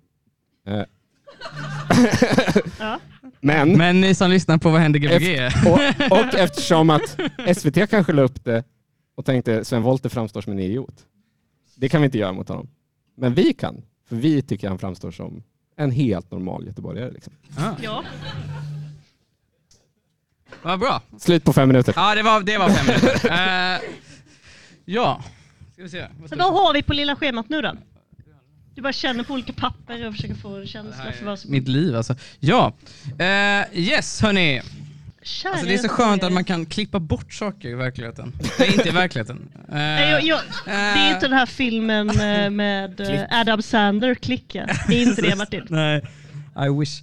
Eh. 0.67 0.83
Men, 3.41 3.77
Men 3.77 4.01
ni 4.01 4.15
som 4.15 4.29
lyssnar 4.31 4.57
på 4.57 4.69
Vad 4.69 4.81
händer 4.81 4.99
Gbg? 4.99 5.39
och, 5.67 6.17
och 6.19 6.33
eftersom 6.35 6.89
att 6.89 7.19
SVT 7.57 7.89
kanske 7.89 8.13
la 8.13 8.21
upp 8.21 8.43
det 8.43 8.63
och 9.15 9.25
tänkte 9.25 9.65
Sven 9.65 9.81
Wollter 9.81 10.09
framstår 10.09 10.41
som 10.41 10.53
en 10.53 10.59
idiot. 10.59 11.05
Det 11.75 11.89
kan 11.89 12.01
vi 12.01 12.05
inte 12.05 12.17
göra 12.17 12.33
mot 12.33 12.49
honom. 12.49 12.69
Men 13.17 13.33
vi 13.33 13.53
kan, 13.53 13.81
för 14.09 14.15
vi 14.15 14.41
tycker 14.41 14.69
han 14.69 14.79
framstår 14.79 15.11
som 15.11 15.43
en 15.77 15.91
helt 15.91 16.31
normal 16.31 16.65
göteborgare. 16.65 17.11
Liksom. 17.11 17.33
Ah. 17.57 17.71
Ja. 17.81 18.03
Vad 20.61 20.79
bra. 20.79 21.01
Slut 21.17 21.43
på 21.43 21.53
fem 21.53 21.67
minuter. 21.67 21.93
Ja, 21.95 22.15
det 22.15 22.23
var, 22.23 22.41
det 22.41 22.57
var 22.57 22.69
fem 22.69 22.85
minuter. 22.85 23.73
Eh, 23.73 23.79
ja, 24.85 25.23
ska 25.73 25.83
vi 25.83 25.89
se. 25.89 26.07
Så 26.29 26.35
vad 26.35 26.53
har 26.53 26.73
vi 26.73 26.83
på 26.83 26.93
lilla 26.93 27.15
schemat 27.15 27.49
nu 27.49 27.61
då? 27.61 27.73
Du 28.75 28.81
bara 28.81 28.93
känner 28.93 29.23
på 29.23 29.33
olika 29.33 29.53
papper 29.53 30.07
och 30.07 30.13
försöker 30.13 30.35
få 30.35 30.55
en 30.55 30.67
känsla 30.67 31.11
för 31.11 31.25
vad 31.25 31.39
som... 31.39 31.51
Mitt 31.51 31.67
liv 31.67 31.95
alltså. 31.95 32.15
Ja, 32.39 32.73
eh, 33.19 33.79
yes 33.79 34.21
hörni. 34.21 34.61
Alltså, 35.45 35.65
det 35.65 35.73
är 35.73 35.77
så 35.77 35.89
skönt 35.89 36.23
att 36.23 36.33
man 36.33 36.43
kan 36.43 36.65
klippa 36.65 36.99
bort 36.99 37.33
saker 37.33 37.69
i 37.69 37.73
verkligheten. 37.73 38.33
Nej, 38.59 38.73
inte 38.73 38.89
i 38.89 38.91
verkligheten. 38.91 39.49
Eh, 39.55 39.61
Nej, 39.73 40.11
jag, 40.11 40.23
jag, 40.23 40.39
det 40.65 40.71
är 40.71 41.13
inte 41.13 41.27
den 41.27 41.37
här 41.37 41.45
filmen 41.45 42.09
eh, 42.09 42.49
med 42.49 42.99
eh. 42.99 43.39
Adam 43.39 43.61
Sandler, 43.61 44.15
Klicka. 44.15 44.69
Det 44.87 45.01
är 45.01 45.01
inte 45.01 45.21
det 45.21 45.35
Martin. 45.37 45.65
Nej, 45.69 46.01
I 46.65 46.79
wish. 46.79 47.01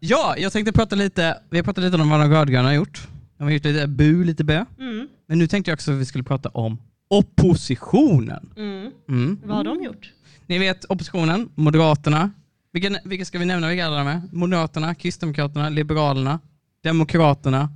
Ja, 0.00 0.34
jag 0.38 0.52
tänkte 0.52 0.72
prata 0.72 0.96
lite, 0.96 1.38
vi 1.50 1.58
har 1.58 1.64
pratat 1.64 1.84
lite 1.84 1.96
om 1.96 2.10
vad 2.10 2.20
de 2.20 2.30
rödgröna 2.30 2.68
har 2.68 2.74
gjort. 2.74 3.08
De 3.38 3.44
har 3.44 3.50
gjort 3.50 3.64
lite 3.64 3.86
bu, 3.86 4.24
lite 4.24 4.44
bö. 4.44 4.64
Mm. 4.78 5.08
Men 5.28 5.38
nu 5.38 5.46
tänkte 5.46 5.70
jag 5.70 5.76
också 5.76 5.92
att 5.92 5.98
vi 5.98 6.04
skulle 6.04 6.24
prata 6.24 6.48
om 6.48 6.78
oppositionen. 7.10 8.52
Mm. 8.56 8.90
Mm. 9.08 9.40
Vad 9.44 9.56
har 9.56 9.64
de 9.64 9.82
gjort? 9.82 10.12
Ni 10.52 10.58
vet 10.58 10.84
oppositionen, 10.84 11.48
Moderaterna. 11.54 12.30
Vilka, 12.72 13.00
vilka 13.04 13.24
ska 13.24 13.38
vi 13.38 13.44
nämna 13.44 13.68
vilka 13.68 13.86
alla 13.86 13.96
de 13.96 14.06
är? 14.06 14.22
Moderaterna, 14.32 14.94
Kristdemokraterna, 14.94 15.68
Liberalerna, 15.68 16.40
Demokraterna, 16.82 17.68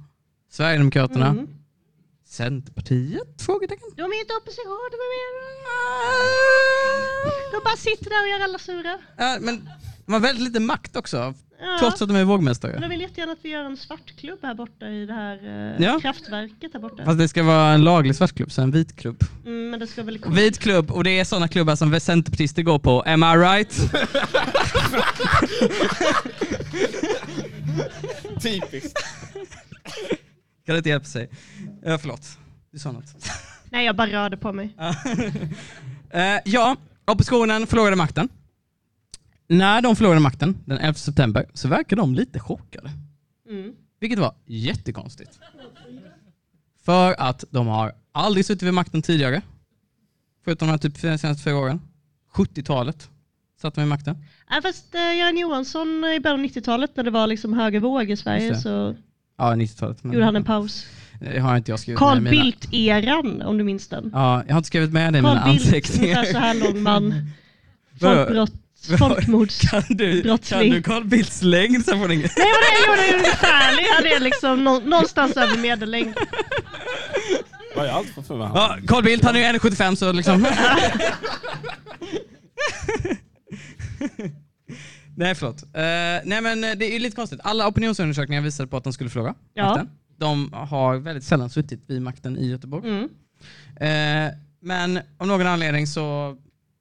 Sverigedemokraterna, 0.51 1.27
Mm. 1.29 1.49
Centerpartiet? 2.27 3.43
Frågetecken. 3.43 3.89
De 3.97 4.03
är 4.03 4.21
inte 4.21 4.35
opposition, 4.35 4.89
de 4.91 4.97
är 4.97 5.11
mer... 5.15 5.27
De 7.53 7.61
bara 7.65 7.77
sitter 7.77 8.11
där 8.11 8.23
och 8.23 8.29
gör 8.29 8.45
alla 8.45 8.59
sura. 8.59 8.99
Ja, 9.17 9.39
men 9.41 9.69
de 10.07 10.13
har 10.13 10.21
väldigt 10.21 10.45
lite 10.45 10.61
makt 10.61 10.97
också, 10.97 11.35
Ja. 11.61 11.77
trots 11.81 12.03
att 12.03 12.09
de 12.09 12.15
är 12.15 12.19
Men 12.19 12.29
vågmästare. 12.29 12.79
de 12.81 12.89
vill 12.89 13.01
jättegärna 13.01 13.33
att 13.33 13.39
vi 13.43 13.49
gör 13.49 13.65
en 13.65 13.77
svartklubb 13.77 14.39
här 14.43 14.55
borta 14.55 14.87
i 14.89 15.07
det 15.07 15.13
här 15.13 15.37
eh, 15.79 15.83
Ja. 15.85 16.01
kraftverket 16.01 16.71
här 16.73 16.81
borta. 16.81 17.05
Fast 17.05 17.19
det 17.19 17.29
ska 17.29 17.43
vara 17.43 17.73
en 17.73 17.85
laglig 17.85 18.17
svartklubb, 18.17 18.53
så 18.53 18.63
en 18.63 18.71
vit 18.71 18.97
klubb. 18.97 19.25
Mm, 19.47 19.71
men 19.71 19.81
det 19.81 19.87
ska 19.87 20.03
väl 20.03 20.19
Vit 20.29 20.59
klubb, 20.59 20.91
och 20.91 21.05
det 21.05 21.19
är 21.19 21.25
sådana 21.25 21.49
klubbar 21.49 21.77
som 21.77 22.01
centerpartister 22.01 22.63
går 22.63 22.79
på. 22.79 23.03
Am 23.03 23.23
I 23.23 23.27
right? 23.27 23.93
Typiskt. 28.43 28.99
Kan 30.67 30.75
det 30.75 30.77
inte 30.77 30.89
hjälpa 30.89 31.07
sig? 31.07 31.29
Ja, 31.85 31.99
förlåt. 31.99 32.39
Du 32.73 32.79
sa 32.79 32.93
något. 32.93 33.05
Nej, 33.71 33.87
jag 33.87 33.97
bara 33.97 34.11
rörde 34.13 34.37
på 34.37 34.53
mig. 34.53 34.71
Eh, 36.11 36.39
ja, 36.45 36.77
oppositionen 37.07 37.67
förlorade 37.67 37.97
makten. 37.97 38.29
När 39.49 39.83
de 39.83 39.97
förlorade 39.97 40.21
makten 40.21 40.59
den 40.65 40.79
11 40.79 40.95
september 40.95 41.47
så 41.55 41.69
verkar 41.69 41.97
de 41.97 42.15
lite 42.15 42.39
chockade. 42.41 42.91
Mm. 43.51 43.73
Vilket 44.01 44.19
var 44.19 44.35
jättekonstigt. 44.47 45.31
För 46.85 47.15
att 47.19 47.45
de 47.51 47.67
har 47.67 47.93
aldrig 48.13 48.47
suttit 48.47 48.63
vid 48.63 48.75
makten 48.75 49.03
tidigare. 49.03 49.43
Förutom 50.45 50.69
de 50.69 50.73
här 50.73 50.79
typ 50.79 50.97
senaste 50.97 51.43
fyra 51.45 51.57
åren. 51.57 51.81
70-talet 52.35 53.11
satt 53.61 53.75
de 53.75 53.81
vid 53.81 53.89
makten. 53.89 54.17
Äh, 54.57 54.63
fast 54.63 54.95
eh, 54.95 55.17
Göran 55.19 55.39
Johansson 55.39 56.05
i 56.05 56.21
början 56.21 56.41
av 56.41 56.47
90-talet 56.47 56.97
när 56.97 57.05
det 57.05 57.11
var 57.11 57.27
liksom 57.27 57.53
höger 57.53 57.81
våg 57.81 58.11
i 58.11 58.17
Sverige 58.17 58.57
så 58.57 58.97
Ja, 59.39 59.45
90-talet. 59.55 60.05
men- 60.05 60.13
gjorde 60.13 60.25
han 60.25 60.37
en 60.37 60.45
paus. 60.45 60.87
Det 61.21 61.39
har 61.39 61.57
inte 61.57 61.71
jag 61.73 61.81
skrivit 61.81 61.99
Carl 61.99 62.21
med. 62.21 62.31
Bildt-eran 62.33 63.43
om 63.43 63.59
du 63.59 63.65
minns 63.65 63.89
den. 63.89 64.11
Ja, 64.15 64.43
jag 64.47 64.53
har 64.55 64.59
inte 64.59 64.67
skrivit 64.67 64.93
med 64.93 65.13
det 65.13 65.19
i 65.19 65.23
mina 65.23 65.35
Carl 65.43 65.51
Bildt, 65.51 65.67
anteckningar. 65.67 66.17
ungefär 66.19 66.33
så 66.33 66.39
här 66.39 66.55
lång 66.55 66.83
man. 66.83 67.15
Vadå? 68.01 68.47
Folkbrott, 68.87 69.01
Vadå? 69.01 69.15
folkmords... 69.15 69.61
Kan 69.71 69.83
du, 69.89 70.13
kan 70.23 70.23
brottsling. 70.23 70.73
du 70.73 70.83
Carl 70.83 71.05
Bildts 71.05 71.43
längd 71.43 71.85
så 71.85 71.99
får 71.99 72.09
ni 72.09 72.15
inget. 72.15 72.33
Nej 72.37 72.47
men 72.47 72.97
det 72.97 73.07
gjorde 73.09 73.19
ungefärlig. 73.19 73.83
Han 73.97 74.07
är 74.07 74.21
liksom 74.21 74.65
nå- 74.65 74.81
någonstans 74.81 75.37
över 75.37 75.57
medellängd. 75.59 76.15
Vad 77.77 77.87
är 77.87 77.91
allt 77.91 78.09
för 78.09 78.23
för 78.23 78.37
mig? 78.37 78.49
Ja, 78.55 78.77
Carl 78.89 79.05
Bildt 79.05 79.25
han 79.25 79.37
är 79.37 79.41
ju 79.53 79.59
1,75 79.59 79.95
så 79.95 80.13
liksom. 80.13 80.47
nej 85.17 85.35
förlåt. 85.35 85.63
Eh, 85.63 85.71
nej 86.25 86.41
men 86.43 86.61
det 86.61 86.85
är 86.87 86.93
ju 86.93 86.99
lite 86.99 87.17
konstigt. 87.17 87.41
Alla 87.45 87.69
opinionsundersökningar 87.69 88.43
visade 88.43 88.67
på 88.69 88.77
att 88.77 88.85
de 88.85 88.93
skulle 88.93 89.11
förlora 89.11 89.35
Ja. 89.55 89.67
makten. 89.69 89.91
De 90.19 90.53
har 90.53 90.97
väldigt 90.97 91.25
sällan 91.25 91.51
suttit 91.51 91.85
vid 91.87 92.03
makten 92.03 92.39
i 92.39 92.47
Göteborg. 92.51 92.89
Mm. 92.91 93.09
Eh, 93.81 94.33
men 94.63 95.01
av 95.19 95.27
någon 95.27 95.47
anledning 95.47 95.87
så 95.87 96.37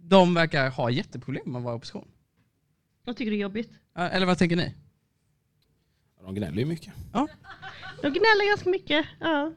de 0.08 0.34
verkar 0.34 0.70
ha 0.70 0.90
jätteproblem 0.90 1.44
med 1.46 1.56
att 1.60 1.64
vara 1.64 1.74
i 1.74 1.78
opposition. 1.78 2.08
Jag 3.06 3.18
tycker 3.18 3.32
det 3.32 3.38
är 3.38 3.42
jobbigt. 3.42 3.72
Eller 3.98 4.26
vad 4.26 4.38
tänker 4.38 4.56
ni? 4.56 4.74
De 6.24 6.36
gnäller 6.36 6.58
ju 6.60 6.66
mycket. 6.66 6.94
Ja. 7.14 7.28
De 8.02 8.10
gnäller 8.10 8.50
ganska 8.52 8.70
mycket. 8.70 9.06
Ja. 9.20 9.52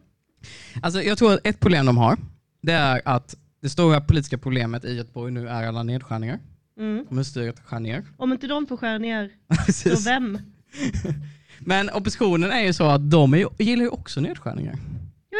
Alltså, 0.82 1.02
jag 1.02 1.18
tror 1.18 1.32
att 1.34 1.40
ett 1.46 1.60
problem 1.60 1.86
de 1.86 1.96
har, 1.96 2.16
det 2.60 2.72
är 2.72 3.02
att 3.04 3.36
det 3.60 3.68
stora 3.68 4.00
politiska 4.00 4.38
problemet 4.38 4.84
i 4.84 4.94
Göteborg 4.94 5.32
nu 5.32 5.48
är 5.48 5.66
alla 5.66 5.82
nedskärningar. 5.82 6.38
Mm. 6.78 7.06
Kommunstyret 7.06 7.60
skär 7.60 7.80
ner. 7.80 8.04
Om 8.16 8.32
inte 8.32 8.46
de 8.46 8.66
får 8.66 8.76
skära 8.76 8.98
ner, 8.98 9.30
Precis. 9.66 10.04
så 10.04 10.10
vem? 10.10 10.38
Men 11.58 11.90
oppositionen 11.90 12.50
är 12.50 12.60
ju 12.62 12.72
så 12.72 12.84
att 12.84 13.10
de 13.10 13.34
är, 13.34 13.38
ju- 13.38 13.48
gillar 13.58 13.82
ju 13.82 13.88
också 13.90 14.20
nedskärningar. 14.20 14.74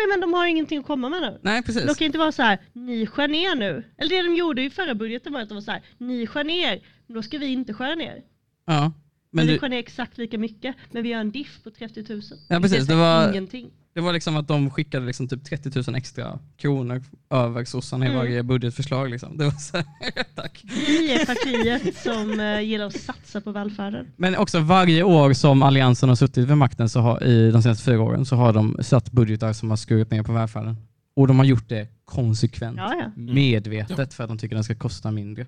Jo 0.04 0.08
men 0.10 0.20
de 0.20 0.32
har 0.34 0.46
ingenting 0.46 0.78
att 0.78 0.86
komma 0.86 1.08
med 1.08 1.20
nu. 1.20 1.38
Nej, 1.42 1.62
precis. 1.62 1.86
De 1.86 1.94
kan 1.94 2.04
inte 2.06 2.18
vara 2.18 2.32
så 2.32 2.42
här, 2.42 2.58
ni 2.72 3.06
skär 3.06 3.28
ner 3.28 3.54
nu. 3.54 3.84
Eller 3.98 4.10
det 4.10 4.22
de 4.22 4.34
gjorde 4.36 4.62
i 4.62 4.70
förra 4.70 4.94
budgeten 4.94 5.32
var 5.32 5.40
att 5.40 5.48
de 5.48 5.54
var 5.54 5.62
så 5.62 5.70
här, 5.70 5.82
ni 5.98 6.26
skär 6.26 6.44
ner, 6.44 6.80
men 7.06 7.14
då 7.14 7.22
ska 7.22 7.38
vi 7.38 7.46
inte 7.46 7.74
skära 7.74 7.94
ner. 7.94 8.22
Ja, 8.66 8.80
Men 8.80 8.92
men 9.30 9.46
vi 9.46 9.52
du, 9.52 9.58
skär 9.58 9.68
ner 9.68 9.78
exakt 9.78 10.18
lika 10.18 10.38
mycket, 10.38 10.76
men 10.90 11.02
vi 11.02 11.12
har 11.12 11.20
en 11.20 11.30
diff 11.30 11.62
på 11.64 11.70
30 11.70 12.04
000. 12.08 12.22
ja, 12.48 12.60
precis. 12.60 12.84
är 12.84 12.88
Det 12.88 12.94
var, 12.94 13.30
ingenting. 13.30 13.70
Det 13.98 14.02
var 14.02 14.12
liksom 14.12 14.36
att 14.36 14.48
de 14.48 14.70
skickade 14.70 15.06
liksom 15.06 15.28
typ 15.28 15.44
30 15.44 15.70
000 15.90 15.96
extra 15.96 16.38
kronor 16.56 17.02
över 17.30 17.64
sossarna 17.64 18.04
i 18.04 18.08
Mm. 18.08 18.18
varje 18.18 18.42
budgetförslag. 18.42 19.10
Liksom. 19.10 19.36
Det 19.38 19.44
var 19.44 19.50
så 19.52 19.76
här, 19.76 19.86
tack. 20.34 20.64
Vi 20.86 21.12
är 21.12 21.26
partiet 21.26 21.96
som 21.96 22.40
eh, 22.40 22.60
gillar 22.60 22.86
att 22.86 23.00
satsa 23.00 23.40
på 23.40 23.52
välfärden. 23.52 24.06
Men 24.16 24.36
också 24.36 24.60
varje 24.60 25.02
år 25.02 25.32
som 25.32 25.62
Alliansen 25.62 26.08
har 26.08 26.16
suttit 26.16 26.48
vid 26.48 26.56
makten 26.56 26.88
så 26.88 27.00
har, 27.00 27.24
i 27.24 27.50
de 27.50 27.62
senaste 27.62 27.84
fyra 27.84 28.02
åren 28.02 28.26
så 28.26 28.36
har 28.36 28.52
de 28.52 28.76
satt 28.82 29.12
budgetar 29.12 29.52
som 29.52 29.70
har 29.70 29.76
skurit 29.76 30.10
ner 30.10 30.22
på 30.22 30.32
välfärden. 30.32 30.76
Och 31.16 31.26
de 31.28 31.38
har 31.38 31.46
gjort 31.46 31.68
det 31.68 31.88
konsekvent, 32.04 32.76
Ja, 32.76 32.94
ja. 32.98 33.04
Mm. 33.22 33.34
medvetet 33.34 34.14
för 34.14 34.24
att 34.24 34.28
de 34.30 34.38
tycker 34.38 34.54
den 34.54 34.64
ska 34.64 34.74
kosta 34.74 35.10
mindre. 35.10 35.46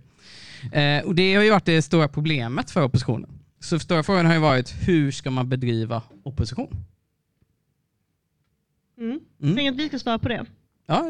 Eh, 0.73 1.05
och 1.05 1.15
Det 1.15 1.35
har 1.35 1.43
ju 1.45 1.51
varit 1.51 1.65
det 1.65 1.83
stora 1.83 2.09
problemet 2.09 2.71
för 2.71 2.83
oppositionen. 2.83 3.31
Så 3.63 3.79
stora 3.79 4.03
frågan 4.03 4.27
har 4.27 4.35
ju 4.35 4.41
varit 4.41 4.75
hur 4.89 5.11
ska 5.11 5.31
man 5.31 5.49
bedriva 5.49 6.03
opposition? 6.25 6.77
Mm. 9.01 9.21
Mm. 9.43 9.57
Tänk 9.57 9.71
att 9.71 9.77
vi 9.77 9.89
ska 9.89 9.99
svara 9.99 10.19
på 10.19 10.29
det. 10.29 10.45
Ja, 10.87 11.05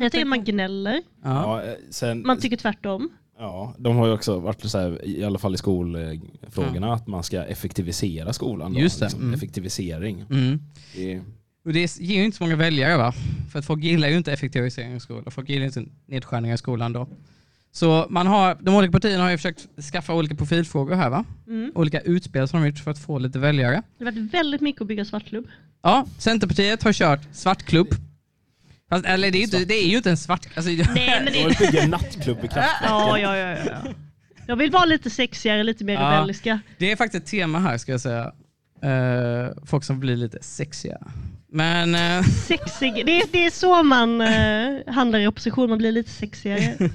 Jag 0.00 0.12
tänker 0.12 0.24
man 0.24 0.44
gnäller, 0.44 1.02
Ja, 1.22 1.62
eh, 1.62 1.72
sen, 1.90 2.22
man 2.26 2.38
tycker 2.38 2.56
tvärtom. 2.56 3.10
Ja, 3.38 3.74
de 3.78 3.96
har 3.96 4.06
ju 4.06 4.12
också 4.12 4.38
varit 4.38 4.62
så 4.70 4.78
här, 4.78 5.04
i 5.04 5.24
alla 5.24 5.38
fall 5.38 5.54
i 5.54 5.58
skolfrågorna, 5.58 6.92
att 6.94 7.06
man 7.06 7.22
ska 7.22 7.42
effektivisera 7.44 8.32
skolan. 8.32 8.72
Då, 8.72 8.80
Just 8.80 8.98
det, 9.00 9.04
Liksom. 9.04 9.20
mm. 9.22 9.34
Effektivisering. 9.34 10.24
Mm. 10.30 10.58
Det, 10.96 11.20
Och 11.64 11.72
det 11.72 12.00
ger 12.00 12.16
ju 12.18 12.24
inte 12.24 12.36
så 12.36 12.44
många 12.44 12.56
väljare 12.56 12.96
va? 12.96 13.12
För 13.52 13.58
att 13.58 13.64
folk 13.64 13.82
gillar 13.84 14.08
ju 14.08 14.16
inte 14.16 14.32
effektivisering 14.32 14.94
i 14.94 15.00
skolan. 15.00 15.30
Folk 15.30 15.48
gillar 15.48 15.66
inte 15.66 15.84
nedskärningar 16.06 16.54
i 16.54 16.58
skolan 16.58 16.92
då. 16.92 17.08
Så 17.76 18.06
man 18.10 18.26
har, 18.26 18.56
de 18.60 18.74
olika 18.74 18.92
partierna 18.92 19.22
har 19.24 19.30
ju 19.30 19.36
försökt 19.36 19.68
skaffa 19.92 20.14
olika 20.14 20.34
profilfrågor 20.34 20.94
här 20.94 21.10
va? 21.10 21.24
Mm. 21.48 21.72
Olika 21.74 22.00
utspel 22.00 22.48
som 22.48 22.56
de 22.56 22.60
har 22.60 22.66
gjort 22.70 22.78
för 22.78 22.90
att 22.90 22.98
få 22.98 23.18
lite 23.18 23.38
väljare. 23.38 23.82
Det 23.98 24.04
har 24.04 24.12
varit 24.12 24.34
väldigt 24.34 24.60
mycket 24.60 24.82
att 24.82 24.88
bygga 24.88 25.04
svartklubb. 25.04 25.46
Ja, 25.82 26.06
Centerpartiet 26.18 26.82
har 26.82 26.92
kört 26.92 27.20
svartklubb. 27.32 27.88
Fast, 28.88 29.04
eller 29.06 29.30
det 29.30 29.36
är, 29.36 29.40
ju 29.40 29.44
inte, 29.44 29.64
det 29.64 29.74
är 29.74 29.88
ju 29.88 29.96
inte 29.96 30.10
en 30.10 30.16
svart... 30.16 30.46
Alltså, 30.56 30.70
Nej, 30.72 31.22
men 31.24 31.24
De 31.24 31.30
det... 31.32 31.48
vill 31.48 31.56
bygga 31.58 31.82
en 31.82 31.90
nattklubb 31.90 32.38
i 32.38 32.48
kraftverket. 32.48 32.80
Ja, 32.88 33.18
ja, 33.18 33.36
ja, 33.36 33.56
ja. 33.66 33.92
Jag 34.46 34.56
vill 34.56 34.70
vara 34.70 34.84
lite 34.84 35.10
sexigare, 35.10 35.62
lite 35.64 35.84
mer 35.84 35.94
Ja. 35.94 36.12
rebelliska. 36.12 36.60
Det 36.78 36.92
är 36.92 36.96
faktiskt 36.96 37.24
ett 37.24 37.30
tema 37.30 37.58
här 37.58 37.78
ska 37.78 37.92
jag 37.92 38.00
säga. 38.00 38.32
Eh, 38.82 39.50
folk 39.66 39.84
som 39.84 40.00
blir 40.00 40.16
lite 40.16 40.38
sexiga. 40.42 40.98
Men... 41.52 41.94
eh, 41.94 42.22
Sexig. 42.24 43.02
Det 43.06 43.20
är, 43.20 43.22
det 43.32 43.46
är 43.46 43.50
så 43.50 43.82
man 43.82 44.20
uh, 44.20 44.92
handlar 44.94 45.18
i 45.18 45.26
opposition, 45.26 45.68
man 45.68 45.78
blir 45.78 45.92
lite 45.92 46.10
sexigare. 46.10 46.74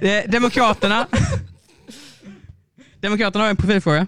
Eh, 0.00 0.30
Demokraterna. 0.30 1.06
Demokraterna 3.00 3.44
har 3.44 3.50
en 3.50 3.56
profilfråga. 3.56 4.06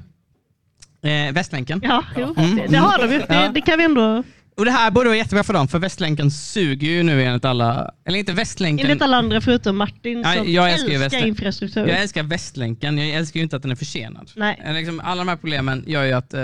Eh, 1.03 1.33
Västlänken. 1.33 1.81
Ja, 1.85 2.05
jo, 2.17 2.35
Mm. 2.37 2.71
det, 2.73 2.77
har 2.79 2.99
de 2.99 3.13
ju. 3.13 3.19
Det, 3.19 3.51
det 3.55 3.61
kan 3.61 3.79
vi 3.79 3.85
ändå... 3.85 4.23
Och 4.57 4.65
det 4.65 4.71
här 4.71 4.91
borde 4.91 5.09
vara 5.09 5.17
jättebra 5.17 5.45
för 5.45 5.53
dem, 5.53 5.69
för 5.69 5.79
Västlänken 5.79 6.31
suger 6.31 6.89
ju 6.89 7.03
nu 7.03 7.23
enligt 7.25 7.45
alla... 7.45 7.95
Eller 8.05 8.19
inte 8.19 8.33
Västlänken. 8.33 8.87
Enligt 8.87 9.03
alla 9.03 9.17
andra 9.17 9.41
förutom 9.41 9.77
Martin 9.77 10.21
Ja, 10.23 10.35
som 10.35 10.53
jag 10.53 10.73
älskar 10.73 10.91
älskar 11.03 11.27
infrastruktur. 11.27 11.87
Jag 11.87 12.01
älskar 12.03 12.23
Västlänken, 12.23 12.99
jag 12.99 13.09
älskar 13.09 13.39
ju 13.41 13.45
inte 13.45 13.57
att 13.57 13.63
den 13.63 13.71
är 13.71 13.77
försenad. 13.77 14.31
Nej. 14.37 14.63
Eh, 14.65 14.73
Liksom, 14.75 15.01
alla 15.01 15.19
de 15.21 15.29
här 15.29 15.37
problemen 15.37 15.85
gör 15.87 16.05
ju 16.05 16.13
att 16.13 16.35
eh, 16.35 16.41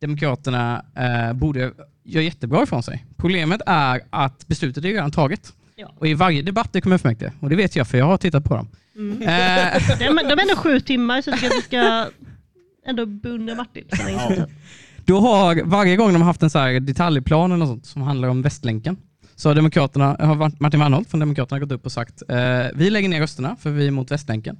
Demokraterna 0.00 0.84
eh, 0.96 1.32
borde 1.32 1.72
göra 2.04 2.22
jättebra 2.24 2.62
ifrån 2.62 2.82
sig. 2.82 3.04
Problemet 3.16 3.60
är 3.66 4.00
att 4.10 4.46
beslutet 4.48 4.84
är 4.84 4.88
redan 4.88 5.10
taget. 5.10 5.52
Ja. 5.80 5.94
Och 5.98 6.06
i 6.08 6.14
varje 6.14 6.42
debatt 6.42 6.76
i 6.76 6.80
kommunfullmäktige, 6.80 7.32
och 7.40 7.50
det 7.50 7.56
vet 7.56 7.76
jag 7.76 7.88
för 7.88 7.98
jag 7.98 8.04
har 8.06 8.16
tittat 8.16 8.44
på 8.44 8.56
dem. 8.56 8.68
Mm. 8.96 9.22
Eh, 9.22 9.28
De, 9.98 10.04
är- 10.04 10.28
de 10.28 10.32
är 10.38 10.42
ändå 10.42 10.56
sju 10.56 10.80
timmar 10.80 11.22
så 11.22 11.30
jag 11.30 11.38
tycker 11.40 11.50
att 11.56 11.58
vi 11.58 11.62
ska 11.62 12.06
ändå 12.86 13.06
beundra 13.06 13.54
Martin. 13.54 13.84
insatsen. 14.08 14.50
Då 15.04 15.20
har 15.20 15.62
varje 15.64 15.96
gång 15.96 16.12
de 16.12 16.22
har 16.22 16.26
haft 16.26 16.42
en 16.42 16.50
så 16.50 16.58
här 16.58 16.80
detaljplan 16.80 17.52
eller 17.52 17.58
något 17.58 17.68
sånt 17.68 17.86
som 17.86 18.02
handlar 18.02 18.28
om 18.28 18.42
Västlänken 18.42 18.96
så 19.36 19.48
har, 19.48 19.54
Demokraterna, 19.54 20.16
har 20.20 20.60
Martin 20.62 20.80
Wannholt 20.80 21.10
från 21.10 21.20
Demokraterna 21.20 21.58
gått 21.58 21.72
upp 21.72 21.86
och 21.86 21.92
sagt 21.92 22.22
eh, 22.28 22.36
vi 22.74 22.90
lägger 22.90 23.08
ner 23.08 23.20
rösterna 23.20 23.56
för 23.60 23.70
vi 23.70 23.84
är 23.84 23.88
emot 23.88 24.10
Västlänken. 24.10 24.56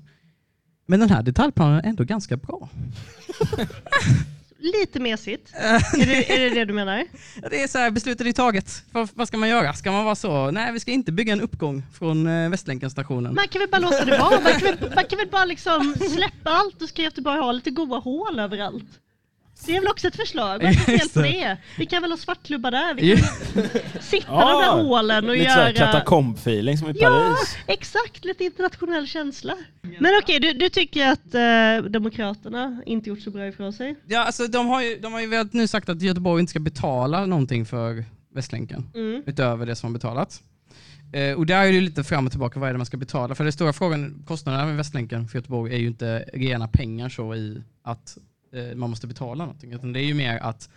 Men 0.86 1.00
den 1.00 1.10
här 1.10 1.22
detaljplanen 1.22 1.78
är 1.84 1.88
ändå 1.88 2.04
ganska 2.04 2.36
bra. 2.36 2.68
Lite 4.60 5.00
mesigt. 5.00 5.52
är, 5.56 6.06
det, 6.06 6.32
är 6.32 6.38
det 6.40 6.48
det 6.48 6.64
du 6.64 6.72
menar? 6.72 7.04
Det 7.50 7.62
är 7.62 7.68
så 7.68 7.78
här, 7.78 7.90
beslutet 7.90 8.26
är 8.26 8.32
taget. 8.32 8.84
Vad, 9.14 9.28
ska 9.28 9.36
man 9.36 9.48
göra? 9.48 9.72
Ska 9.72 9.92
man 9.92 10.04
vara 10.04 10.14
så? 10.14 10.50
Nej, 10.50 10.72
vi 10.72 10.80
ska 10.80 10.90
inte 10.90 11.12
bygga 11.12 11.32
en 11.32 11.40
uppgång 11.40 11.82
från 11.98 12.26
eh, 12.26 12.50
Västlänken-stationen. 12.50 13.34
Man 13.34 13.48
kan 13.48 13.60
väl 13.60 13.68
bara 13.68 13.80
låta 13.80 14.04
det 14.04 14.18
vara? 14.18 14.40
Man 14.40 14.52
kan 14.52 14.60
väl, 14.60 14.92
man 14.94 15.04
kan 15.04 15.18
väl 15.18 15.28
bara 15.28 15.44
liksom 15.44 15.94
släppa 16.14 16.50
allt 16.50 16.82
och 16.82 16.88
ska 16.88 17.02
Göteborg 17.02 17.38
ha 17.38 17.52
lite 17.52 17.70
goda 17.70 17.96
hål 17.96 18.38
överallt? 18.38 19.00
Det 19.66 19.76
är 19.76 19.80
väl 19.80 19.88
också 19.90 20.08
ett 20.08 20.16
förslag? 20.16 20.58
Vad 20.62 20.72
är 20.72 20.72
det 20.72 20.78
för 20.78 20.92
fel 20.98 21.08
på 21.14 21.20
det. 21.22 21.56
Vi 21.78 21.86
kan 21.86 22.02
väl 22.02 22.10
ha 22.10 22.18
svartklubbar 22.18 22.70
där? 22.70 22.94
Vi 22.94 23.16
kan 23.16 23.24
sitta 24.00 24.26
de 24.30 24.36
där 24.36 24.66
Ja, 24.66 24.82
hålen 24.82 25.28
och 25.28 25.36
Lite 25.36 25.44
göra... 25.50 25.72
katakomb-feeling 25.72 26.76
som 26.76 26.88
i 26.90 26.92
Ja, 26.96 27.08
Paris. 27.08 27.56
exakt. 27.66 28.24
Lite 28.24 28.44
internationell 28.44 29.06
känsla. 29.06 29.54
Men 29.98 30.12
okej, 30.22 30.40
du, 30.40 30.52
du 30.52 30.68
tycker 30.68 31.06
att 31.08 31.34
eh, 31.34 31.90
Demokraterna 31.90 32.82
inte 32.86 33.08
gjort 33.08 33.20
så 33.20 33.30
bra 33.30 33.46
ifrån 33.46 33.72
sig? 33.72 33.96
Ja, 34.06 34.24
alltså, 34.24 34.46
de, 34.46 34.66
har 34.68 34.82
ju, 34.82 34.98
de 34.98 35.12
har 35.12 35.20
ju 35.20 35.48
nu 35.52 35.66
sagt 35.66 35.88
att 35.88 36.02
Göteborg 36.02 36.40
inte 36.40 36.50
ska 36.50 36.60
betala 36.60 37.26
någonting 37.26 37.66
för 37.66 38.04
Västlänken 38.34 38.90
Mm. 38.94 39.22
utöver 39.26 39.66
det 39.66 39.76
som 39.76 39.86
har 39.90 39.92
betalats. 39.98 40.42
Eh, 41.12 41.34
och 41.36 41.46
där 41.46 41.66
är 41.66 41.72
det 41.72 41.80
lite 41.80 42.04
fram 42.04 42.26
och 42.26 42.32
tillbaka, 42.32 42.60
vad 42.60 42.68
är 42.68 42.72
det 42.72 42.78
man 42.78 42.86
ska 42.86 42.96
betala? 42.96 43.34
För 43.34 43.44
den 43.44 43.52
stora 43.52 43.72
frågan, 43.72 44.22
kostnaderna 44.26 44.66
med 44.66 44.76
Västlänken 44.76 45.28
för 45.28 45.38
Göteborg 45.38 45.74
är 45.74 45.78
ju 45.78 45.86
inte 45.86 46.24
rena 46.34 46.68
pengar 46.68 47.08
så 47.08 47.34
i 47.34 47.62
att 47.84 48.18
man 48.76 48.90
måste 48.90 49.06
betala 49.06 49.44
någonting, 49.44 49.72
utan 49.72 49.92
det 49.92 50.00
är 50.00 50.04
ju 50.04 50.14
mer 50.14 50.38
att 50.38 50.68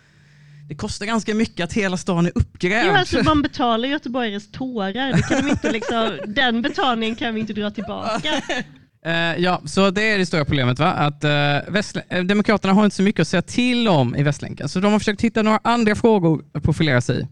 det 0.68 0.74
kostar 0.74 1.06
ganska 1.06 1.34
mycket 1.34 1.64
att 1.64 1.72
hela 1.72 1.96
stan 1.96 2.26
är 2.26 2.32
uppgrävd. 2.34 2.88
Ja, 2.88 2.98
alltså 2.98 3.22
man 3.22 3.42
betalar 3.42 3.88
göteborgares 3.88 4.50
tårar. 4.50 5.12
Det 5.12 5.22
kan 5.22 5.44
de 5.44 5.50
inte 5.50 5.72
liksom, 5.72 6.18
den 6.26 6.62
betalningen 6.62 7.16
kan 7.16 7.34
vi 7.34 7.40
inte 7.40 7.52
dra 7.52 7.70
tillbaka. 7.70 8.42
Eh, 9.06 9.36
ja, 9.38 9.62
så 9.64 9.90
det 9.90 10.02
är 10.02 10.18
det 10.18 10.26
stora 10.26 10.44
problemet. 10.44 10.78
Va? 10.78 10.92
Att, 10.92 11.24
uh, 11.24 11.30
eh, 12.08 12.24
Demokraterna 12.24 12.74
har 12.74 12.84
inte 12.84 12.96
så 12.96 13.02
mycket 13.02 13.20
att 13.20 13.28
säga 13.28 13.42
till 13.42 13.88
om 13.88 14.16
i 14.16 14.22
Västlänken, 14.22 14.68
så 14.68 14.80
de 14.80 14.92
har 14.92 14.98
försökt 14.98 15.20
hitta 15.20 15.42
några 15.42 15.60
andra 15.64 15.94
frågor 15.94 16.44
att 16.52 16.62
profilera 16.62 17.00
sig 17.00 17.20
i. 17.20 17.26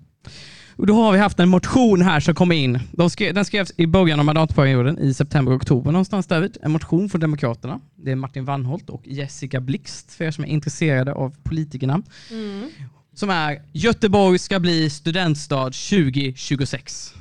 Och 0.76 0.86
då 0.86 0.94
har 0.94 1.12
vi 1.12 1.18
haft 1.18 1.40
en 1.40 1.48
motion 1.48 2.02
här 2.02 2.20
som 2.20 2.34
kom 2.34 2.52
in. 2.52 2.78
De 2.92 3.10
skrev, 3.10 3.34
den 3.34 3.44
skrevs 3.44 3.72
i 3.76 3.86
början 3.86 4.18
av 4.18 4.24
mandatperioden, 4.24 4.98
i 4.98 5.14
september 5.14 5.56
oktober 5.56 5.92
någonstans 5.92 6.26
därvid. 6.26 6.56
En 6.62 6.72
motion 6.72 7.08
från 7.08 7.20
Demokraterna. 7.20 7.80
Det 7.96 8.10
är 8.10 8.16
Martin 8.16 8.44
Wannholt 8.44 8.90
och 8.90 9.02
Jessica 9.04 9.60
Blixt, 9.60 10.12
för 10.12 10.24
er 10.24 10.30
som 10.30 10.44
är 10.44 10.48
intresserade 10.48 11.12
av 11.12 11.34
politikerna. 11.42 12.02
Mm. 12.30 12.70
Som 13.14 13.30
är 13.30 13.62
Göteborg 13.72 14.38
ska 14.38 14.60
bli 14.60 14.90
studentstad 14.90 15.64
2026. 15.64 17.14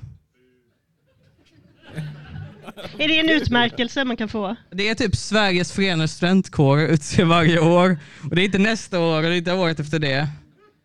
Är 2.97 3.07
det 3.07 3.19
en 3.19 3.29
utmärkelse 3.29 4.05
man 4.05 4.17
kan 4.17 4.29
få? 4.29 4.55
Det 4.71 4.89
är 4.89 4.95
typ 4.95 5.15
Sveriges 5.15 5.71
förenade 5.71 6.07
studentkårer 6.07 6.87
utser 6.87 7.25
varje 7.25 7.59
år. 7.59 7.97
Och 8.29 8.35
det 8.35 8.41
är 8.41 8.45
inte 8.45 8.57
nästa 8.57 8.99
år 8.99 9.17
och 9.17 9.23
det 9.23 9.35
är 9.35 9.37
inte 9.37 9.53
året 9.53 9.79
efter 9.79 9.99
det. 9.99 10.27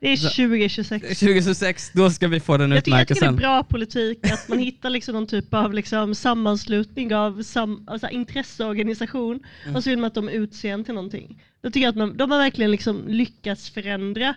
Det 0.00 0.08
är 0.12 0.16
Så- 0.16 0.28
2026. 0.28 1.18
2026, 1.18 1.90
då 1.94 2.10
ska 2.10 2.28
vi 2.28 2.40
få 2.40 2.56
den 2.56 2.70
Jag 2.70 2.84
tycker, 2.84 2.98
jag 2.98 3.08
tycker 3.08 3.20
det 3.20 3.26
är 3.26 3.30
utmärkelsen. 3.30 3.36
bra 3.36 3.64
politik 3.64 4.30
att 4.32 4.48
man 4.48 4.58
hittar 4.58 4.90
liksom 4.90 5.14
någon 5.14 5.26
typ 5.26 5.54
av 5.54 5.74
liksom 5.74 6.14
sammanslutning 6.14 7.14
av 7.14 7.42
sam, 7.42 7.84
alltså 7.86 8.08
intresseorganisation 8.08 9.40
Mm. 9.64 9.76
och 9.76 9.84
så 9.84 9.90
vill 9.90 9.98
man 9.98 10.06
att 10.08 10.14
de 10.14 10.28
utser 10.28 10.72
en 10.72 10.84
till 10.84 10.94
någonting. 10.94 11.42
Då 11.62 11.70
tycker 11.70 11.80
jag 11.86 11.90
att 11.90 11.96
man, 11.96 12.16
de 12.16 12.30
har 12.30 12.38
verkligen 12.38 12.70
liksom 12.70 13.04
lyckats 13.08 13.70
förändra 13.70 14.34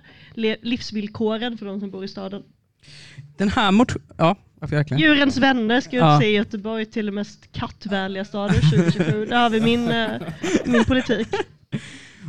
livsvillkoren 0.61 1.57
för 1.57 1.65
de 1.65 1.79
som 1.79 1.91
bor 1.91 2.03
i 2.03 2.07
staden. 2.07 2.43
Den 3.37 3.49
här 3.49 3.71
motionen... 3.71 4.07
Ja, 4.17 4.35
verkligen. 4.59 5.01
Djurens 5.01 5.37
vänner 5.37 5.81
ska 5.81 5.95
Ja. 5.97 6.17
utse 6.17 6.29
Göteborg 6.31 6.85
till 6.85 7.05
den 7.05 7.15
mest 7.15 7.51
kattvänliga 7.51 8.25
staden 8.25 8.61
2027. 8.61 9.25
Där 9.25 9.41
har 9.41 9.49
vi 9.49 9.61
min, 9.61 9.89
eh, 9.91 10.09
min 10.65 10.83
politik. 10.85 11.27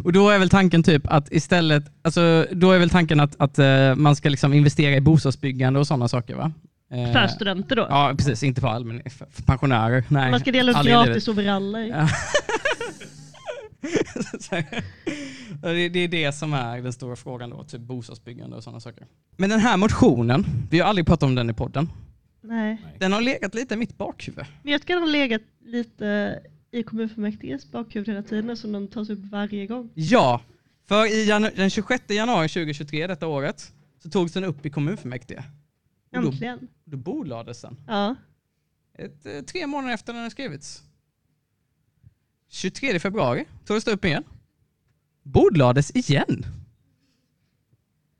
Och 0.04 0.12
då 0.12 0.30
är 0.30 0.38
väl 0.38 0.48
tanken 0.48 0.82
typ 0.82 1.02
att 1.04 1.32
istället, 1.32 1.84
alltså 2.02 2.46
då 2.52 2.72
är 2.72 2.78
väl 2.78 2.90
tanken 2.90 3.20
att, 3.20 3.36
att 3.38 3.58
eh, 3.58 3.94
man 3.94 4.16
ska 4.16 4.28
liksom 4.28 4.52
investera 4.52 4.96
i 4.96 5.00
bostadsbyggande 5.00 5.80
och 5.80 5.86
sådana 5.86 6.08
saker 6.08 6.34
va? 6.34 6.52
Eh, 6.92 7.12
För 7.12 7.26
studenter 7.26 7.76
då? 7.76 7.86
Ja, 7.90 8.14
precis. 8.18 8.42
Inte 8.42 8.60
för 8.60 8.68
allmän, 8.68 9.02
för 9.10 9.42
pensionärer. 9.42 10.04
Nej. 10.08 10.30
Man 10.30 10.40
ska 10.40 10.52
dela 10.52 10.80
ut 10.80 10.86
gratis 10.86 11.28
overaller. 11.28 11.80
Ja. 11.84 12.08
Det 15.62 15.98
är 15.98 16.08
det 16.08 16.32
som 16.32 16.54
är 16.54 16.80
den 16.80 16.92
stora 16.92 17.16
frågan 17.16 17.50
då, 17.50 17.64
typ 17.64 17.80
bostadsbyggande 17.80 18.56
och 18.56 18.62
sådana 18.62 18.80
saker. 18.80 19.06
Men 19.36 19.50
den 19.50 19.60
här 19.60 19.76
motionen, 19.76 20.46
vi 20.70 20.80
har 20.80 20.88
aldrig 20.88 21.06
pratat 21.06 21.22
om 21.22 21.34
den 21.34 21.50
i 21.50 21.52
podden. 21.52 21.88
Nej. 22.40 22.78
Den 22.98 23.12
har 23.12 23.20
legat 23.20 23.54
lite 23.54 23.74
i 23.74 23.76
mitt 23.76 23.98
bakhuvud. 23.98 24.44
Men 24.62 24.72
jag 24.72 24.80
tycker 24.80 24.94
den 24.94 25.02
har 25.02 25.10
legat 25.10 25.42
lite 25.64 26.38
i 26.72 26.82
kommunfullmäktiges 26.82 27.70
bakhuvud 27.70 28.08
hela 28.08 28.22
tiden 28.22 28.56
som 28.56 28.72
den 28.72 28.88
tas 28.88 29.10
upp 29.10 29.18
varje 29.18 29.66
gång. 29.66 29.90
Ja, 29.94 30.40
för 30.88 31.06
i 31.06 31.24
jan- 31.28 31.50
den 31.56 31.70
26 31.70 32.04
januari 32.10 32.48
2023, 32.48 33.06
detta 33.06 33.26
året, 33.26 33.72
så 34.02 34.10
togs 34.10 34.32
den 34.32 34.44
upp 34.44 34.66
i 34.66 34.70
kommunfullmäktige. 34.70 35.42
Och 36.16 36.22
då, 36.22 36.28
Äntligen. 36.28 36.68
då 36.84 36.96
bordlades 36.96 37.60
den. 37.62 37.76
Ja. 37.86 38.16
Ett, 38.98 39.26
eh, 39.26 39.40
tre 39.40 39.66
månader 39.66 39.94
efter 39.94 40.12
den 40.12 40.22
har 40.22 40.30
skrivits. 40.30 40.82
23 42.48 42.98
februari 43.00 43.44
togs 43.64 43.84
det 43.84 43.90
upp 43.92 44.04
igen. 44.04 44.24
Bordlades 45.22 45.90
igen. 45.90 46.46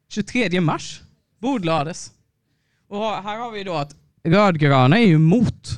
23 0.08 0.60
mars 0.60 1.00
bordlades. 1.38 2.12
Och 2.88 3.04
här 3.04 3.38
har 3.38 3.50
vi 3.52 3.64
då 3.64 3.74
att 3.74 3.96
rödgröna 4.22 4.98
är 4.98 5.06
ju 5.06 5.14
emot 5.14 5.68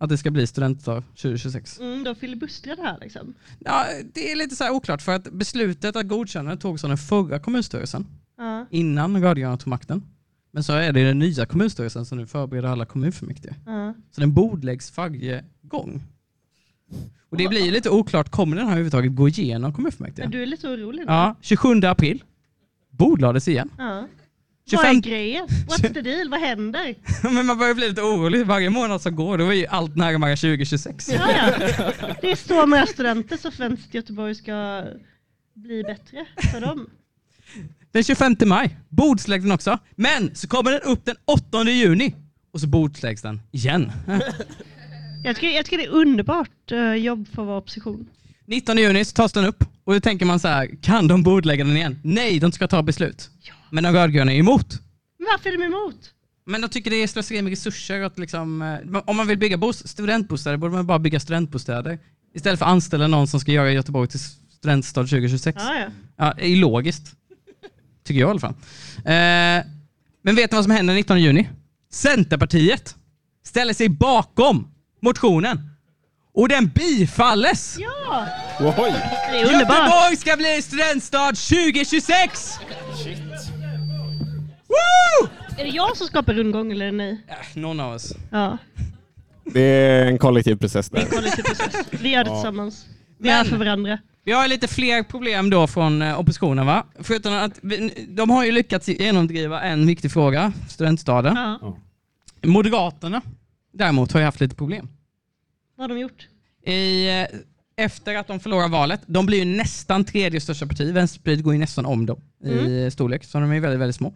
att 0.00 0.08
det 0.08 0.18
ska 0.18 0.30
bli 0.30 0.46
studentdag 0.46 1.02
2026. 1.16 1.80
Mm, 1.80 2.04
de 2.04 2.14
filibustrade 2.14 2.82
här 2.82 2.98
liksom. 3.00 3.34
Ja, 3.58 3.84
det 4.14 4.32
är 4.32 4.36
lite 4.36 4.56
så 4.56 4.70
oklart 4.70 5.02
för 5.02 5.12
att 5.14 5.32
beslutet 5.32 5.96
att 5.96 6.08
godkänna 6.08 6.50
det 6.50 6.56
togs 6.56 6.84
av 6.84 6.90
den 6.90 6.98
förra 6.98 7.38
kommunstyrelsen 7.38 8.06
Ja. 8.38 8.66
innan 8.70 9.22
rödgröna 9.22 9.56
tog 9.56 9.68
makten. 9.68 10.02
Men 10.52 10.64
så 10.64 10.72
är 10.72 10.92
det 10.92 11.04
den 11.04 11.18
nya 11.18 11.46
kommunstyrelsen 11.46 12.06
som 12.06 12.18
nu 12.18 12.26
förbereder 12.26 12.68
alla 12.68 12.84
kommunfullmäktige. 12.86 13.54
Ja. 13.66 13.94
Så 14.10 14.20
den 14.20 14.32
bordläggs 14.34 14.96
varje 14.96 15.44
gång. 15.62 16.02
Och 17.30 17.36
det 17.36 17.48
blir 17.48 17.70
lite 17.70 17.90
oklart, 17.90 18.28
kommer 18.30 18.56
den 18.56 18.64
här 18.66 18.72
överhuvudtaget 18.72 19.16
gå 19.16 19.28
igenom 19.28 19.72
kommunfullmäktige? 19.72 20.24
Men 20.24 20.30
du 20.30 20.42
är 20.42 20.46
lite 20.46 20.68
orolig 20.68 20.98
nu. 20.98 21.04
Ja, 21.12 21.34
27 21.40 21.80
april. 21.84 22.24
Bordlades 22.90 23.48
igen. 23.48 23.70
Ja. 23.78 24.06
25 24.70 24.86
Vad 24.86 24.96
är 24.96 25.00
grejen? 25.00 25.46
What's 25.46 25.92
the 25.94 26.00
deal? 26.00 26.28
Vad 26.28 26.40
händer? 26.40 26.94
Men 27.34 27.46
man 27.46 27.58
börjar 27.58 27.74
bli 27.74 27.88
lite 27.88 28.02
orolig. 28.02 28.46
Varje 28.46 28.70
månad 28.70 29.02
som 29.02 29.16
går, 29.16 29.38
då 29.38 29.48
är 29.48 29.52
ju 29.52 29.66
allt 29.66 29.96
närmare 29.96 30.36
2026. 30.36 31.08
Ja, 31.08 31.30
ja. 31.32 31.52
Det 32.20 32.30
är 32.30 32.36
så 32.36 32.66
många 32.66 32.86
studenter 32.86 33.36
som 33.36 33.72
att 33.74 33.94
Göteborg 33.94 34.34
ska 34.34 34.84
bli 35.54 35.82
bättre 35.82 36.26
för 36.52 36.60
dem. 36.60 36.90
Den 37.92 38.04
25 38.04 38.36
maj. 38.46 38.76
Bordsläggs 38.88 39.42
den 39.42 39.52
också. 39.52 39.78
Men 39.96 40.34
så 40.34 40.48
kommer 40.48 40.70
den 40.70 40.80
upp 40.82 41.04
den 41.04 41.16
8 41.24 41.62
juni. 41.64 42.14
Och 42.52 42.60
så 42.60 42.66
bordsläggs 42.66 43.22
den 43.22 43.40
igen. 43.50 43.92
Jag 45.24 45.36
tycker, 45.36 45.56
jag 45.56 45.64
tycker 45.64 45.78
det 45.78 45.84
är 45.84 45.90
underbart 45.90 46.72
eh, 46.72 46.94
jobb 46.94 47.28
för 47.34 47.42
att 47.42 47.48
vara 47.48 47.58
opposition. 47.58 48.08
19 48.50 48.76
juni 48.78 49.04
så 49.04 49.12
tas 49.14 49.32
den 49.32 49.44
upp. 49.44 49.64
Och 49.84 49.94
då 49.94 50.00
tänker 50.00 50.26
man 50.26 50.40
så 50.40 50.48
här, 50.48 50.70
kan 50.82 51.08
de 51.08 51.22
bordlägga 51.22 51.64
den 51.64 51.76
igen? 51.76 52.00
Nej, 52.04 52.38
de 52.38 52.52
ska 52.52 52.68
ta 52.68 52.82
beslut. 52.82 53.30
Men 53.70 53.84
de 53.84 53.92
rödgröna 53.92 54.32
är 54.32 54.36
emot. 54.38 54.66
Men 55.18 55.26
varför 55.30 55.48
är 55.52 55.58
de 55.58 55.64
emot? 55.64 55.96
Men 56.46 56.60
de 56.60 56.68
tycker 56.68 56.90
det 56.90 56.96
är 57.02 57.06
slöseri 57.06 57.42
med 57.42 57.50
resurser. 57.50 58.00
Att 58.02 58.18
liksom, 58.18 58.62
eh, 58.62 58.98
om 59.06 59.16
man 59.16 59.26
vill 59.26 59.38
bygga 59.38 59.56
bos- 59.56 59.86
studentbostäder 59.88 60.56
borde 60.56 60.72
man 60.74 60.86
bara 60.86 60.98
bygga 60.98 61.20
studentbostäder. 61.20 61.98
Istället 62.34 62.58
för 62.58 62.66
att 62.66 62.72
anställa 62.72 63.06
någon 63.06 63.26
som 63.28 63.40
ska 63.40 63.52
göra 63.52 63.72
Göteborg 63.72 64.08
till 64.08 64.20
studentstad 64.58 65.00
2026. 65.02 65.58
Ja, 65.60 65.74
ja. 65.78 65.86
Ja, 66.16 66.34
det 66.36 66.46
är 66.46 66.56
logiskt. 66.56 67.12
Tycker 68.04 68.20
jag 68.20 68.28
i 68.28 68.30
alla 68.30 68.40
fall. 68.40 68.54
Eh, 68.96 69.66
men 70.22 70.36
vet 70.36 70.52
ni 70.52 70.56
vad 70.56 70.64
som 70.64 70.70
händer 70.70 70.94
den 70.94 70.96
19 71.00 71.20
juni? 71.20 71.48
Centerpartiet 71.92 72.96
ställer 73.44 73.74
sig 73.74 73.88
bakom 73.88 74.68
motionen. 75.02 75.70
Och 76.32 76.48
den 76.48 76.66
bifalles! 76.68 77.76
Ja! 77.78 78.26
Oj! 78.60 78.94
Det 79.30 79.38
är 79.40 79.52
underbart. 79.52 79.78
Göteborg 79.78 80.16
ska 80.16 80.36
bli 80.36 80.62
studentstad 80.62 81.26
2026! 81.32 82.58
Woo! 84.68 85.28
Är 85.58 85.64
det 85.64 85.70
jag 85.70 85.96
som 85.96 86.06
skapar 86.06 86.32
rundgång 86.34 86.72
eller 86.72 86.86
är 86.86 86.90
det 86.92 86.96
ni? 86.98 87.20
Någon 87.54 87.80
av 87.80 87.92
oss. 87.92 88.12
Ja, 88.30 88.58
Det 89.44 89.60
är 89.60 90.06
en 90.06 90.18
kollektiv 90.18 90.56
process 90.56 90.90
det 90.90 90.96
är 90.98 91.00
där. 91.00 91.06
en 91.08 91.12
kollektiv 91.16 91.42
process. 91.42 91.86
Vi 91.90 92.08
gör 92.08 92.24
det 92.24 92.30
Ja. 92.30 92.36
tillsammans. 92.36 92.86
Vi 93.18 93.28
är 93.28 93.32
här 93.32 93.44
för 93.44 93.56
varandra. 93.56 93.98
Vi 94.24 94.32
har 94.32 94.48
lite 94.48 94.68
fler 94.68 95.02
problem 95.02 95.50
då 95.50 95.66
från 95.66 96.02
eh, 96.02 96.20
oppositionen 96.20 96.66
va? 96.66 96.86
Förutom 97.00 97.32
att 97.34 97.58
vi, 97.62 98.06
de 98.08 98.30
har 98.30 98.44
ju 98.44 98.52
lyckats 98.52 98.88
genomdriva 98.88 99.60
en 99.62 99.86
viktig 99.86 100.12
fråga, 100.12 100.52
studentstaden. 100.68 101.36
Ja. 101.36 101.76
Moderaterna 102.42 103.20
däremot 103.72 104.12
har 104.12 104.20
ju 104.20 104.26
haft 104.26 104.40
lite 104.40 104.54
problem. 104.56 104.88
Vad 105.80 105.90
har 105.90 105.96
de 105.96 106.00
gjort? 106.00 106.28
I, 106.66 107.08
eh, 107.08 107.26
efter 107.76 108.14
att 108.16 108.26
de 108.26 108.40
förlorar 108.40 108.68
valet, 108.68 109.00
de 109.06 109.26
blir 109.26 109.38
ju 109.38 109.44
nästan 109.44 110.04
tredje 110.04 110.40
största 110.40 110.66
parti, 110.66 110.92
Vänsterpartiet 110.92 111.44
går 111.44 111.52
ju 111.52 111.58
nästan 111.58 111.86
om 111.86 112.06
dem 112.06 112.20
i 112.44 112.52
Mm. 112.52 112.90
storlek, 112.90 113.24
så 113.24 113.40
de 113.40 113.50
är 113.52 113.60
väldigt, 113.60 113.80
väldigt 113.80 113.96
små. 113.96 114.08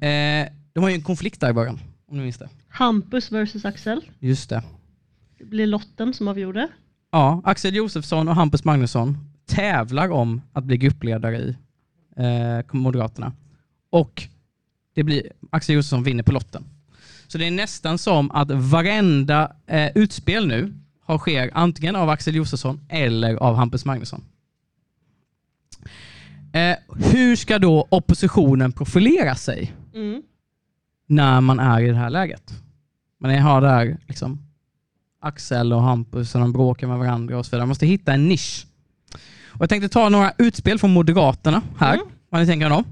Eh, 0.00 0.48
de 0.72 0.80
har 0.82 0.88
ju 0.88 0.94
en 0.94 1.02
konflikt 1.02 1.40
där 1.40 1.50
i 1.50 1.52
början, 1.52 1.80
om 2.08 2.16
ni 2.16 2.22
minns 2.22 2.38
det. 2.38 2.48
Hampus 2.68 3.32
versus 3.32 3.64
Axel. 3.64 4.04
Just 4.18 4.50
det. 4.50 4.62
Det 5.38 5.44
blir 5.44 5.66
lotten 5.66 6.14
som 6.14 6.28
avgjorde. 6.28 6.68
Ja, 7.12 7.42
Axel 7.44 7.74
Josefsson 7.74 8.28
och 8.28 8.34
Hampus 8.34 8.64
Magnusson 8.64 9.18
tävlar 9.46 10.10
om 10.10 10.40
att 10.52 10.64
bli 10.64 10.76
gruppledare 10.76 11.38
i 11.38 11.56
eh, 12.16 12.64
Moderaterna. 12.72 13.32
Och 13.90 14.22
det 14.94 15.02
blir, 15.02 15.32
Axel 15.50 15.74
Josefsson 15.74 16.02
vinner 16.02 16.22
på 16.22 16.32
lotten. 16.32 16.64
Så 17.32 17.38
det 17.38 17.46
är 17.46 17.50
nästan 17.50 17.98
som 17.98 18.30
att 18.30 18.50
varenda 18.50 19.52
eh, 19.66 19.90
utspel 19.94 20.46
nu 20.46 20.74
har 21.04 21.18
sker 21.18 21.50
antingen 21.54 21.96
av 21.96 22.10
Axel 22.10 22.34
Josefsson 22.34 22.80
eller 22.88 23.34
av 23.34 23.56
Hampus 23.56 23.84
Magnusson. 23.84 24.22
Eh, 26.52 26.76
hur 27.12 27.36
ska 27.36 27.58
då 27.58 27.86
oppositionen 27.90 28.72
profilera 28.72 29.34
sig 29.34 29.72
Mm. 29.94 30.22
när 31.06 31.40
man 31.40 31.60
är 31.60 31.80
i 31.80 31.88
det 31.88 31.94
här 31.96 32.10
läget? 32.10 32.52
Man 33.20 33.38
har 33.38 33.60
där 33.60 33.96
liksom 34.08 34.38
Axel 35.20 35.72
och 35.72 35.82
Hampus 35.82 36.34
och 36.34 36.40
de 36.40 36.52
bråkar 36.52 36.86
med 36.86 36.98
varandra 36.98 37.38
och 37.38 37.46
så 37.46 37.50
vidare. 37.50 37.62
Man 37.62 37.68
måste 37.68 37.86
hitta 37.86 38.12
en 38.12 38.28
nisch. 38.28 38.66
Och 39.46 39.60
jag 39.60 39.68
tänkte 39.68 39.88
ta 39.88 40.08
några 40.08 40.32
utspel 40.38 40.78
från 40.78 40.92
Moderaterna 40.92 41.62
här. 41.78 42.00
Vad 42.28 42.40
ni 42.40 42.46
tänker 42.46 42.66
om 42.66 42.72
dem. 42.72 42.84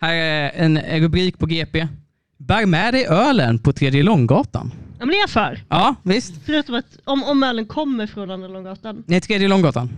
Här 0.00 0.14
är 0.14 0.50
en 0.54 1.00
rubrik 1.00 1.38
på 1.38 1.46
GP. 1.46 1.88
Bär 2.46 2.66
med 2.66 2.94
dig 2.94 3.06
ölen 3.06 3.58
på 3.58 3.72
Tredje 3.72 4.02
Långgatan. 4.02 4.72
Ja, 4.98 5.06
men 5.06 5.08
det 5.08 5.14
är 5.14 5.20
jag 5.20 5.30
för. 5.30 5.64
Ja, 5.68 5.94
visst. 6.02 6.34
Förutom 6.46 6.74
att 6.74 6.84
om, 7.04 7.24
om 7.24 7.42
ölen 7.42 7.66
kommer 7.66 8.06
från 8.06 8.30
Andra 8.30 8.48
Långgatan. 8.48 9.04
Nej, 9.06 9.20
Tredje 9.20 9.48
Långgatan. 9.48 9.90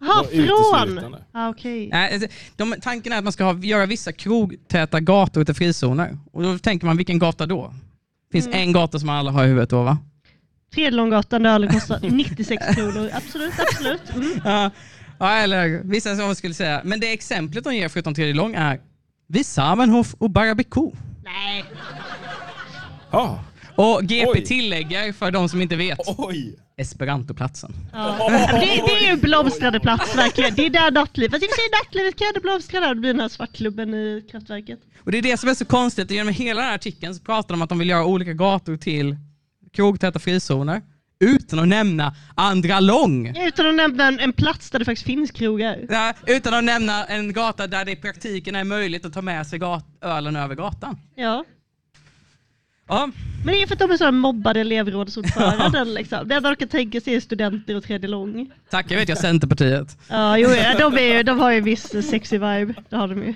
Jaha, 0.00 0.24
från! 0.24 0.40
uteslutande. 0.40 1.18
Ah, 1.32 1.48
Okej. 1.48 1.88
Nej, 1.92 2.14
alltså, 2.14 2.28
de, 2.56 2.74
tanken 2.80 3.12
är 3.12 3.18
att 3.18 3.24
man 3.24 3.32
ska 3.32 3.44
ha, 3.44 3.58
göra 3.58 3.86
vissa 3.86 4.12
krogtäta 4.12 5.00
gator 5.00 5.44
till 5.44 5.54
frizoner. 5.54 6.18
Och 6.32 6.42
då 6.42 6.58
tänker 6.58 6.86
man, 6.86 6.96
vilken 6.96 7.18
gata 7.18 7.46
då? 7.46 7.74
Det 8.30 8.32
finns 8.38 8.46
Mm. 8.46 8.58
en 8.58 8.72
gata 8.72 8.98
som 8.98 9.08
alla 9.08 9.30
har 9.30 9.44
i 9.44 9.46
huvudet 9.46 9.70
då 9.70 9.82
va? 9.82 9.98
Tredje 10.74 10.90
Långgatan 10.90 11.42
där 11.42 11.50
ölen 11.54 11.70
kostar 11.72 12.00
96 12.10 12.74
kronor. 12.74 13.10
Absolut, 13.12 13.52
absolut. 13.58 14.02
Mm. 14.14 14.30
Ja, 14.44 14.70
ja 15.18 15.30
eller 15.36 15.80
vissa 15.84 16.16
som 16.16 16.34
skulle 16.34 16.54
säga. 16.54 16.80
Men 16.84 17.00
det 17.00 17.12
exemplet 17.12 17.64
de 17.64 17.74
ger 17.76 17.88
förutom 17.88 18.14
tredje 18.14 18.34
lång 18.34 18.54
är 18.54 18.80
vid 19.28 19.46
Samenhof 19.46 20.14
och 20.18 20.30
Barabeko. 20.30 20.92
Nej. 21.24 21.64
Ja. 23.10 23.44
Och 23.76 24.02
GP 24.02 24.30
Oj. 24.30 24.44
tillägger 24.44 25.12
för 25.12 25.30
de 25.30 25.48
som 25.48 25.60
inte 25.62 25.76
vet. 25.76 25.98
Oj! 26.18 26.56
Esperantoplatsen. 26.76 27.74
Ja. 27.92 28.28
Det, 28.30 28.82
det 28.86 28.92
är 28.92 29.00
ju 29.02 29.08
en 29.08 29.20
blomstrande 29.20 29.80
plats 29.80 30.16
verkligen. 30.16 30.54
Det 30.54 30.66
är 30.66 30.70
där 30.70 30.90
nattlivet, 30.90 31.30
fast 31.32 31.42
i 31.42 31.46
och 31.46 31.50
för 31.50 31.56
sig 31.56 31.70
nattlivet 31.84 32.16
kan 32.16 32.26
det 32.34 32.40
blomstra 32.40 32.80
där. 32.80 32.94
Det 32.94 33.00
blir 33.00 33.12
den 33.12 33.20
här 33.20 33.28
svartklubben 33.28 33.94
i 33.94 34.28
kraftverket. 34.30 34.78
Och 34.98 35.12
det 35.12 35.18
är 35.18 35.22
det 35.22 35.36
som 35.36 35.48
är 35.48 35.54
så 35.54 35.64
konstigt. 35.64 36.10
Genom 36.10 36.34
hela 36.34 36.60
den 36.60 36.68
här 36.68 36.74
artikeln 36.74 37.14
så 37.14 37.22
pratar 37.22 37.48
de 37.48 37.54
om 37.54 37.62
att 37.62 37.68
de 37.68 37.78
vill 37.78 37.88
göra 37.88 38.04
olika 38.04 38.32
gator 38.32 38.76
till 38.76 39.16
krogtäta 39.72 40.18
frizoner. 40.18 40.82
Utan 41.22 41.58
att 41.58 41.68
nämna 41.68 42.14
Andra 42.34 42.80
Lång. 42.80 43.36
Utan 43.36 43.66
att 43.68 43.74
nämna 43.74 44.08
en, 44.08 44.20
en 44.20 44.32
plats 44.32 44.70
där 44.70 44.78
det 44.78 44.84
faktiskt 44.84 45.06
finns 45.06 45.30
krogar. 45.30 45.78
Ja, 45.88 46.14
utan 46.26 46.54
att 46.54 46.64
nämna 46.64 47.04
en 47.04 47.32
gata 47.32 47.66
där 47.66 47.84
det 47.84 47.92
i 47.92 47.96
praktiken 47.96 48.54
är 48.54 48.64
möjligt 48.64 49.04
att 49.04 49.12
ta 49.12 49.22
med 49.22 49.46
sig 49.46 49.60
ölen 50.00 50.36
över 50.36 50.54
gatan. 50.54 50.98
Ja. 51.14 51.44
Ja. 52.88 53.10
Men 53.44 53.54
det 53.54 53.62
är 53.62 53.66
för 53.66 53.74
att 53.74 53.78
de 53.78 53.90
är 53.90 53.96
sådana 53.96 54.18
mobbade 54.18 54.60
elevrådsordföranden. 54.60 55.94
liksom. 55.98 56.28
Det 56.28 56.34
enda 56.34 56.48
de 56.50 56.56
kan 56.56 56.68
tänka 56.68 57.00
sig 57.00 57.14
är 57.14 57.20
studenter 57.20 57.76
och 57.76 57.84
tredje 57.84 58.08
lång. 58.08 58.50
Tack, 58.70 58.90
jag 58.90 58.98
vet 58.98 59.08
jag 59.08 59.18
Centerpartiet. 59.18 59.98
Ja, 60.08 60.38
jo, 60.38 60.48
ja, 60.50 60.78
de, 60.78 60.94
är, 60.98 61.16
ju- 61.16 61.22
de 61.22 61.38
har 61.40 61.50
ju 61.50 61.58
en 61.58 61.64
viss 61.64 62.10
sexy 62.10 62.38
vibe. 62.38 62.74
Det 62.88 62.96
har 62.96 63.08
de 63.08 63.22
ju. 63.22 63.34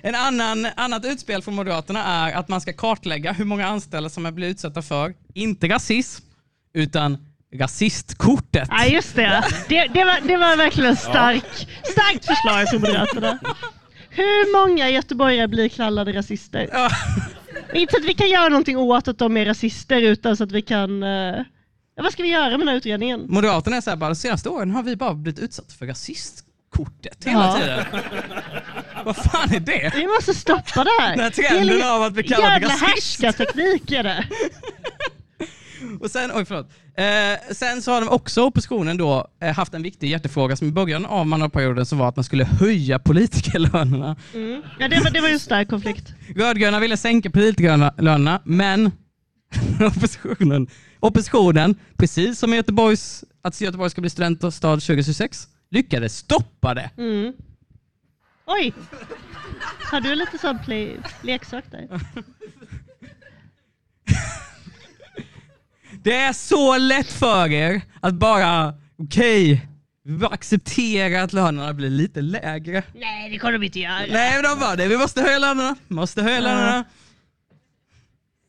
En 0.00 0.14
annan, 0.14 0.66
annat 0.76 1.04
utspel 1.04 1.42
från 1.42 1.54
Moderaterna 1.54 2.04
är 2.04 2.32
att 2.32 2.48
man 2.48 2.60
ska 2.60 2.72
kartlägga 2.72 3.32
hur 3.32 3.44
många 3.44 3.66
anställda 3.66 4.10
som 4.10 4.24
har 4.24 4.32
blivit 4.32 4.54
utsatta 4.56 4.82
för, 4.82 5.14
inte 5.34 5.68
rasism, 5.68 6.24
utan 6.74 7.18
rasistkortet. 7.54 8.68
Ja, 8.70 8.84
just 8.86 9.14
det. 9.16 9.44
Det, 9.68 9.86
det, 9.94 10.04
var, 10.04 10.20
det 10.28 10.36
var 10.36 10.56
verkligen 10.56 10.96
stark, 10.96 11.68
starkt 11.84 12.26
förslag 12.26 12.68
från 12.70 12.80
Moderaterna. 12.80 13.38
Hur 14.10 14.52
många 14.66 14.88
göteborgare 14.90 15.48
blir 15.48 15.68
kallade 15.68 16.12
rasister? 16.12 16.68
Inte 17.74 17.92
så 17.92 17.98
att 18.00 18.04
vi 18.08 18.14
kan 18.14 18.30
göra 18.30 18.48
någonting 18.48 18.76
åt 18.76 19.08
att 19.08 19.18
de 19.18 19.36
är 19.36 19.44
rasister, 19.44 20.00
utan 20.00 20.36
så 20.36 20.44
att 20.44 20.52
vi 20.52 20.62
kan... 20.62 21.02
eh, 21.02 21.34
Ja, 21.96 22.02
vad 22.02 22.12
ska 22.12 22.22
vi 22.22 22.28
göra 22.28 22.50
med 22.50 22.58
den 22.60 22.68
här 22.68 22.74
utredningen? 22.76 23.24
Moderaterna 23.28 23.76
är 23.76 23.80
så 23.80 23.90
här, 23.90 23.96
bara, 23.96 24.10
de 24.10 24.16
senaste 24.16 24.48
åren 24.48 24.70
har 24.70 24.82
vi 24.82 24.96
bara 24.96 25.14
blivit 25.14 25.40
utsatta 25.40 25.68
för 25.78 25.86
rasistkortet 25.86 27.24
hela 27.24 27.46
Ja. 27.46 27.58
tiden. 27.60 27.84
Vad 29.04 29.16
fan 29.16 29.54
är 29.54 29.60
det? 29.60 29.92
Vi 29.94 30.06
måste 30.06 30.34
stoppa 30.34 30.84
det 30.84 30.90
här. 31.00 31.10
Den 31.10 31.20
här 31.20 31.30
trenden 31.30 31.66
Det 31.66 31.74
är 31.74 31.76
li- 31.78 31.82
av 31.84 32.02
att 32.02 32.12
bli 32.12 32.22
kallad 32.22 32.50
Jävla 32.52 32.68
rasist. 32.68 32.82
härskarteknik 33.22 33.92
är 33.92 34.02
det. 34.02 34.24
Och 36.00 36.10
sen, 36.10 36.30
oj 36.34 36.44
förlåt. 36.44 36.70
Eh, 36.94 37.54
sen 37.54 37.82
så 37.82 37.92
har 37.92 38.00
de 38.00 38.08
också 38.08 38.42
oppositionen 38.42 38.96
då 38.96 39.28
eh, 39.42 39.54
haft 39.54 39.74
en 39.74 39.82
viktig 39.82 40.10
hjärtefråga 40.10 40.56
som 40.56 40.68
i 40.68 40.72
början 40.72 41.06
av 41.06 41.26
mandatperioden 41.26 41.86
som 41.86 41.98
var 41.98 42.08
att 42.08 42.16
man 42.16 42.24
skulle 42.24 42.44
höja 42.44 42.98
politikerlönerna. 42.98 44.16
Mm. 44.34 44.62
Ja, 44.78 44.88
det 44.88 45.00
var, 45.00 45.10
det 45.10 45.20
var 45.20 45.28
ju 45.28 45.34
en 45.34 45.40
stark 45.40 45.68
konflikt. 45.68 46.14
Rödgröna 46.36 46.80
ville 46.80 46.96
sänka 46.96 47.30
politikerlönerna 47.30 48.40
men 48.44 48.90
oppositionen, 49.80 50.68
oppositionen, 51.00 51.74
precis 51.96 52.38
som 52.38 52.52
i 52.52 52.56
Göteborgs, 52.56 53.24
att 53.42 53.60
Göteborg 53.60 53.90
ska 53.90 54.00
bli 54.00 54.10
studentstad 54.10 54.50
2026, 54.50 55.48
lyckades 55.70 56.16
stoppa 56.16 56.74
det. 56.74 56.90
Mm. 56.96 57.32
Oj! 58.46 58.72
Har 59.90 60.00
du 60.00 60.14
lite 60.14 60.38
sån 60.38 60.58
play, 60.58 60.96
leksak 61.22 61.64
där? 61.70 61.88
Det 66.02 66.16
är 66.16 66.32
så 66.32 66.78
lätt 66.78 67.12
för 67.12 67.52
er 67.52 67.80
att 68.00 68.14
bara, 68.14 68.74
okej, 68.98 69.66
vi 70.04 70.12
bara 70.12 70.30
accepterar 70.34 71.24
att 71.24 71.32
lönerna 71.32 71.74
blir 71.74 71.90
lite 71.90 72.20
lägre. 72.20 72.82
Nej, 72.94 73.30
det 73.30 73.38
kommer 73.38 73.52
de 73.52 73.62
inte 73.62 73.80
göra. 73.80 73.98
Nej, 74.10 74.32
men 74.34 74.42
de 74.42 74.60
bara 74.60 74.76
det. 74.76 74.88
Vi 74.88 74.98
måste 74.98 75.22
höja 75.22 75.38
lönerna. 75.38 75.76
Måste 75.88 76.22
höja 76.22 76.36
Ja. 76.36 76.40
lönerna. 76.42 76.84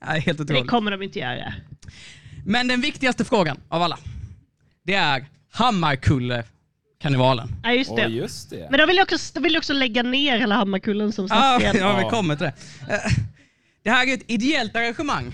Nej, 0.05 0.21
helt 0.21 0.37
Det 0.37 0.43
otroligt. 0.43 0.67
kommer 0.67 0.91
de 0.91 1.03
inte 1.03 1.19
göra. 1.19 1.53
Men 2.45 2.67
den 2.67 2.81
viktigaste 2.81 3.25
frågan 3.25 3.57
av 3.69 3.81
alla, 3.81 3.97
det 4.83 4.93
är 4.93 5.25
Hammarkulle-karnevalen. 5.51 7.55
Ja, 7.63 7.71
just 7.73 7.95
det. 7.95 8.05
Oj, 8.07 8.15
just 8.17 8.49
det. 8.49 8.67
Men 8.71 8.79
de 8.79 8.85
vill 8.85 8.99
också, 8.99 9.17
de 9.33 9.43
vill 9.43 9.57
också 9.57 9.73
lägga 9.73 10.03
ner 10.03 10.37
hela 10.37 10.55
Hammarkullen 10.55 11.11
som 11.11 11.27
Ja, 11.29 11.35
stadsdel. 11.59 11.81
ja, 11.81 11.97
vi 11.97 12.03
kommer 12.09 12.35
till 12.35 12.45
det. 12.45 12.53
Eh, 12.93 12.99
Det 13.83 13.89
här 13.91 14.07
är 14.07 14.13
ett 14.13 14.23
ideellt 14.27 14.75
arrangemang 14.75 15.31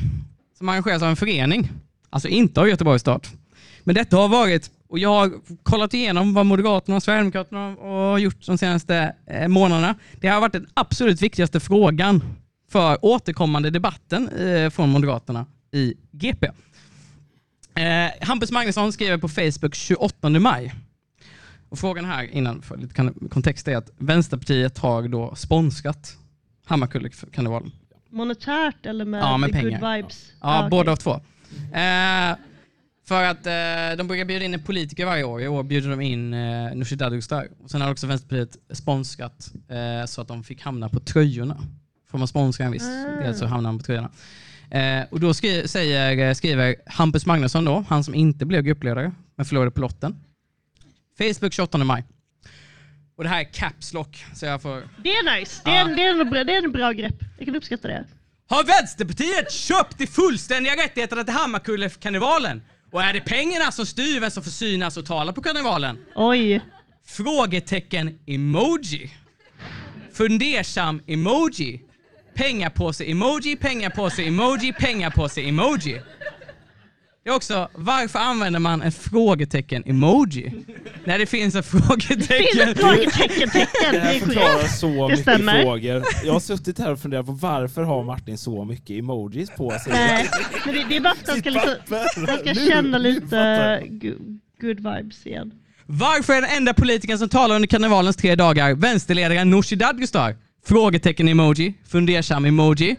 som 0.57 0.69
arrangeras 0.69 1.01
av 1.03 1.09
en 1.09 1.15
förening, 1.15 1.69
alltså 2.09 2.27
inte 2.27 2.61
av 2.61 2.69
Göteborgs 2.69 3.01
stad. 3.01 3.27
Men 3.83 3.95
detta 3.95 4.17
har 4.17 4.27
varit 4.29 4.71
Och 4.87 4.99
jag 4.99 5.09
har 5.09 5.31
kollat 5.63 5.93
igenom 5.93 6.33
vad 6.33 6.45
Moderaterna 6.45 6.95
och 6.95 7.03
Sverigedemokraterna 7.03 7.75
har 7.81 8.17
gjort 8.17 8.45
de 8.45 8.57
senaste 8.57 9.15
eh, 9.27 9.47
månaderna. 9.47 9.95
Det 10.21 10.27
har 10.27 10.41
varit 10.41 10.53
den 10.53 10.67
absolut 10.73 11.21
viktigaste 11.21 11.59
frågan 11.59 12.23
för 12.71 13.05
återkommande 13.05 13.69
debatten 13.69 14.29
eh, 14.29 14.69
från 14.69 14.89
Moderaterna 14.89 15.45
i 15.71 15.93
GP. 16.11 16.47
Eh, 17.75 18.11
Hampus 18.27 18.51
Magnusson 18.51 18.93
skriver 18.93 19.17
på 19.17 19.27
Facebook 19.29 19.75
28 19.75 20.29
maj. 20.29 20.73
Och 21.69 21.79
frågan 21.79 22.05
här 22.05 22.23
innan, 22.23 22.61
för 22.61 22.77
lite 22.77 23.13
kontext, 23.29 23.67
är 23.67 23.77
att 23.77 23.91
Vänsterpartiet 23.97 24.77
har 24.77 25.07
då 25.07 25.35
sponsrat 25.35 26.17
Hammarkullekarnevalen. 26.65 27.71
Monetärt 28.09 28.85
eller 28.85 29.05
med 29.05 29.21
Ja, 29.21 29.37
med 29.37 29.51
pengar. 29.51 29.79
good 29.79 29.93
vibes? 29.95 30.31
Ja, 30.41 30.47
Ah, 30.47 30.59
okej. 30.59 30.69
båda 30.69 30.95
två. 30.95 31.21
Eh, 31.73 32.37
för 33.07 33.23
att 33.23 33.45
eh, 33.45 33.97
de 33.97 34.07
brukar 34.07 34.25
bjuda 34.25 34.45
in 34.45 34.53
en 34.53 34.63
politiker 34.63 35.05
varje 35.05 35.23
år. 35.23 35.41
I 35.41 35.47
år 35.47 35.63
bjuder 35.63 35.89
de 35.89 36.01
in 36.01 36.33
eh, 36.33 36.75
Nooshi 36.75 36.95
Dadgostar. 36.95 37.47
Sen 37.67 37.81
har 37.81 37.91
också 37.91 38.07
Vänsterpartiet 38.07 38.57
sponsrat 38.77 39.51
eh, 39.69 40.05
så 40.05 40.21
att 40.21 40.27
de 40.27 40.43
fick 40.43 40.61
hamna 40.61 40.89
på 40.89 40.99
tröjorna. 40.99 41.57
Får 42.11 42.17
man 42.17 42.27
sponsra 42.27 42.65
en 42.65 42.71
viss 42.71 42.83
Ah. 42.87 43.21
del 43.23 43.35
så 43.35 43.45
hamnar 43.45 43.71
man 43.71 43.77
på 43.79 43.83
tröjorna. 43.85 44.09
Eh, 44.71 45.05
och 45.11 45.19
då 45.19 45.33
skri- 45.33 45.67
säger, 45.67 46.33
skriver 46.33 46.75
Hampus 46.85 47.25
Magnusson 47.25 47.65
då, 47.65 47.85
han 47.89 48.03
som 48.03 48.15
inte 48.15 48.45
blev 48.45 48.63
gruppledare 48.63 49.11
men 49.35 49.45
förlorade 49.45 49.71
på 49.71 49.81
lotten. 49.81 50.15
Facebook 51.17 51.53
28 51.53 51.77
maj. 51.77 52.03
Och 53.15 53.23
det 53.23 53.29
här 53.29 53.39
är 53.39 53.43
Caps 53.43 53.93
Lock. 53.93 54.25
Så 54.33 54.45
jag 54.45 54.61
får... 54.61 54.83
Det 55.03 55.09
är 55.09 55.39
nice. 55.39 55.61
Det 55.65 55.71
är, 55.71 55.81
en, 55.89 55.95
det, 55.95 56.03
är 56.03 56.21
en, 56.21 56.29
bra- 56.29 56.43
det 56.43 56.55
är 56.55 56.63
en 56.63 56.71
bra 56.71 56.91
grepp. 56.91 57.15
Jag 57.37 57.45
kan 57.45 57.55
uppskatta 57.55 57.87
det. 57.87 58.05
Har 58.49 58.63
Vänsterpartiet 58.63 59.51
köpt 59.51 59.97
de 59.97 60.07
fullständiga 60.07 60.75
rättigheterna 60.75 61.23
till 61.23 61.33
Hammarkullekarnevalen? 61.33 62.61
Och 62.91 63.03
är 63.03 63.13
det 63.13 63.21
pengarna 63.21 63.71
som 63.71 63.85
styr 63.85 64.19
vem 64.19 64.31
som 64.31 64.43
får 64.43 64.51
synas 64.51 64.97
och 64.97 65.05
tala 65.05 65.33
på 65.33 65.41
karnevalen? 65.41 65.97
Oj. 66.15 66.61
Frågetecken 67.07 68.19
emoji. 68.27 69.11
Fundersam 70.13 71.01
emoji. 71.07 71.81
Pengapåse 72.35 73.03
är 77.29 77.35
också, 77.35 77.69
varför 77.75 78.19
använder 78.19 78.59
man 78.59 78.81
en 78.81 78.91
frågetecken 78.91 79.83
emoji? 79.85 80.53
När 81.05 81.19
det 81.19 81.25
finns 81.25 81.55
en 81.55 81.63
frågetecken. 81.63 82.17
Det 82.27 82.33
finns 82.53 82.69
ett 82.69 82.79
frågetecken-tecken. 82.79 83.49
Det 83.53 83.91
Det 83.91 83.99
här 83.99 84.15
är 84.15 84.19
förklarar 84.19 84.67
så 84.67 84.87
Det 84.87 85.07
mycket 85.07 85.19
stämmer. 85.19 85.61
frågor. 85.63 86.03
Jag 86.23 86.33
har 86.33 86.39
suttit 86.39 86.79
här 86.79 86.91
och 86.91 86.99
funderat 86.99 87.25
på 87.25 87.31
varför 87.31 87.83
har 87.83 88.03
Martin 88.03 88.37
så 88.37 88.65
mycket 88.65 88.89
emojis 88.99 89.49
på 89.57 89.69
sig? 89.71 89.93
Nej, 89.93 90.29
men 90.65 90.73
det, 90.75 90.85
det 90.89 90.95
är 90.95 91.01
bara 91.01 91.15
för 91.15 91.21
att 91.23 91.29
han 91.29 91.39
ska, 91.39 91.49
liksom, 91.49 91.75
han 92.27 92.37
ska 92.39 92.53
känna 92.71 92.97
lite 92.97 93.35
jag. 93.91 94.13
good 94.61 94.77
vibes 94.77 95.25
igen. 95.27 95.51
Varför 95.85 96.33
är 96.33 96.41
den 96.41 96.49
enda 96.57 96.73
politikern 96.73 97.17
som 97.17 97.29
talar 97.29 97.55
under 97.55 97.67
karnevalens 97.67 98.15
tre 98.15 98.35
dagar 98.35 98.73
vänsterledaren 98.75 99.49
Nooshi 99.49 99.75
Dadgostar? 99.75 100.35
Frågetecken 100.65 101.27
emoji, 101.27 101.73
fundersam 101.87 102.45
emoji. 102.45 102.95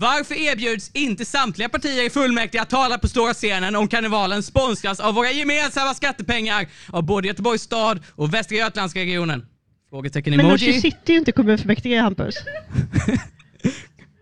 Varför 0.00 0.34
erbjuds 0.34 0.90
inte 0.94 1.24
samtliga 1.24 1.68
partier 1.68 2.06
i 2.06 2.10
fullmäktige 2.10 2.62
att 2.62 2.70
tala 2.70 2.98
på 2.98 3.08
stora 3.08 3.34
scenen 3.34 3.76
om 3.76 3.88
karnevalen 3.88 4.42
sponsras 4.42 5.00
av 5.00 5.14
våra 5.14 5.30
gemensamma 5.30 5.94
skattepengar 5.94 6.66
av 6.88 7.02
både 7.02 7.28
Göteborgs 7.28 7.62
stad 7.62 8.00
och 8.14 8.34
Västra 8.34 8.56
Götalandsregionen? 8.56 9.46
Frågetecken 9.90 10.36
Men 10.36 10.46
Nooshi 10.46 10.64
emoji. 10.68 10.80
sitter 10.80 11.12
ju 11.12 11.18
inte 11.18 11.30
i 11.30 11.32
kommunfullmäktige, 11.32 12.00
Hampus. 12.00 12.34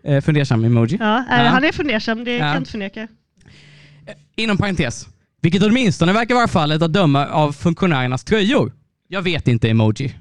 Eh, 0.03 0.21
fundersam 0.21 0.65
emoji. 0.65 0.97
Ja, 0.99 1.17
eh, 1.19 1.25
Ja. 1.43 1.49
Han 1.49 1.63
är 1.63 1.71
fundersam, 1.71 2.23
det 2.23 2.37
kan 2.37 2.47
Ja. 2.47 2.53
jag 2.53 2.61
inte 2.61 2.71
förneka. 2.71 3.07
Inom 4.35 4.57
parentes. 4.57 5.07
Vilket 5.41 5.63
åtminstone 5.63 6.13
verkar 6.13 6.35
vara 6.35 6.47
fallet 6.47 6.81
att 6.81 6.93
döma 6.93 7.27
av 7.27 7.51
funktionärernas 7.53 8.23
tröjor. 8.23 8.71
Jag 9.07 9.21
vet 9.21 9.47
inte 9.47 9.69
emoji. 9.69 10.15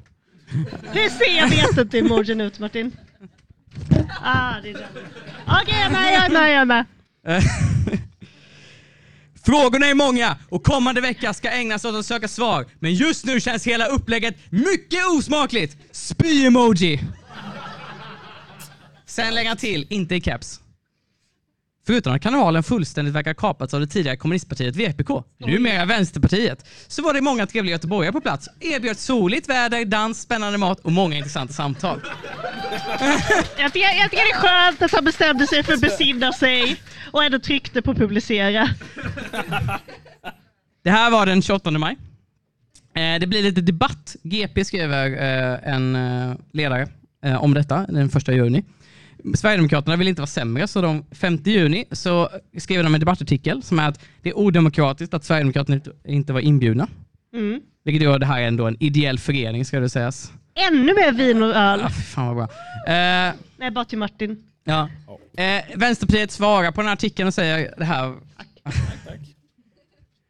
Hur 0.92 1.09
ser 1.11 1.50
vet 1.50 1.78
inte 1.78 1.98
emojin 1.98 2.40
ut, 2.40 2.59
Martin? 2.59 2.92
Ah, 4.22 4.61
det 4.62 4.70
är. 4.70 4.89
Okej, 5.47 5.74
jag 5.74 5.87
är 5.87 5.91
med, 5.91 6.14
jag 6.14 6.24
är 6.24 6.31
med, 6.31 6.53
jag 6.53 6.61
är 6.61 6.64
med. 6.64 6.85
Eh, 7.27 7.43
frågorna 9.45 9.87
är 9.87 9.95
många 9.95 10.37
och 10.49 10.64
kommande 10.64 11.01
vecka 11.01 11.35
ska 11.35 11.51
ägnas 11.51 11.85
åt 11.85 11.95
att 11.95 12.07
söka 12.07 12.29
svar. 12.29 12.66
Men 12.79 12.95
just 12.95 13.24
nu 13.24 13.41
känns 13.41 13.66
hela 13.66 13.87
upplägget 13.87 14.37
mycket 14.51 15.07
osmakligt. 15.07 15.77
Spy-emoji. 15.93 17.01
Sen 19.07 19.35
lägger 19.35 19.49
han 19.51 19.57
till, 19.57 19.87
inte 19.91 20.14
i 20.14 20.20
caps. 20.20 20.61
Förutom 21.87 22.14
att 22.14 22.22
karnevalen 22.22 22.62
fullständigt 22.62 23.14
verkar 23.14 23.34
kapats 23.34 23.74
av 23.74 23.80
det 23.80 23.87
tidigare 23.87 24.16
kommunistpartiet 24.16 24.76
VPK, 24.76 25.11
numera 25.39 25.84
Vänsterpartiet, 25.84 26.66
så 26.87 27.03
var 27.03 27.14
det 27.14 27.20
många 27.20 27.47
trevliga 27.47 27.74
göteborgare 27.74 28.12
på 28.12 28.20
plats. 28.20 28.49
Erbjöd 28.61 28.99
soligt 28.99 29.49
väder, 29.49 29.84
dans, 29.84 30.20
spännande 30.20 30.59
mat 30.59 30.80
och 30.80 30.93
många 30.93 31.16
intressanta 31.16 31.53
samtal. 31.53 32.01
Jag 33.59 33.72
tycker, 33.72 33.99
jag 33.99 34.11
tycker 34.11 34.24
det 34.24 34.30
är 34.30 34.66
skönt 34.66 34.82
att 34.82 34.93
han 34.93 35.05
bestämde 35.05 35.47
sig 35.47 35.62
för 35.62 35.72
att 35.72 35.80
besinna 35.80 36.32
sig 36.32 36.76
och 37.12 37.24
ändå 37.24 37.39
tryckte 37.39 37.82
på 37.82 37.95
publicera. 37.95 38.68
Det 40.84 40.91
här 40.91 41.11
var 41.11 41.26
den 41.26 41.43
28 41.43 41.70
maj. 41.70 41.97
Eh, 42.95 43.20
det 43.20 43.26
blir 43.26 43.43
lite 43.43 43.61
debatt. 43.61 44.16
GP 44.22 44.64
skriver 44.64 45.11
eh, 45.11 45.72
en 45.74 45.97
eh, 45.97 46.37
ledare 46.53 46.89
om 47.41 47.55
detta 47.55 47.87
den 47.89 48.07
1 48.07 48.28
juni. 48.28 48.64
Sverigedemokraterna 49.35 49.97
vill 49.97 50.09
inte 50.09 50.21
vara 50.21 50.27
sämre, 50.27 50.69
så 50.69 50.81
de 50.81 51.05
5 51.11 51.39
juni 51.45 51.85
så 51.93 52.29
skriver 52.59 52.85
de 52.85 52.95
en 52.95 53.01
debattartikel 53.01 53.62
som 53.62 53.79
är 53.79 53.89
att 53.89 54.01
det 54.23 54.29
är 54.31 54.39
odemokratiskt 54.39 55.14
att 55.14 55.25
Sverigedemokraterna 55.25 55.81
inte- 56.05 56.33
var 56.33 56.41
inbjudna. 56.41 56.89
Mm. 57.35 57.61
Vilket 57.85 58.03
gör 58.03 58.19
det 58.19 58.27
här 58.27 58.41
är 58.43 58.47
ändå 58.47 58.67
en 58.67 58.77
ideell 58.83 59.19
förening 59.19 59.64
ska 59.64 59.81
det 59.81 59.89
sägas. 59.89 60.33
Ännu 60.71 60.95
mer 60.95 61.12
vin 61.12 61.43
och 61.43 61.49
öl. 61.55 61.81
Ja, 61.83 61.89
fy 61.89 62.03
fan 62.03 62.27
vad 62.27 62.37
bra. 62.37 62.45
Eh, 62.95 63.33
Nej, 63.57 63.71
bara 63.71 63.85
till 63.85 63.99
Martin. 63.99 64.43
Ja. 64.64 64.89
Eh, 65.37 65.62
Vänsterpartiet 65.77 66.31
svarar 66.31 66.73
på 66.73 66.81
den 66.81 66.87
här 66.89 66.93
artikeln 66.95 67.27
och 67.27 67.35
säger 67.35 67.75
det 67.79 67.85
här. 67.85 68.07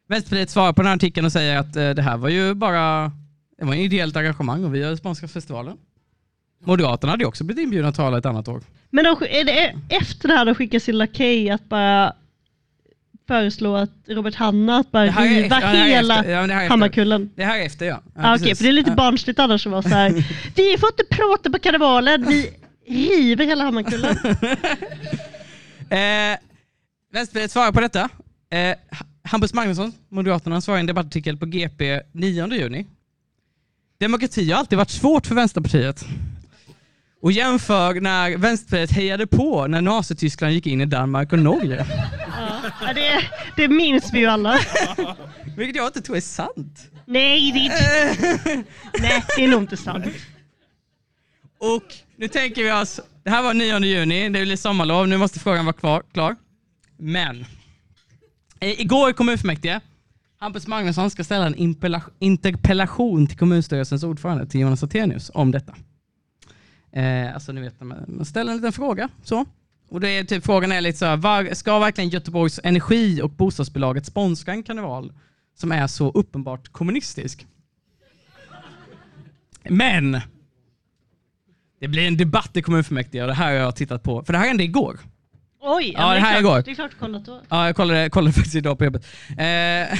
Vänsterpartiet 0.09 0.49
svarar 0.49 0.73
på 0.73 0.81
den 0.81 0.87
här 0.87 0.95
artikeln 0.95 1.25
och 1.25 1.31
säger 1.31 1.57
att 1.57 1.75
eh, 1.75 1.89
det 1.89 2.01
här 2.01 2.17
var 2.17 2.29
ju 2.29 2.53
bara 2.53 3.11
det 3.57 3.65
var 3.65 3.73
ett 3.73 3.79
ideellt 3.79 4.15
engagemang 4.17 4.63
och 4.63 4.75
vi 4.75 4.83
har 4.83 4.95
sponsrat 4.95 5.31
festivalen. 5.31 5.77
Moderaterna 6.65 7.13
hade 7.13 7.23
ju 7.23 7.27
också 7.27 7.43
blivit 7.43 7.63
inbjudna 7.63 7.89
att 7.89 7.95
tala 7.95 8.17
ett 8.17 8.25
annat 8.25 8.47
år. 8.47 8.61
Men 8.89 9.03
de, 9.03 9.17
är 9.29 9.43
det 9.45 9.75
efter 9.89 10.27
det 10.27 10.33
här 10.33 10.45
de 10.45 10.55
skickar 10.55 10.79
sin 10.79 10.97
lakej 10.97 11.49
att 11.49 11.69
bara 11.69 12.13
föreslå 13.27 13.75
att 13.75 13.89
Robert 14.07 14.35
Hanna 14.35 14.77
att 14.77 14.91
bara 14.91 15.05
riva 15.05 15.55
hela 15.59 16.25
ja. 16.25 16.67
Hammarkullen? 16.69 17.29
Det 17.35 17.43
här 17.43 17.59
är 17.59 17.65
efter 17.65 17.85
ja. 17.85 18.01
ja 18.15 18.21
Ah, 18.23 18.35
Okej, 18.35 18.43
precis. 18.43 18.57
för 18.57 18.63
det 18.63 18.69
är 18.69 18.73
lite 18.73 18.89
Ja. 18.89 18.95
barnsligt 18.95 19.39
annars 19.39 19.65
att 19.65 19.71
vara 19.71 19.81
så 19.81 19.89
här. 19.89 20.09
Vi 20.55 20.77
får 20.77 20.89
inte 20.89 21.03
prata 21.15 21.49
på 21.49 21.59
karnevalen, 21.59 22.25
vi 22.27 22.49
river 22.87 23.45
hela 23.45 23.63
Hammarkullen. 23.63 24.17
Eh, 25.89 26.37
Vänsterpartiet 27.13 27.51
svarar 27.51 27.71
på 27.71 27.79
detta. 27.81 28.09
Eh, 28.49 28.75
Hampus 29.23 29.53
Magnusson, 29.53 29.93
Moderaterna, 30.09 30.61
svarar 30.61 30.77
i 30.77 30.79
en 30.79 30.85
debattartikel 30.85 31.37
på 31.37 31.45
GP 31.45 32.01
9 32.11 32.47
juni. 32.53 32.85
Demokrati 33.99 34.51
har 34.51 34.59
alltid 34.59 34.77
varit 34.77 34.89
svårt 34.89 35.27
för 35.27 35.35
Vänsterpartiet. 35.35 36.05
Och 37.27 37.31
jämför 37.31 38.01
när 38.01 38.37
Vänsterpartiet 38.37 38.91
hejade 38.91 39.27
på 39.27 39.67
när 39.67 39.81
Nazityskland 39.81 40.53
gick 40.53 40.67
in 40.67 40.81
i 40.81 40.85
Danmark 40.85 41.33
och 41.33 41.39
Norge. 41.39 41.85
Ja, 42.81 42.93
det, 42.93 43.21
det 43.55 43.67
minns 43.67 44.13
vi 44.13 44.19
ju 44.19 44.25
alla. 44.25 44.59
Vilket 45.57 45.75
jag 45.75 45.87
inte 45.87 46.01
tror 46.01 46.17
är 46.17 46.21
sant. 46.21 46.91
Nej, 47.05 47.51
det 47.51 47.59
är 47.59 47.63
inte... 47.63 48.63
Nej, 49.01 49.23
det 49.37 49.43
är 49.43 49.47
nog 49.47 49.61
inte 49.61 49.77
sant. 49.77 50.05
Och 51.59 51.83
nu 52.15 52.27
tänker 52.27 52.63
vi 52.63 52.71
oss, 52.71 52.99
det 53.23 53.29
här 53.29 53.43
var 53.43 53.53
9 53.53 53.79
juni, 53.79 54.29
det 54.29 54.41
blir 54.41 54.55
sommarlov, 54.55 55.07
nu 55.07 55.17
måste 55.17 55.39
frågan 55.39 55.65
vara 55.65 55.73
kvar, 55.73 56.03
klar. 56.13 56.35
Men, 56.97 57.45
igår 58.59 59.09
i 59.09 59.13
kommunfullmäktige, 59.13 59.79
Hampus 60.39 60.67
Magnusson 60.67 61.11
ska 61.11 61.23
ställa 61.23 61.45
en 61.45 61.55
interpellation 62.19 63.27
till 63.27 63.37
kommunstyrelsens 63.37 64.03
ordförande, 64.03 64.47
till 64.47 64.61
Jonas 64.61 64.83
Attenius, 64.83 65.31
om 65.33 65.51
detta. 65.51 65.75
Eh, 66.91 67.33
alltså 67.33 67.51
ni 67.51 67.61
vet, 67.61 67.81
man 67.81 68.25
ställer 68.25 68.51
en 68.51 68.57
liten 68.57 68.73
fråga. 68.73 69.09
Så. 69.23 69.45
Och 69.89 70.01
det 70.01 70.09
är 70.09 70.23
typ, 70.23 70.45
frågan 70.45 70.71
är 70.71 70.81
lite 70.81 70.97
så 70.97 71.05
här, 71.05 71.17
var, 71.17 71.53
ska 71.53 71.79
verkligen 71.79 72.09
Göteborgs 72.09 72.59
Energi 72.63 73.21
och 73.21 73.29
bostadsbolaget 73.29 74.05
sponsra 74.05 74.53
en 74.53 74.63
karneval 74.63 75.13
som 75.57 75.71
är 75.71 75.87
så 75.87 76.11
uppenbart 76.11 76.67
kommunistisk? 76.69 77.47
Men 79.69 80.21
det 81.79 81.87
blir 81.87 82.07
en 82.07 82.17
debatt 82.17 82.57
i 82.57 82.61
kommunfullmäktige 82.61 83.21
och 83.21 83.27
det 83.27 83.33
här 83.33 83.45
har 83.45 83.53
jag 83.53 83.75
tittat 83.75 84.03
på, 84.03 84.23
för 84.23 84.33
det 84.33 84.39
här 84.39 84.47
hände 84.47 84.63
igår. 84.63 84.99
Oj, 85.61 85.93
Ja, 85.97 86.13
det 86.13 86.19
här 86.19 86.35
är 86.35 86.39
igår. 86.39 86.49
klart, 86.49 86.65
det 86.65 86.71
är 86.71 86.75
klart 86.75 86.99
kollat 86.99 87.25
då. 87.25 87.41
Ja, 87.49 87.65
jag 87.65 87.75
kollade, 87.75 88.09
kollade 88.09 88.33
faktiskt 88.33 88.55
idag 88.55 88.77
på 88.77 88.85
jobbet. 88.85 89.05
Eh, 89.29 89.37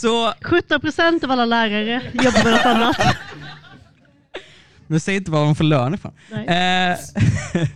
så, 0.00 0.32
17% 0.32 1.24
av 1.24 1.30
alla 1.30 1.44
lärare 1.44 2.02
jobbar 2.12 2.44
med 2.44 2.52
något 2.52 2.66
annat. 2.66 2.96
Men 4.92 5.00
säg 5.00 5.16
inte 5.16 5.30
var 5.30 5.44
de 5.44 5.54
får 5.54 5.64
lön 5.64 5.94
ifrån. 5.94 6.12
Eh, 6.30 6.98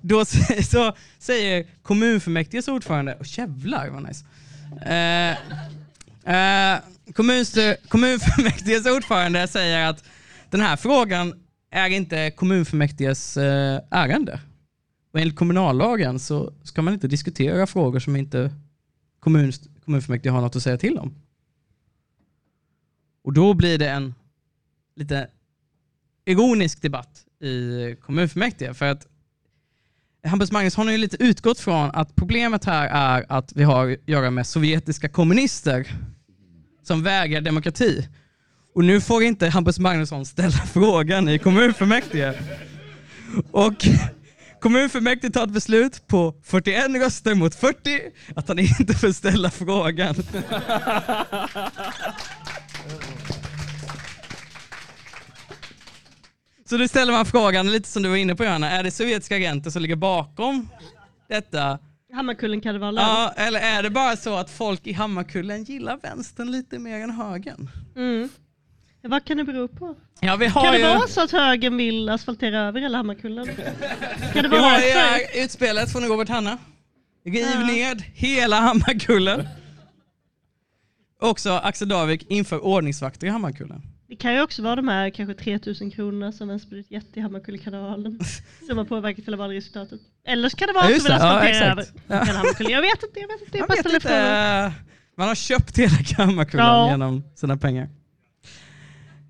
då 0.00 0.20
s- 0.20 0.70
så 0.70 0.96
säger 1.18 1.66
kommunfullmäktiges 1.82 2.68
ordförande, 2.68 3.14
och 3.14 3.38
jävlar 3.38 3.88
vad 3.88 4.02
nice. 4.02 4.24
Eh, 4.94 5.36
Eh, 6.24 6.78
kommunfullmäktiges 7.88 8.86
ordförande 8.86 9.48
säger 9.48 9.88
att 9.88 10.04
den 10.50 10.60
här 10.60 10.76
frågan 10.76 11.34
är 11.70 11.88
inte 11.90 12.30
kommunfullmäktiges 12.30 13.36
eh, 13.36 13.80
ärende. 13.90 14.40
Och 15.12 15.20
enligt 15.20 15.36
kommunallagen 15.36 16.18
så 16.18 16.52
ska 16.62 16.82
man 16.82 16.94
inte 16.94 17.08
diskutera 17.08 17.66
frågor 17.66 18.00
som 18.00 18.16
inte 18.16 18.54
kommun, 19.20 19.52
kommunfullmäktige 19.84 20.30
har 20.32 20.40
något 20.40 20.56
att 20.56 20.62
säga 20.62 20.78
till 20.78 20.98
om. 20.98 21.14
Och 23.24 23.32
då 23.32 23.54
blir 23.54 23.78
det 23.78 23.88
en 23.90 24.14
lite 24.96 25.28
ironisk 26.30 26.82
debatt 26.82 27.24
i 27.42 27.96
kommunfullmäktige 28.00 28.74
för 28.74 28.86
att 28.86 29.06
Hampus 30.24 30.52
Magnusson 30.52 30.86
har 30.86 30.92
ju 30.92 30.98
lite 30.98 31.22
utgått 31.22 31.60
från 31.60 31.90
att 31.90 32.16
problemet 32.16 32.64
här 32.64 32.88
är 32.88 33.26
att 33.28 33.52
vi 33.54 33.62
har 33.62 33.90
att 33.90 34.08
göra 34.08 34.30
med 34.30 34.46
sovjetiska 34.46 35.08
kommunister 35.08 35.86
som 36.82 37.02
vägrar 37.02 37.40
demokrati. 37.40 38.08
Och 38.74 38.84
nu 38.84 39.00
får 39.00 39.22
inte 39.22 39.48
Hampus 39.48 39.78
Magnusson 39.78 40.26
ställa 40.26 40.50
frågan 40.72 41.28
i 41.28 41.38
kommunfullmäktige. 41.38 42.34
Och 43.50 43.86
kommunfullmäktige 44.60 45.32
tar 45.32 45.44
ett 45.44 45.50
beslut 45.50 46.06
på 46.06 46.34
41 46.44 46.90
röster 46.90 47.34
mot 47.34 47.54
40 47.54 48.00
att 48.36 48.48
han 48.48 48.58
inte 48.58 48.94
får 48.94 49.12
ställa 49.12 49.50
frågan. 49.50 50.14
Så 56.70 56.76
då 56.76 56.88
ställer 56.88 57.12
man 57.12 57.26
frågan, 57.26 57.72
lite 57.72 57.88
som 57.88 58.02
du 58.02 58.08
var 58.08 58.16
inne 58.16 58.34
på 58.34 58.44
Johanna, 58.44 58.70
är 58.70 58.82
det 58.82 58.90
sovjetiska 58.90 59.36
agenter 59.36 59.70
som 59.70 59.82
ligger 59.82 59.96
bakom 59.96 60.68
detta? 61.28 61.78
Hammarkullenkarnevalen. 62.12 63.04
Ja, 63.04 63.32
eller 63.36 63.60
är 63.60 63.82
det 63.82 63.90
bara 63.90 64.16
så 64.16 64.36
att 64.36 64.50
folk 64.50 64.86
i 64.86 64.92
Hammarkullen 64.92 65.64
gillar 65.64 65.96
vänstern 66.02 66.50
lite 66.52 66.78
mer 66.78 66.98
än 67.00 67.10
högern? 67.10 67.70
Mm. 67.96 68.28
Vad 69.02 69.24
kan 69.24 69.36
det 69.36 69.44
bero 69.44 69.68
på? 69.68 69.94
Ja, 70.20 70.36
vi 70.36 70.50
kan 70.50 70.72
det 70.72 70.78
ju- 70.78 70.84
vara 70.84 71.08
så 71.08 71.20
att 71.22 71.30
högern 71.30 71.76
vill 71.76 72.08
asfaltera 72.08 72.60
över 72.60 72.80
hela 72.80 72.96
Hammarkullen? 72.98 73.46
Kan 73.46 74.42
det 74.42 74.42
Vi 74.42 74.48
vara 74.48 74.60
har 74.60 74.78
ju 74.80 75.44
utspelet 75.44 75.92
från 75.92 76.04
Robert 76.04 76.28
Hanna. 76.28 76.58
Riv 77.24 77.34
Ja. 77.54 77.66
ned 77.66 78.02
hela 78.14 78.60
Hammarkullen. 78.60 79.48
Också 81.20 81.50
Axel 81.50 81.88
Davik 81.88 82.26
inför 82.30 82.64
ordningsvakter 82.64 83.26
i 83.26 83.30
Hammarkullen. 83.30 83.82
Det 84.10 84.16
kan 84.16 84.34
ju 84.34 84.42
också 84.42 84.62
vara 84.62 84.76
de 84.76 84.88
här 84.88 85.10
kanske 85.10 85.34
3000 85.34 85.90
kronorna 85.90 86.32
som 86.32 86.48
Vänsterpartiet 86.48 86.90
gett 86.90 87.16
i 87.16 87.20
Hammarkullenkanalen 87.20 88.20
som 88.68 88.78
har 88.78 88.84
påverkat 88.84 89.24
hela 89.26 89.36
valresultatet. 89.36 90.00
Eller 90.26 90.48
så 90.48 90.56
kan 90.56 90.66
det 90.68 90.72
vara 90.74 90.90
Ja, 90.90 90.96
att 90.96 90.98
de 90.98 91.02
vill 91.02 91.12
det. 91.12 91.18
Ja, 91.18 91.38
asfaltera 91.38 91.72
över. 91.72 91.84
Ja. 92.06 92.24
hela 92.24 92.38
Hammarkullen. 92.38 92.72
Jag 92.72 92.80
vet 92.80 93.02
inte, 93.02 93.20
jag 93.20 93.28
vet 93.28 93.40
inte. 93.42 93.58
Jag 93.58 93.68
Man 93.68 93.76
bara 93.84 93.92
vet 93.92 93.94
inte. 94.04 94.72
Man 95.16 95.28
har 95.28 95.34
köpt 95.34 95.78
hela 95.78 95.96
Hammarkullen 96.24 96.66
Ja. 96.66 96.90
genom 96.90 97.24
sina 97.34 97.56
pengar. 97.56 97.88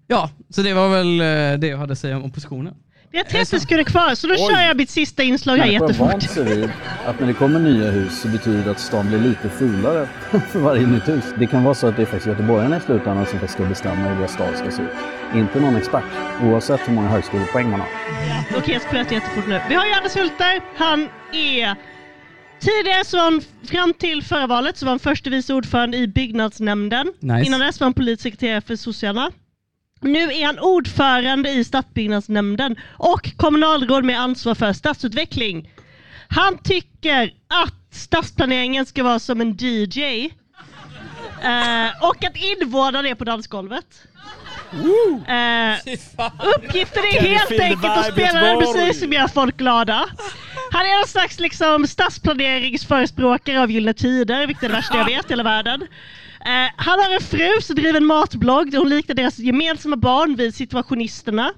Ja, 0.07 0.31
så 0.49 0.63
det 0.63 0.75
var 0.75 0.89
väl 0.89 1.21
eh, 1.21 1.61
det 1.61 1.67
jag 1.67 1.79
hade 1.79 1.93
att 1.93 1.99
säga 1.99 2.17
om 2.17 2.25
oppositionen. 2.25 2.75
Vi 3.13 3.19
har 3.19 3.25
30 3.25 3.61
sekunder 3.61 3.85
kvar 3.85 4.15
så 4.15 4.27
då 4.27 4.35
Oj. 4.35 4.39
kör 4.39 4.61
jag 4.61 4.77
mitt 4.77 4.91
sista 4.91 5.23
inslag 5.23 5.57
här 5.57 5.67
jättefort. 5.67 6.37
vid 6.37 6.71
att 7.07 7.21
när 7.21 7.27
det 7.27 7.35
kommer 7.35 7.61
nya 7.61 7.91
hus 7.91 8.21
så 8.21 8.29
betyder 8.29 8.65
det 8.65 8.71
att 8.71 8.81
stan 8.81 9.09
blir 9.09 9.19
lite 9.19 9.49
fulare 9.49 10.09
för 10.53 10.59
varje 10.59 10.87
nytt 10.87 11.09
hus. 11.09 11.25
Det 11.37 11.47
kan 11.47 11.65
vara 11.65 11.75
så 11.75 11.87
att 11.87 11.97
det 11.97 12.03
är 12.03 12.07
faktiskt 12.07 12.27
göteborgarna 12.27 12.77
i 12.77 12.81
slutändan 12.81 13.27
som 13.27 13.49
ska 13.49 13.65
bestämma 13.65 14.09
hur 14.09 14.17
deras 14.17 14.33
stad 14.33 14.57
ska 14.57 14.71
se 14.71 14.83
ut. 14.83 14.89
Inte 15.35 15.61
någon 15.61 15.77
expert, 15.77 16.05
oavsett 16.43 16.89
hur 16.89 16.93
många 16.93 17.09
högskolepoäng 17.09 17.71
man 17.71 17.81
har. 17.81 17.89
Okej, 18.57 18.73
jag 18.73 18.83
ska 18.83 18.91
prata 18.91 19.15
jättefort 19.15 19.49
nu. 19.49 19.61
Vi 19.69 19.75
har 19.75 19.87
ju 19.87 19.93
Anders 19.93 20.17
Hulter. 20.17 20.61
Han 20.77 21.09
är 21.33 21.77
Tidigare 22.61 23.05
så 23.05 23.17
var 23.17 23.25
han, 23.25 23.43
fram 23.71 23.95
till 23.95 24.23
förra 24.23 24.47
valet, 24.47 24.77
så 24.77 24.87
var 24.87 24.91
han 24.91 24.99
förste 24.99 25.31
vice 25.31 25.55
ordförande 25.55 25.97
i 25.97 26.09
byggnadsnämnden. 26.09 27.13
Nice. 27.21 27.47
Innan 27.47 27.61
dess 27.61 27.81
var 27.81 27.85
han 27.85 27.95
politisk 27.95 28.23
sekreterare 28.23 28.61
för 28.61 28.77
sossarna. 28.77 29.31
Nu 30.01 30.33
är 30.33 30.47
han 30.47 30.59
ordförande 30.59 31.51
i 31.51 31.65
stadsbyggnadsnämnden 31.65 32.77
och 32.93 33.37
kommunalråd 33.37 34.05
med 34.05 34.21
ansvar 34.21 34.55
för 34.55 34.73
stadsutveckling. 34.73 35.71
Han 36.29 36.59
tycker 36.59 37.33
att 37.49 37.75
stadsplaneringen 37.91 38.87
ska 38.87 39.03
vara 39.03 39.19
som 39.19 39.41
en 39.41 39.57
DJ 39.59 40.25
eh, 41.43 42.09
och 42.09 42.25
att 42.25 42.37
invånarna 42.37 43.09
är 43.09 43.15
på 43.15 43.25
dansgolvet. 43.25 44.03
Eh, 44.73 45.95
uppgiften 46.57 47.03
är 47.05 47.21
helt 47.21 47.61
enkelt 47.61 47.85
att 47.85 48.13
spela 48.13 48.41
den 48.41 48.59
musik 48.59 48.97
som 48.97 49.13
gör 49.13 49.29
folk 49.29 49.57
glada. 49.57 50.09
Han 50.73 50.83
är 50.87 50.99
någon 50.99 51.09
slags 51.09 51.41
liksom, 51.41 51.87
stadsplaneringsförespråkare 51.87 53.63
av 53.63 53.71
Gyllene 53.71 53.95
Tider, 53.95 54.47
vilket 54.47 54.65
är 54.65 54.69
det 54.69 54.75
värsta 54.75 54.97
jag 54.97 55.05
vet 55.05 55.27
i 55.27 55.29
hela 55.29 55.43
världen. 55.43 55.87
Eh, 56.45 56.71
han 56.77 56.99
har 57.01 57.15
en 57.15 57.21
fru 57.21 57.61
som 57.63 57.77
driver 57.77 57.97
en 57.97 58.05
matblogg 58.07 58.71
där 58.71 58.79
hon 58.79 58.89
liknar 58.89 59.15
deras 59.15 59.39
gemensamma 59.39 59.97
barn 59.97 60.37
vid 60.37 60.55
Situationisterna. 60.55 61.51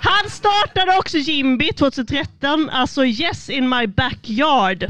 Han 0.00 0.30
startade 0.30 0.98
också 0.98 1.18
Jimby 1.18 1.72
2013, 1.72 2.70
alltså 2.70 3.04
Yes 3.04 3.50
in 3.50 3.68
my 3.68 3.86
backyard. 3.86 4.86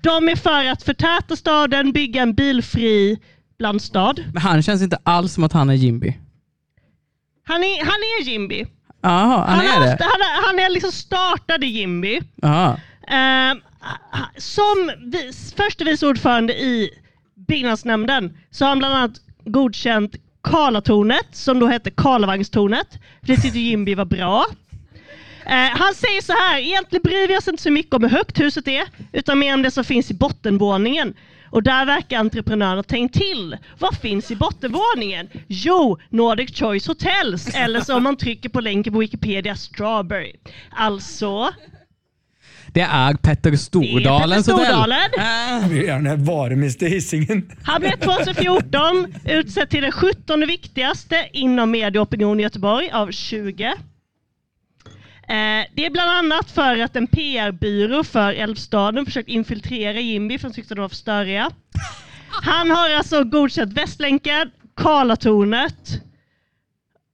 De 0.00 0.28
är 0.28 0.36
för 0.36 0.64
att 0.64 0.82
förtäta 0.82 1.36
staden, 1.36 1.92
bygga 1.92 2.22
en 2.22 2.34
bilfri 2.34 3.18
blandstad. 3.58 4.14
Men 4.32 4.42
han 4.42 4.62
känns 4.62 4.82
inte 4.82 4.98
alls 5.02 5.32
som 5.34 5.44
att 5.44 5.52
han 5.52 5.70
är 5.70 5.74
Jimby. 5.74 6.18
Han 7.46 7.64
är, 7.64 7.78
han 7.78 7.88
är 7.94 8.24
Jimby. 8.24 8.66
Jaha, 9.02 9.44
han, 9.48 9.58
har, 9.58 9.64
är 9.64 9.80
det? 9.80 9.98
Han, 10.04 10.20
är- 10.20 10.46
han 10.46 10.58
är 10.58 10.70
liksom 10.70 10.92
startade 10.92 11.66
Jimby. 11.66 12.20
Jaha. 12.36 12.80
Ehm, 13.08 13.60
som 14.36 14.90
vis, 15.12 15.54
förste 15.56 15.84
vice 15.84 16.06
ordförande 16.06 16.52
i 16.54 16.90
byggnadsnämnden 17.50 18.38
så 18.50 18.64
har 18.64 18.68
han 18.68 18.78
bland 18.78 18.94
annat 18.94 19.20
godkänt 19.44 20.14
Karlatornet 20.42 21.26
som 21.32 21.58
då 21.58 21.66
hette 21.66 21.90
Karlavagnstornet. 21.90 22.88
För 23.20 23.26
det 23.26 23.36
tyckte 23.36 23.58
Jimby 23.58 23.94
var 23.94 24.04
bra. 24.04 24.46
Eh, 25.46 25.70
han 25.78 25.94
säger 25.94 26.22
så 26.22 26.32
här, 26.32 26.58
egentligen 26.58 27.02
bryr 27.02 27.28
vi 27.28 27.38
oss 27.38 27.48
inte 27.48 27.62
så 27.62 27.70
mycket 27.70 27.94
om 27.94 28.02
hur 28.02 28.10
högt 28.10 28.40
huset 28.40 28.68
är 28.68 28.84
utan 29.12 29.38
mer 29.38 29.54
om 29.54 29.62
det 29.62 29.70
som 29.70 29.84
finns 29.84 30.10
i 30.10 30.14
bottenvåningen. 30.14 31.14
Och 31.50 31.62
där 31.62 31.86
verkar 31.86 32.18
entreprenören 32.18 32.76
ha 32.76 32.82
tänkt 32.82 33.14
till. 33.14 33.56
Vad 33.78 33.96
finns 33.96 34.30
i 34.30 34.36
bottenvåningen? 34.36 35.28
Jo, 35.48 35.98
Nordic 36.08 36.58
Choice 36.58 36.86
Hotels. 36.86 37.54
Eller 37.54 37.80
som 37.80 38.02
man 38.02 38.16
trycker 38.16 38.48
på 38.48 38.60
länken 38.60 38.92
på 38.92 38.98
Wikipedia, 38.98 39.56
Strawberry. 39.56 40.32
Alltså, 40.70 41.52
det 42.72 42.80
är 42.80 43.14
Petter 43.14 43.56
Stordalens 43.56 44.46
Petter 44.46 44.58
hotell. 44.58 44.74
Stordalen. 44.74 45.10
Han 45.18 45.70
vill 45.70 45.82
gärna 45.82 46.16
vara 46.16 46.56
med 46.56 46.82
Hisingen. 46.82 47.50
Han 47.62 47.80
blev 47.80 47.96
2014 47.96 49.14
utsedd 49.24 49.70
till 49.70 49.82
den 49.82 49.92
17 49.92 50.40
viktigaste 50.40 51.28
inom 51.32 51.70
media 51.70 52.00
och 52.00 52.08
opinion 52.08 52.40
i 52.40 52.42
Göteborg 52.42 52.90
av 52.90 53.10
20. 53.10 53.64
Eh, 53.64 53.74
det 55.74 55.86
är 55.86 55.90
bland 55.90 56.10
annat 56.10 56.50
för 56.50 56.78
att 56.78 56.96
en 56.96 57.06
PR-byrå 57.06 58.04
för 58.04 58.32
Älvstaden 58.32 59.04
försökt 59.04 59.28
infiltrera 59.28 60.00
Jimby 60.00 60.38
för 60.38 60.48
att 60.48 60.54
tyckte 60.54 60.74
de 60.74 60.80
var 60.80 60.88
för 60.88 60.96
störiga. 60.96 61.50
Han 62.42 62.70
har 62.70 62.90
alltså 62.90 63.24
godkänt 63.24 63.72
Västlänken, 63.72 64.50
Karlatornet 64.76 66.02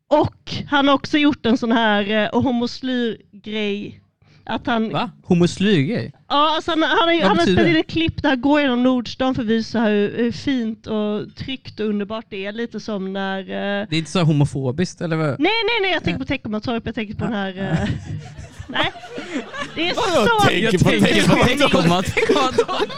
och 0.09 0.53
han 0.69 0.89
har 0.89 0.95
också 0.95 1.19
gjort 1.19 1.47
en 1.47 1.59
sån 1.59 1.73
här 1.73 2.11
eh, 2.11 2.43
homoslyr-grej. 2.43 4.01
Att 4.49 4.67
han, 4.67 4.91
Va? 4.93 5.11
Homoslyr 5.23 6.11
Ja, 6.29 6.55
alltså 6.55 6.71
han, 6.71 6.83
han, 6.83 6.99
Vad 7.07 7.23
han 7.29 7.39
har 7.39 7.47
spelat 7.47 7.67
in 7.67 7.77
ett 7.77 7.87
klipp 7.87 8.23
där 8.23 8.29
han 8.29 8.41
går 8.41 8.61
genom 8.61 8.83
Nordstan 8.83 9.35
för 9.35 9.43
att 9.43 9.49
visa 9.49 9.81
hur, 9.81 10.17
hur 10.17 10.33
fint 10.33 10.87
och 10.87 11.35
tryggt 11.37 11.81
och 11.81 11.87
underbart 11.87 12.25
det 12.29 12.47
är. 12.47 12.53
Lite 12.53 12.81
som 12.81 13.13
när... 13.13 13.39
eh, 13.41 13.87
Det 13.91 13.97
är 13.97 13.99
inte 13.99 14.11
så 14.11 14.23
homofobiskt 14.23 15.01
eller 15.01 15.17
vad? 15.17 15.27
Nej, 15.27 15.37
nej, 15.39 15.81
nej, 15.83 15.93
jag 15.93 16.05
tänker 16.05 16.19
på 16.19 16.25
Teckomatorp, 16.25 16.83
jag 16.87 16.95
tänker 16.95 17.15
på 17.15 17.25
den 17.25 17.33
här... 17.33 17.49
eh, 17.59 17.89
nej, 18.69 18.93
det 19.75 19.89
är 19.91 19.95
Vadå 19.95 20.41
så... 20.41 20.47
tänker 20.47 20.79
på 20.79 21.53
Teckomatorp? 21.55 22.93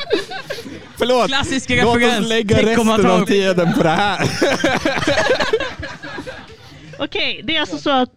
Förlåt, 0.98 1.26
Klassisk 1.28 1.70
låt 1.70 1.96
oss 1.96 2.28
lägga 2.28 2.62
resten 2.62 3.10
av 3.10 3.26
tiden 3.26 3.72
på 3.72 3.82
det 3.82 3.88
här. 3.88 4.18
Okej, 6.98 7.40
det 7.44 7.56
är 7.56 7.60
alltså 7.60 7.78
så 7.78 7.90
att 7.90 8.10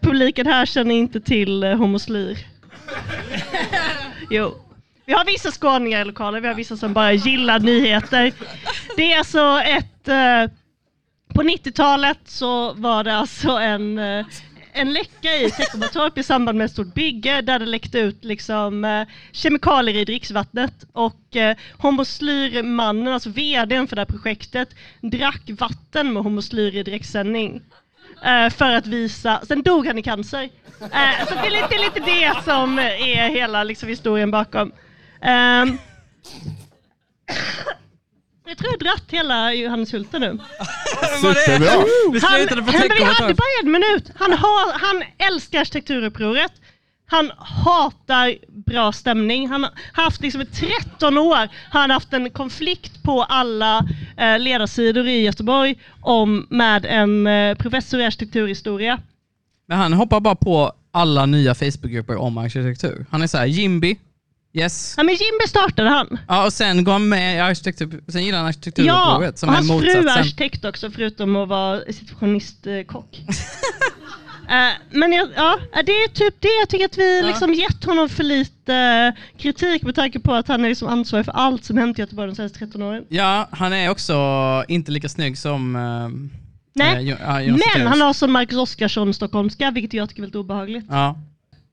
publiken 0.00 0.46
här 0.46 0.66
känner 0.66 0.94
inte 0.94 1.20
till 1.20 1.64
uh, 1.64 1.76
homoslyr. 1.76 2.38
jo. 4.30 4.54
Vi 5.06 5.12
har 5.12 5.24
vissa 5.24 5.50
skåningar 5.50 6.00
i 6.00 6.04
lokalen, 6.04 6.42
vi 6.42 6.48
har 6.48 6.54
vissa 6.54 6.76
som 6.76 6.92
bara 6.92 7.12
gillar 7.12 7.58
nyheter. 7.58 8.32
Det 8.96 9.12
är 9.12 9.18
alltså 9.18 9.60
ett... 9.64 10.08
eh, 10.08 10.54
på 11.34 11.42
90-talet 11.42 12.18
så 12.24 12.72
var 12.72 13.04
det 13.04 13.16
alltså 13.16 13.50
en, 13.50 13.98
eh, 13.98 14.26
en 14.72 14.92
läcka 14.92 15.28
i 15.36 15.50
Teckomatorp 15.50 16.18
i 16.18 16.22
samband 16.22 16.58
med 16.58 16.64
ett 16.64 16.70
stort 16.70 16.94
bygge 16.94 17.40
där 17.40 17.58
det 17.58 17.66
läckte 17.66 17.98
ut 17.98 18.24
liksom, 18.24 18.84
eh, 18.84 19.06
kemikalier 19.32 19.94
i 19.96 20.04
dricksvattnet. 20.04 20.84
Och 20.92 21.36
eh, 21.36 21.56
homoslyrmannen, 21.78 23.12
alltså 23.12 23.30
vdn 23.30 23.86
för 23.88 23.96
det 23.96 24.00
här 24.00 24.06
projektet, 24.06 24.68
drack 25.00 25.42
vatten 25.58 26.12
med 26.12 26.22
homoslyr 26.22 26.76
i 26.76 26.82
direktsändning. 26.82 27.62
Eh, 28.24 28.50
för 28.50 28.74
att 28.74 28.86
visa, 28.86 29.40
sen 29.48 29.62
dog 29.62 29.86
han 29.86 29.98
i 29.98 30.02
cancer. 30.02 30.48
Eh, 30.80 31.26
så 31.28 31.34
det 31.34 31.46
är, 31.46 31.50
lite, 31.50 31.66
det 31.68 31.74
är 31.74 31.84
lite 31.94 32.00
det 32.00 32.44
som 32.44 32.78
är 32.78 33.28
hela 33.28 33.64
liksom, 33.64 33.88
historien 33.88 34.30
bakom. 34.30 34.72
Ehm, 35.22 35.78
Jag 38.46 38.58
tror 38.58 38.70
jag 38.72 38.80
dratt 38.80 39.04
hela 39.08 39.54
Johannes 39.54 39.94
Hulte 39.94 40.18
nu. 40.18 40.38
Superbra! 41.20 41.84
Vi 42.12 42.20
Han, 42.22 42.36
slutade 42.38 42.62
på 42.62 42.72
men 42.72 42.80
vi 42.82 42.88
täckkommentar. 42.88 43.22
hade 43.22 43.34
bara 43.34 43.46
en 43.62 43.70
minut. 43.72 44.10
Han, 44.16 44.32
har, 44.32 44.78
han 44.78 45.02
älskar 45.18 45.60
arkitekturupproret. 45.60 46.52
Han 47.10 47.30
hatar 47.38 48.34
bra 48.66 48.92
stämning. 48.92 49.48
Han 49.48 49.62
har 49.92 50.02
haft 50.04 50.20
liksom 50.22 50.40
i 50.40 50.46
13 50.46 51.18
år 51.18 51.48
har 51.70 51.80
han 51.80 51.90
haft 51.90 52.12
en 52.12 52.30
konflikt 52.30 53.02
på 53.02 53.22
alla 53.22 53.84
eh, 54.16 54.38
ledarsidor 54.38 55.06
i 55.08 55.20
Göteborg 55.24 55.74
om, 56.00 56.46
med 56.50 56.84
en 56.86 57.26
eh, 57.26 57.54
professor 57.56 58.00
i 58.00 58.04
arkitekturhistoria. 58.04 58.98
Men 59.68 59.78
han 59.78 59.92
hoppar 59.92 60.20
bara 60.20 60.34
på 60.34 60.72
alla 60.90 61.26
nya 61.26 61.54
Facebookgrupper 61.54 62.16
om 62.16 62.38
arkitektur. 62.38 63.06
Han 63.10 63.22
är 63.22 63.26
så 63.26 63.38
här, 63.38 63.46
Jimby, 63.46 63.96
yes. 64.52 64.94
Ja, 64.96 65.02
men 65.02 65.14
Jimmy 65.14 65.46
startade 65.48 65.88
han. 65.88 66.18
Ja, 66.28 66.46
och 66.46 66.52
sen 66.52 66.84
går 66.84 66.92
han 66.92 67.08
med 67.08 67.36
i 67.36 67.38
arkitektur, 67.40 68.00
sen 68.08 68.24
gillar 68.24 68.38
han 68.38 68.44
Ja, 68.44 68.48
arkitekturupproret 68.48 69.38
som 69.38 69.48
och 69.48 69.54
är 69.54 69.56
hans 69.56 69.68
fru 69.68 69.76
är 69.76 69.96
motsatsen. 69.96 70.08
arkitekt 70.08 70.64
också 70.64 70.90
förutom 70.90 71.36
att 71.36 71.48
vara 71.48 71.80
situationistkock. 71.92 73.20
Eh, 74.50 74.72
men 74.90 75.12
jag, 75.12 75.28
ja, 75.36 75.58
det 75.72 75.92
är 75.92 76.08
typ 76.08 76.34
det. 76.40 76.58
Jag 76.60 76.68
tycker 76.68 76.84
att 76.84 76.98
vi 76.98 77.22
liksom 77.22 77.54
gett 77.54 77.84
honom 77.84 78.08
för 78.08 78.24
lite 78.24 78.74
eh, 78.74 79.40
kritik 79.40 79.82
med 79.82 79.94
tanke 79.94 80.20
på 80.20 80.34
att 80.34 80.48
han 80.48 80.64
är 80.64 80.68
liksom 80.68 80.88
ansvarig 80.88 81.24
för 81.24 81.32
allt 81.32 81.64
som 81.64 81.76
hänt 81.78 81.98
i 81.98 82.00
Göteborg 82.00 82.28
de 82.28 82.34
senaste 82.36 82.58
13 82.58 82.82
åren. 82.82 83.04
Ja, 83.08 83.48
han 83.52 83.72
är 83.72 83.90
också 83.90 84.14
inte 84.68 84.90
lika 84.90 85.08
snygg 85.08 85.38
som... 85.38 85.76
Uh, 85.76 86.08
Nej, 86.78 87.08
ja, 87.08 87.40
Jonas 87.42 87.60
men 87.60 87.68
Attelius. 87.70 87.88
han 87.90 88.00
har 88.00 88.12
som 88.12 88.32
Marcus 88.32 88.58
Oskarsson 88.58 89.14
stockholmska, 89.14 89.70
vilket 89.70 89.92
jag 89.92 90.08
tycker 90.08 90.20
är 90.20 90.22
väldigt 90.22 90.36
obehagligt. 90.36 90.84
Ja. 90.88 91.16